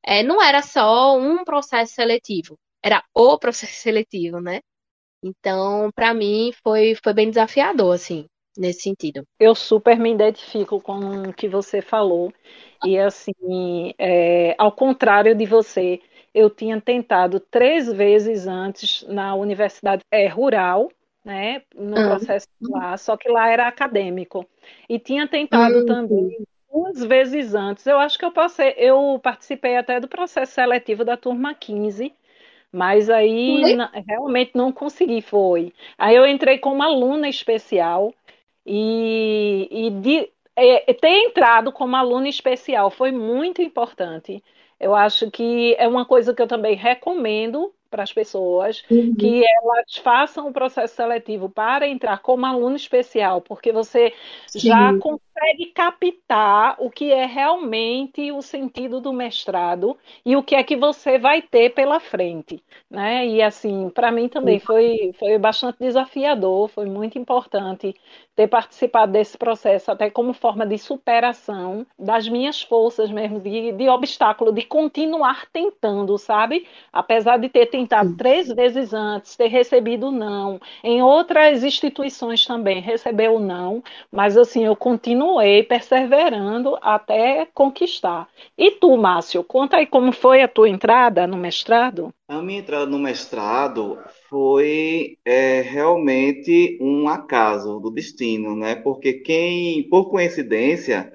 é, 0.07 0.23
não 0.23 0.43
era 0.43 0.63
só 0.63 1.19
um 1.19 1.45
processo 1.45 1.95
seletivo, 1.95 2.59
era 2.83 3.03
o 3.15 3.39
processo 3.39 3.75
seletivo, 3.83 4.41
né? 4.41 4.61
Então, 5.23 5.91
para 5.95 6.15
mim, 6.15 6.53
foi, 6.63 6.95
foi 7.03 7.13
bem 7.13 7.31
desafiador, 7.31 7.95
assim 7.95 8.27
nesse 8.57 8.83
sentido. 8.83 9.27
Eu 9.39 9.55
super 9.55 9.99
me 9.99 10.13
identifico 10.13 10.81
com 10.81 11.29
o 11.29 11.33
que 11.33 11.49
você 11.49 11.81
falou. 11.83 12.33
E 12.85 12.99
assim, 12.99 13.93
é, 13.99 14.55
ao 14.59 14.73
contrário 14.73 15.35
de 15.35 15.47
você, 15.47 16.01
eu 16.35 16.51
tinha 16.51 16.81
tentado 16.81 17.41
três 17.41 17.91
vezes 17.93 18.47
antes 18.47 19.03
na 19.09 19.35
universidade 19.35 20.03
é, 20.11 20.27
rural, 20.27 20.91
né, 21.25 21.63
no 21.75 21.97
uhum. 21.97 22.09
processo 22.09 22.47
lá, 22.61 22.97
só 22.97 23.17
que 23.17 23.29
lá 23.29 23.51
era 23.51 23.67
acadêmico. 23.67 24.47
E 24.89 24.99
tinha 24.99 25.27
tentado 25.27 25.81
uhum. 25.81 25.87
também 25.87 26.47
duas 26.77 27.03
vezes 27.03 27.55
antes. 27.55 27.87
Eu 27.87 27.99
acho 27.99 28.19
que 28.19 28.25
eu 28.25 28.31
passei, 28.31 28.75
eu 28.77 29.19
participei 29.23 29.77
até 29.77 29.99
do 29.99 30.09
processo 30.09 30.53
seletivo 30.53 31.05
da 31.05 31.17
turma 31.17 31.55
15, 31.55 32.13
mas 32.71 33.09
aí 33.09 33.77
realmente 34.07 34.53
não 34.55 34.71
consegui, 34.71 35.23
foi. 35.23 35.73
Aí 35.97 36.15
eu 36.15 36.27
entrei 36.27 36.59
como 36.59 36.83
aluna 36.83 37.29
especial 37.29 38.13
e, 38.65 39.69
e 39.71 39.91
de, 39.91 40.29
é, 40.55 40.93
ter 40.93 41.25
entrado 41.25 41.73
como 41.73 41.97
aluna 41.97 42.29
especial 42.29 42.91
foi 42.91 43.11
muito 43.11 43.63
importante. 43.63 44.43
Eu 44.79 44.95
acho 44.95 45.31
que 45.31 45.75
é 45.79 45.89
uma 45.89 46.05
coisa 46.05 46.35
que 46.35 46.43
eu 46.43 46.47
também 46.47 46.77
recomendo 46.77 47.73
para 47.91 48.03
as 48.03 48.13
pessoas 48.13 48.85
uhum. 48.91 49.15
que 49.15 49.43
elas 49.43 49.97
façam 50.03 50.49
o 50.49 50.53
processo 50.53 50.95
seletivo 50.95 51.49
para 51.49 51.89
entrar 51.89 52.19
como 52.19 52.45
aluno 52.45 52.77
especial, 52.77 53.41
porque 53.41 53.73
você 53.73 54.13
Sim. 54.47 54.69
já 54.69 54.93
consegue 54.99 55.26
captar 55.75 56.77
o 56.79 56.91
que 56.91 57.13
é 57.13 57.27
realmente 57.27 58.33
o 58.33 58.41
sentido 58.41 59.01
do 59.01 59.13
mestrado 59.13 59.97
e 60.25 60.35
o 60.37 60.43
que 60.43 60.55
é 60.55 60.63
que 60.65 60.77
você 60.77 61.19
vai 61.19 61.43
ter 61.43 61.71
pela 61.75 62.01
frente, 62.01 62.63
né? 62.91 63.27
E 63.27 63.43
assim, 63.43 63.91
para 63.91 64.11
mim 64.11 64.29
também 64.29 64.59
foi, 64.59 65.13
foi 65.19 65.39
bastante 65.39 65.79
desafiador, 65.79 66.69
foi 66.69 66.87
muito 66.87 67.19
importante 67.19 67.95
ter 68.35 68.47
participado 68.49 69.13
desse 69.13 69.37
processo, 69.39 69.91
até 69.91 70.11
como 70.11 70.33
forma 70.33 70.67
de 70.67 70.77
superação 70.79 71.87
das 71.99 72.29
minhas 72.29 72.63
forças 72.63 73.11
mesmo, 73.11 73.41
de, 73.41 73.73
de 73.73 73.89
obstáculo, 73.89 74.53
de 74.53 74.63
continuar 74.63 75.47
tentando, 75.53 76.17
sabe? 76.19 76.67
Apesar 76.93 77.39
de 77.39 77.49
ter 77.49 77.67
tentado 77.67 78.13
três 78.15 78.49
vezes 78.49 78.93
antes, 78.93 79.37
ter 79.37 79.49
recebido 79.49 80.11
não, 80.11 80.61
em 80.85 81.03
outras 81.03 81.65
instituições 81.65 82.45
também 82.47 82.81
recebeu 82.81 83.39
não, 83.39 83.83
mas 84.13 84.37
assim, 84.37 84.65
eu 84.65 84.77
continuo 84.77 85.26
continuei 85.27 85.63
perseverando 85.65 86.79
até 86.81 87.47
conquistar. 87.53 88.29
E 88.57 88.71
tu, 88.71 88.97
Márcio, 88.97 89.43
conta 89.43 89.79
aí 89.79 89.87
como 89.87 90.13
foi 90.13 90.41
a 90.41 90.49
tua 90.49 90.69
entrada 90.69 91.27
no 91.27 91.37
mestrado? 91.37 92.15
A 92.29 92.41
minha 92.41 92.61
entrada 92.61 92.87
no 92.87 92.99
mestrado 92.99 93.99
foi 94.29 95.19
é, 95.25 95.63
realmente 95.63 96.79
um 96.81 97.09
acaso 97.09 97.81
do 97.81 97.91
destino, 97.91 98.55
né? 98.55 98.77
Porque 98.77 99.15
quem, 99.15 99.89
por 99.89 100.11
coincidência, 100.11 101.13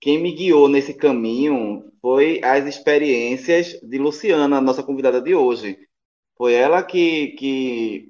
quem 0.00 0.18
me 0.18 0.32
guiou 0.32 0.66
nesse 0.66 0.94
caminho 0.94 1.84
foi 2.00 2.40
as 2.42 2.66
experiências 2.66 3.78
de 3.82 3.98
Luciana, 3.98 4.60
nossa 4.60 4.82
convidada 4.82 5.20
de 5.20 5.34
hoje. 5.34 5.78
Foi 6.36 6.54
ela 6.54 6.82
que, 6.82 7.28
que 7.32 8.08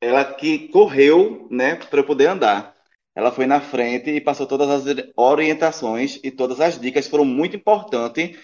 ela 0.00 0.24
que 0.24 0.68
correu, 0.68 1.48
né, 1.50 1.74
para 1.74 2.04
poder 2.04 2.26
andar. 2.28 2.73
Ela 3.14 3.32
foi 3.32 3.46
na 3.46 3.60
frente 3.60 4.10
e 4.10 4.20
passou 4.20 4.46
todas 4.46 4.68
as 4.68 4.96
orientações 5.16 6.18
e 6.22 6.30
todas 6.30 6.60
as 6.60 6.78
dicas. 6.80 7.06
Foram 7.08 7.24
muito 7.24 7.56
importantes 7.56 8.38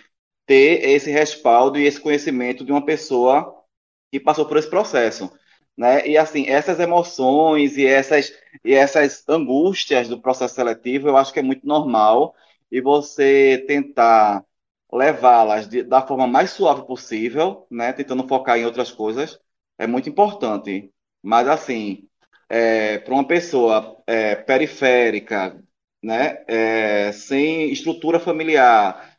ter 0.46 0.84
esse 0.88 1.10
respaldo 1.10 1.78
e 1.78 1.84
esse 1.86 2.00
conhecimento 2.00 2.64
de 2.64 2.72
uma 2.72 2.84
pessoa 2.84 3.64
que 4.12 4.20
passou 4.20 4.46
por 4.46 4.56
esse 4.56 4.68
processo. 4.70 5.30
Né? 5.76 6.06
E 6.08 6.18
assim, 6.18 6.46
essas 6.48 6.78
emoções 6.80 7.76
e 7.76 7.86
essas, 7.86 8.32
e 8.64 8.74
essas 8.74 9.24
angústias 9.28 10.08
do 10.08 10.20
processo 10.20 10.54
seletivo, 10.54 11.08
eu 11.08 11.16
acho 11.16 11.32
que 11.32 11.38
é 11.40 11.42
muito 11.42 11.66
normal 11.66 12.34
e 12.70 12.80
você 12.80 13.64
tentar 13.66 14.44
levá-las 14.92 15.66
da 15.68 16.02
forma 16.06 16.26
mais 16.26 16.50
suave 16.50 16.86
possível, 16.86 17.66
né? 17.70 17.92
Tentando 17.92 18.26
focar 18.26 18.58
em 18.58 18.66
outras 18.66 18.90
coisas, 18.90 19.40
é 19.78 19.86
muito 19.86 20.08
importante. 20.08 20.92
Mas 21.22 21.48
assim, 21.48 22.09
é, 22.50 22.98
para 22.98 23.14
uma 23.14 23.26
pessoa 23.26 24.02
é, 24.06 24.34
periférica, 24.34 25.62
né, 26.02 26.44
é, 26.48 27.12
sem 27.12 27.70
estrutura 27.70 28.18
familiar, 28.18 29.16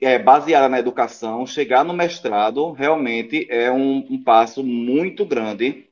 é, 0.00 0.18
baseada 0.18 0.68
na 0.68 0.78
educação, 0.78 1.46
chegar 1.46 1.84
no 1.84 1.92
mestrado 1.92 2.72
realmente 2.72 3.46
é 3.50 3.70
um, 3.70 3.98
um 4.10 4.22
passo 4.24 4.64
muito 4.64 5.26
grande, 5.26 5.90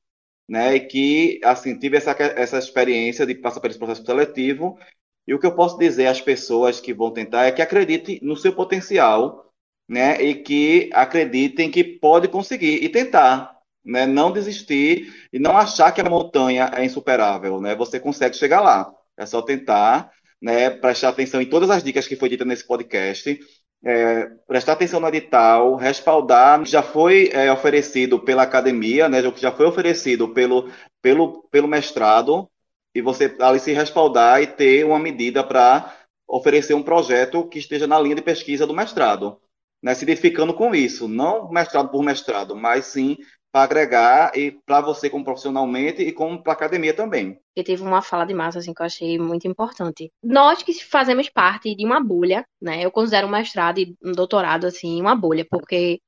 né, 0.49 0.77
e 0.77 0.81
que, 0.81 1.41
assim, 1.45 1.79
tive 1.79 1.97
essa, 1.99 2.13
essa 2.13 2.59
experiência 2.59 3.27
de 3.27 3.35
passar 3.35 3.61
por 3.61 3.71
esse 3.71 3.79
processo 3.79 4.05
seletivo, 4.05 4.79
e 5.27 5.35
o 5.35 5.39
que 5.39 5.47
eu 5.47 5.55
posso 5.55 5.79
dizer 5.79 6.07
às 6.07 6.21
pessoas 6.21 6.81
que 6.81 6.95
vão 6.95 7.11
tentar 7.11 7.45
é 7.45 7.53
que 7.53 7.63
acreditem 7.63 8.19
no 8.23 8.37
seu 8.37 8.55
potencial, 8.55 9.53
né, 9.89 10.23
e 10.23 10.35
que 10.35 10.91
acreditem 10.95 11.71
que 11.71 11.85
pode 11.85 12.29
conseguir 12.29 12.83
e 12.83 12.89
tentar, 12.89 13.54
né? 13.85 14.07
Não 14.07 14.33
desistir 14.33 15.13
e 15.33 15.39
não 15.39 15.57
achar 15.57 15.93
que 15.93 16.01
a 16.01 16.09
montanha 16.09 16.71
é 16.75 16.85
insuperável, 16.85 17.61
né? 17.61 17.75
Você 17.75 18.01
consegue 18.01 18.37
chegar 18.37 18.61
lá. 18.61 18.93
É 19.17 19.27
só 19.27 19.43
tentar, 19.43 20.11
né? 20.41 20.71
Prestar 20.71 21.11
atenção 21.11 21.41
em 21.41 21.47
todas 21.47 21.71
as 21.71 21.83
dicas 21.83 22.07
que 22.07 22.17
foi 22.17 22.29
dita 22.29 22.45
nesse 22.45 22.67
podcast. 22.67 23.39
É, 23.87 24.31
prestar 24.47 24.73
atenção 24.73 24.99
no 24.99 25.09
edital, 25.09 25.77
respaldar, 25.77 26.65
já 26.65 26.83
foi 26.83 27.29
é, 27.35 27.53
oferecido 27.53 28.19
pela 28.19 28.43
academia, 28.43 29.11
né, 29.11 29.21
já 29.37 29.53
foi 29.53 29.67
oferecido 29.67 30.33
pelo, 30.33 30.71
pelo, 31.03 31.43
pelo 31.51 31.69
mestrado, 31.69 32.49
e 32.95 33.03
você 33.03 33.37
ali 33.41 33.61
se 33.61 33.75
respaldar 33.75 34.41
e 34.41 34.47
ter 34.47 34.87
uma 34.87 34.99
medida 34.99 35.45
para 35.45 35.95
oferecer 36.27 36.73
um 36.73 36.83
projeto 36.83 37.47
que 37.47 37.59
esteja 37.59 37.87
na 37.87 38.01
linha 38.01 38.15
de 38.15 38.23
pesquisa 38.23 38.67
do 38.67 38.73
mestrado, 38.73 39.39
né, 39.83 39.95
se 39.95 40.05
identificando 40.05 40.55
com 40.55 40.75
isso, 40.75 41.07
não 41.07 41.51
mestrado 41.51 41.91
por 41.91 42.03
mestrado, 42.03 42.57
mas 42.57 42.87
sim 42.87 43.19
para 43.55 43.63
agregar 43.63 44.37
e 44.37 44.51
para 44.51 44.81
você 44.81 45.09
como 45.09 45.25
profissionalmente 45.25 46.03
e 46.03 46.11
como 46.11 46.43
para 46.43 46.53
academia 46.53 46.93
também. 46.93 47.39
Eu 47.55 47.63
tive 47.63 47.85
uma 47.85 48.03
fala 48.03 48.25
de 48.25 48.35
massa 48.35 48.59
assim 48.59 48.75
que 48.75 48.83
eu 48.83 48.87
achei 48.87 49.17
muito 49.17 49.47
importante. 49.47 50.11
Nós 50.21 50.61
que 50.65 50.75
fazemos 50.83 51.29
parte 51.29 51.73
de 51.73 51.87
uma 51.87 52.03
bolha, 52.03 52.45
né? 52.61 52.85
Eu 52.85 52.91
considero 52.91 53.29
um 53.29 53.31
mestrado 53.31 53.79
e 53.79 53.95
um 54.05 54.11
doutorado 54.11 54.67
assim 54.67 55.01
uma 55.01 55.15
bolha, 55.15 55.47
porque 55.49 56.01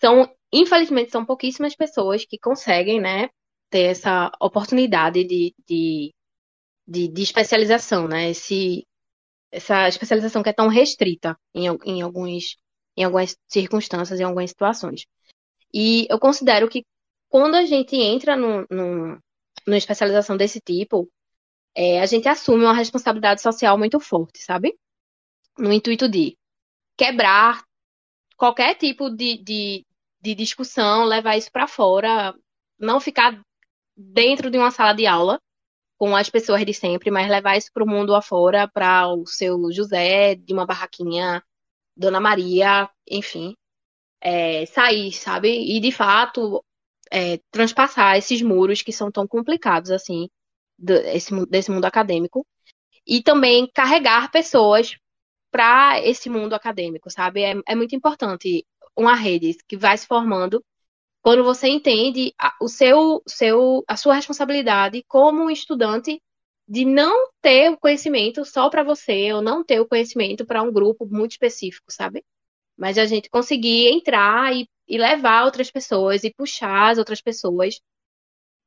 são, 0.00 0.28
infelizmente, 0.52 1.12
são 1.12 1.24
pouquíssimas 1.24 1.76
pessoas 1.76 2.24
que 2.24 2.36
conseguem, 2.36 3.00
né, 3.00 3.28
ter 3.70 3.82
essa 3.82 4.32
oportunidade 4.40 5.22
de, 5.22 5.54
de, 5.68 6.12
de, 6.84 7.06
de 7.06 7.22
especialização, 7.22 8.08
né? 8.08 8.30
Esse 8.30 8.84
essa 9.52 9.86
especialização 9.86 10.42
que 10.42 10.48
é 10.48 10.52
tão 10.52 10.66
restrita 10.66 11.38
em, 11.54 11.68
em, 11.84 12.02
alguns, 12.02 12.56
em 12.96 13.04
algumas 13.04 13.36
circunstâncias, 13.46 14.18
em 14.18 14.24
algumas 14.24 14.50
situações. 14.50 15.06
E 15.72 16.06
eu 16.10 16.18
considero 16.18 16.68
que 16.68 16.84
quando 17.28 17.54
a 17.56 17.64
gente 17.64 17.96
entra 17.96 18.36
num, 18.36 18.64
num, 18.70 19.18
numa 19.66 19.76
especialização 19.76 20.36
desse 20.36 20.60
tipo, 20.60 21.10
é, 21.74 22.00
a 22.00 22.06
gente 22.06 22.28
assume 22.28 22.64
uma 22.64 22.74
responsabilidade 22.74 23.42
social 23.42 23.76
muito 23.78 24.00
forte, 24.00 24.42
sabe? 24.42 24.78
No 25.58 25.72
intuito 25.72 26.08
de 26.08 26.36
quebrar 26.96 27.62
qualquer 28.36 28.74
tipo 28.76 29.10
de, 29.10 29.38
de, 29.42 29.86
de 30.20 30.34
discussão, 30.34 31.04
levar 31.04 31.36
isso 31.36 31.50
para 31.52 31.66
fora, 31.66 32.34
não 32.78 33.00
ficar 33.00 33.40
dentro 33.96 34.50
de 34.50 34.58
uma 34.58 34.70
sala 34.70 34.92
de 34.92 35.06
aula 35.06 35.40
com 35.98 36.14
as 36.14 36.28
pessoas 36.28 36.64
de 36.64 36.74
sempre, 36.74 37.10
mas 37.10 37.28
levar 37.28 37.56
isso 37.56 37.70
para 37.72 37.84
o 37.84 37.88
mundo 37.88 38.14
afora, 38.14 38.68
para 38.68 39.08
o 39.08 39.26
seu 39.26 39.58
José 39.72 40.34
de 40.34 40.52
uma 40.52 40.66
barraquinha, 40.66 41.42
Dona 41.96 42.20
Maria, 42.20 42.88
enfim, 43.08 43.56
é, 44.26 44.66
sair, 44.66 45.12
sabe? 45.12 45.48
E 45.76 45.78
de 45.80 45.92
fato 45.92 46.64
é, 47.12 47.38
transpassar 47.52 48.16
esses 48.16 48.42
muros 48.42 48.82
que 48.82 48.92
são 48.92 49.10
tão 49.10 49.26
complicados 49.26 49.92
assim 49.92 50.28
desse, 50.76 51.32
desse 51.46 51.70
mundo 51.70 51.84
acadêmico 51.84 52.44
e 53.06 53.22
também 53.22 53.70
carregar 53.72 54.32
pessoas 54.32 54.96
para 55.50 56.00
esse 56.04 56.28
mundo 56.28 56.54
acadêmico, 56.54 57.08
sabe? 57.08 57.42
É, 57.42 57.54
é 57.68 57.74
muito 57.76 57.94
importante 57.94 58.66
uma 58.96 59.14
rede 59.14 59.56
que 59.68 59.76
vai 59.76 59.96
se 59.96 60.06
formando 60.08 60.64
quando 61.22 61.44
você 61.44 61.68
entende 61.68 62.34
a, 62.38 62.52
o 62.60 62.68
seu, 62.68 63.22
seu, 63.28 63.84
a 63.86 63.96
sua 63.96 64.14
responsabilidade 64.14 65.04
como 65.08 65.50
estudante 65.50 66.20
de 66.68 66.84
não 66.84 67.30
ter 67.40 67.70
o 67.70 67.78
conhecimento 67.78 68.44
só 68.44 68.68
para 68.70 68.82
você, 68.82 69.32
ou 69.32 69.40
não 69.40 69.64
ter 69.64 69.80
o 69.80 69.86
conhecimento 69.86 70.44
para 70.44 70.62
um 70.62 70.72
grupo 70.72 71.06
muito 71.06 71.32
específico, 71.32 71.86
sabe? 71.90 72.24
Mas 72.76 72.98
a 72.98 73.06
gente 73.06 73.30
conseguir 73.30 73.88
entrar 73.88 74.54
e, 74.54 74.68
e 74.88 74.98
levar 74.98 75.44
outras 75.44 75.70
pessoas 75.70 76.24
e 76.24 76.32
puxar 76.32 76.90
as 76.90 76.98
outras 76.98 77.20
pessoas 77.22 77.80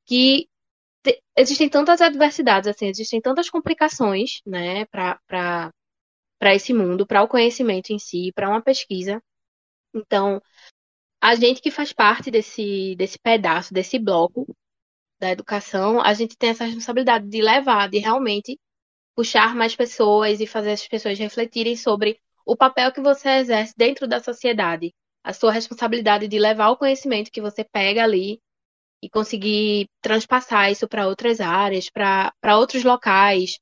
que 0.05 0.49
te, 1.03 1.21
existem 1.37 1.69
tantas 1.69 2.01
adversidades, 2.01 2.67
assim, 2.67 2.87
existem 2.87 3.21
tantas 3.21 3.49
complicações, 3.49 4.41
né, 4.45 4.85
para 4.85 5.71
esse 6.55 6.73
mundo, 6.73 7.05
para 7.07 7.23
o 7.23 7.27
conhecimento 7.27 7.91
em 7.91 7.99
si, 7.99 8.31
para 8.33 8.49
uma 8.49 8.61
pesquisa. 8.61 9.21
Então, 9.93 10.41
a 11.21 11.35
gente 11.35 11.61
que 11.61 11.71
faz 11.71 11.93
parte 11.93 12.31
desse, 12.31 12.95
desse 12.95 13.19
pedaço, 13.19 13.73
desse 13.73 13.99
bloco 13.99 14.47
da 15.19 15.31
educação, 15.31 16.01
a 16.01 16.13
gente 16.13 16.37
tem 16.37 16.51
essa 16.51 16.65
responsabilidade 16.65 17.27
de 17.27 17.41
levar, 17.41 17.89
de 17.89 17.99
realmente 17.99 18.57
puxar 19.15 19.53
mais 19.55 19.75
pessoas 19.75 20.39
e 20.39 20.47
fazer 20.47 20.71
essas 20.71 20.87
pessoas 20.87 21.19
refletirem 21.19 21.75
sobre 21.75 22.19
o 22.49 22.57
papel 22.57 22.91
que 22.91 22.99
você 22.99 23.29
exerce 23.29 23.73
dentro 23.77 24.07
da 24.07 24.19
sociedade, 24.19 24.91
a 25.23 25.33
sua 25.33 25.51
responsabilidade 25.51 26.27
de 26.27 26.39
levar 26.39 26.69
o 26.71 26.77
conhecimento 26.77 27.31
que 27.31 27.41
você 27.41 27.63
pega 27.63 28.03
ali 28.03 28.39
e 29.03 29.09
conseguir 29.09 29.87
transpassar 30.01 30.71
isso 30.71 30.87
para 30.87 31.07
outras 31.07 31.39
áreas, 31.39 31.89
para 31.91 32.57
outros 32.57 32.83
locais, 32.83 33.59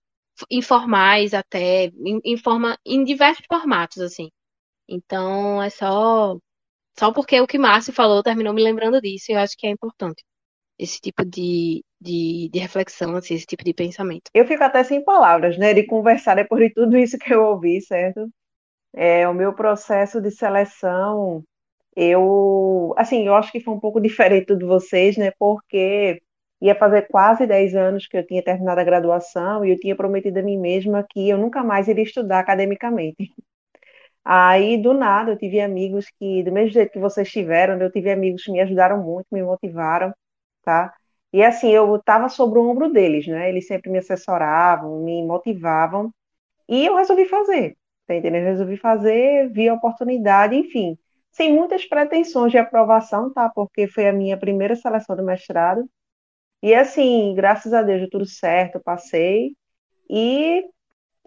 informais 0.50 1.34
até, 1.34 1.88
em, 1.88 2.22
em, 2.24 2.38
forma, 2.38 2.78
em 2.86 3.04
diversos 3.04 3.46
formatos, 3.48 4.00
assim. 4.00 4.30
Então, 4.88 5.62
é 5.62 5.70
só 5.70 6.38
só 6.98 7.12
porque 7.14 7.40
o 7.42 7.48
que 7.48 7.60
Márcio 7.60 7.94
falou 7.94 8.24
terminou 8.24 8.54
me 8.54 8.64
lembrando 8.64 9.02
disso, 9.02 9.32
e 9.32 9.36
eu 9.36 9.40
acho 9.40 9.56
que 9.58 9.68
é 9.68 9.70
importante 9.70 10.24
esse 10.80 11.00
tipo 11.02 11.26
de, 11.26 11.84
de, 12.00 12.50
de, 12.52 12.60
reflexão, 12.60 13.16
assim, 13.16 13.34
esse 13.36 13.46
tipo 13.46 13.64
de 13.64 13.74
pensamento. 13.74 14.30
Eu 14.34 14.46
fico 14.48 14.64
até 14.64 14.84
sem 14.84 15.04
palavras, 15.04 15.58
né, 15.58 15.74
de 15.74 15.86
conversar 15.86 16.36
depois 16.36 16.62
de 16.64 16.74
tudo 16.74 16.98
isso 16.98 17.18
que 17.18 17.34
eu 17.34 17.44
ouvi, 17.44 17.82
certo? 17.82 18.30
É, 19.00 19.28
o 19.30 19.34
meu 19.34 19.54
processo 19.54 20.20
de 20.22 20.32
seleção, 20.32 21.44
eu, 21.96 22.94
assim, 22.98 23.28
eu 23.28 23.36
acho 23.36 23.52
que 23.52 23.60
foi 23.62 23.74
um 23.76 23.80
pouco 23.80 24.02
diferente 24.02 24.56
de 24.56 24.66
vocês, 24.66 25.18
né, 25.18 25.32
porque 25.40 26.22
ia 26.62 26.76
fazer 26.76 27.04
quase 27.10 27.46
10 27.48 27.76
anos 27.76 28.08
que 28.08 28.18
eu 28.18 28.26
tinha 28.26 28.44
terminado 28.44 28.82
a 28.82 28.84
graduação 28.84 29.64
e 29.66 29.72
eu 29.72 29.80
tinha 29.80 29.96
prometido 29.96 30.40
a 30.40 30.44
mim 30.44 30.58
mesma 30.60 31.06
que 31.10 31.30
eu 31.30 31.38
nunca 31.38 31.64
mais 31.64 31.88
iria 31.88 32.04
estudar 32.04 32.40
academicamente. 32.40 33.32
Aí, 34.26 34.82
do 34.82 34.94
nada, 34.94 35.32
eu 35.32 35.38
tive 35.38 35.62
amigos 35.62 36.08
que, 36.20 36.44
do 36.44 36.52
mesmo 36.52 36.72
jeito 36.72 36.92
que 36.92 37.00
vocês 37.00 37.30
tiveram, 37.32 37.80
eu 37.82 37.92
tive 37.92 38.12
amigos 38.12 38.44
que 38.44 38.52
me 38.52 38.60
ajudaram 38.62 39.02
muito, 39.04 39.28
me 39.32 39.42
motivaram, 39.44 40.14
tá? 40.64 40.94
E 41.34 41.44
assim, 41.44 41.70
eu 41.72 41.96
estava 41.98 42.30
sobre 42.30 42.60
o 42.60 42.70
ombro 42.70 42.92
deles, 42.92 43.28
né? 43.28 43.50
Eles 43.50 43.68
sempre 43.68 43.90
me 43.92 44.00
assessoravam, 44.00 45.04
me 45.04 45.24
motivavam, 45.26 46.12
e 46.70 46.86
eu 46.88 46.98
resolvi 46.98 47.26
fazer, 47.28 47.77
tá 48.08 48.16
entendendo? 48.16 48.46
Resolvi 48.46 48.78
fazer, 48.78 49.50
vi 49.52 49.70
a 49.70 49.74
oportunidade, 49.74 50.56
enfim, 50.56 50.98
sem 51.32 51.54
muitas 51.54 51.86
pretensões 51.86 52.52
de 52.52 52.58
aprovação, 52.58 53.32
tá? 53.34 53.50
Porque 53.50 53.88
foi 53.88 54.08
a 54.08 54.14
minha 54.14 54.38
primeira 54.38 54.76
seleção 54.76 55.16
do 55.16 55.24
mestrado. 55.24 55.90
E 56.64 56.74
assim, 56.74 57.34
graças 57.36 57.74
a 57.74 57.84
Deus, 57.84 58.02
deu 58.02 58.10
tudo 58.10 58.26
certo, 58.26 58.80
passei. 58.80 59.56
E 60.10 60.64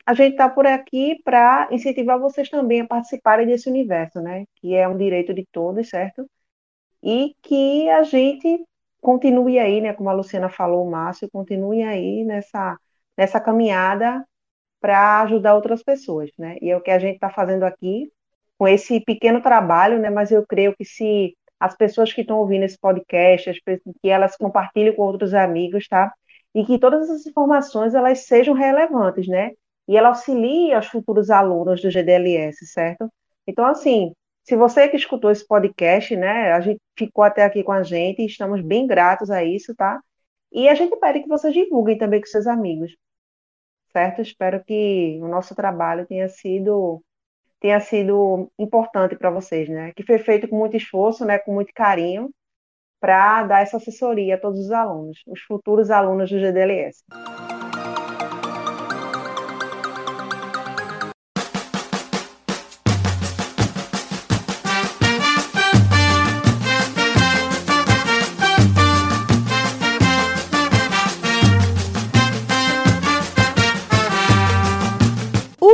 a 0.06 0.14
gente 0.14 0.32
está 0.32 0.48
por 0.48 0.66
aqui 0.66 1.20
para 1.24 1.68
incentivar 1.70 2.18
vocês 2.18 2.48
também 2.50 2.80
a 2.82 2.86
participarem 2.86 3.46
desse 3.46 3.68
universo, 3.68 4.20
né? 4.20 4.44
Que 4.56 4.74
é 4.74 4.88
um 4.88 4.96
direito 4.96 5.34
de 5.34 5.46
todos, 5.52 5.88
certo? 5.88 6.28
E 7.02 7.34
que 7.42 7.88
a 7.90 8.02
gente 8.02 8.64
continue 9.00 9.58
aí, 9.58 9.80
né? 9.80 9.92
Como 9.94 10.10
a 10.10 10.12
Luciana 10.14 10.48
falou, 10.48 10.86
o 10.86 10.90
Márcio, 10.90 11.30
continue 11.30 11.82
aí 11.82 12.24
nessa, 12.24 12.78
nessa 13.16 13.40
caminhada 13.40 14.24
para 14.80 15.22
ajudar 15.22 15.54
outras 15.54 15.82
pessoas, 15.82 16.30
né? 16.38 16.56
E 16.60 16.70
é 16.70 16.76
o 16.76 16.80
que 16.80 16.90
a 16.90 16.98
gente 16.98 17.16
está 17.16 17.30
fazendo 17.30 17.64
aqui 17.64 18.10
com 18.58 18.68
esse 18.68 19.00
pequeno 19.00 19.42
trabalho, 19.42 19.98
né? 19.98 20.10
Mas 20.10 20.30
eu 20.30 20.46
creio 20.46 20.74
que 20.76 20.84
se 20.84 21.36
as 21.58 21.76
pessoas 21.76 22.12
que 22.12 22.22
estão 22.22 22.38
ouvindo 22.38 22.64
esse 22.64 22.78
podcast, 22.78 23.52
que 24.02 24.08
elas 24.08 24.36
compartilhem 24.36 24.94
com 24.94 25.02
outros 25.02 25.34
amigos, 25.34 25.86
tá? 25.88 26.12
E 26.54 26.64
que 26.64 26.78
todas 26.78 27.08
essas 27.08 27.26
informações 27.26 27.94
elas 27.94 28.20
sejam 28.26 28.54
relevantes, 28.54 29.28
né? 29.28 29.52
e 29.90 29.96
ela 29.96 30.10
auxilia 30.10 30.78
os 30.78 30.86
futuros 30.86 31.30
alunos 31.30 31.82
do 31.82 31.90
GDLS, 31.90 32.64
certo? 32.68 33.12
Então, 33.44 33.64
assim, 33.64 34.12
se 34.44 34.54
você 34.54 34.88
que 34.88 34.96
escutou 34.96 35.32
esse 35.32 35.44
podcast, 35.44 36.14
né, 36.16 36.52
a 36.52 36.60
gente 36.60 36.80
ficou 36.96 37.24
até 37.24 37.42
aqui 37.42 37.64
com 37.64 37.72
a 37.72 37.82
gente, 37.82 38.24
estamos 38.24 38.62
bem 38.62 38.86
gratos 38.86 39.32
a 39.32 39.42
isso, 39.42 39.74
tá? 39.74 40.00
E 40.52 40.68
a 40.68 40.76
gente 40.76 40.96
pede 41.00 41.22
que 41.22 41.28
vocês 41.28 41.52
divulguem 41.52 41.98
também 41.98 42.20
com 42.20 42.26
seus 42.28 42.46
amigos, 42.46 42.92
certo? 43.92 44.22
Espero 44.22 44.62
que 44.64 45.18
o 45.22 45.28
nosso 45.28 45.54
trabalho 45.54 46.06
tenha 46.06 46.28
sido 46.28 47.02
tenha 47.60 47.78
sido 47.78 48.50
importante 48.58 49.14
para 49.16 49.30
vocês, 49.30 49.68
né? 49.68 49.92
Que 49.94 50.02
foi 50.02 50.18
feito 50.18 50.48
com 50.48 50.56
muito 50.56 50.76
esforço, 50.78 51.26
né, 51.26 51.38
com 51.38 51.52
muito 51.52 51.72
carinho, 51.74 52.30
para 52.98 53.44
dar 53.44 53.60
essa 53.60 53.76
assessoria 53.76 54.36
a 54.36 54.40
todos 54.40 54.60
os 54.60 54.70
alunos, 54.70 55.22
os 55.26 55.42
futuros 55.42 55.90
alunos 55.90 56.30
do 56.30 56.38
GDLS. 56.38 57.04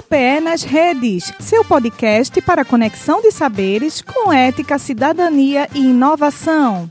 UPE 0.07 0.41
nas 0.41 0.63
Redes, 0.63 1.33
seu 1.41 1.65
podcast 1.65 2.41
para 2.43 2.65
conexão 2.65 3.21
de 3.21 3.33
saberes 3.33 4.01
com 4.01 4.33
ética, 4.33 4.79
cidadania 4.79 5.69
e 5.75 5.81
inovação. 5.81 6.89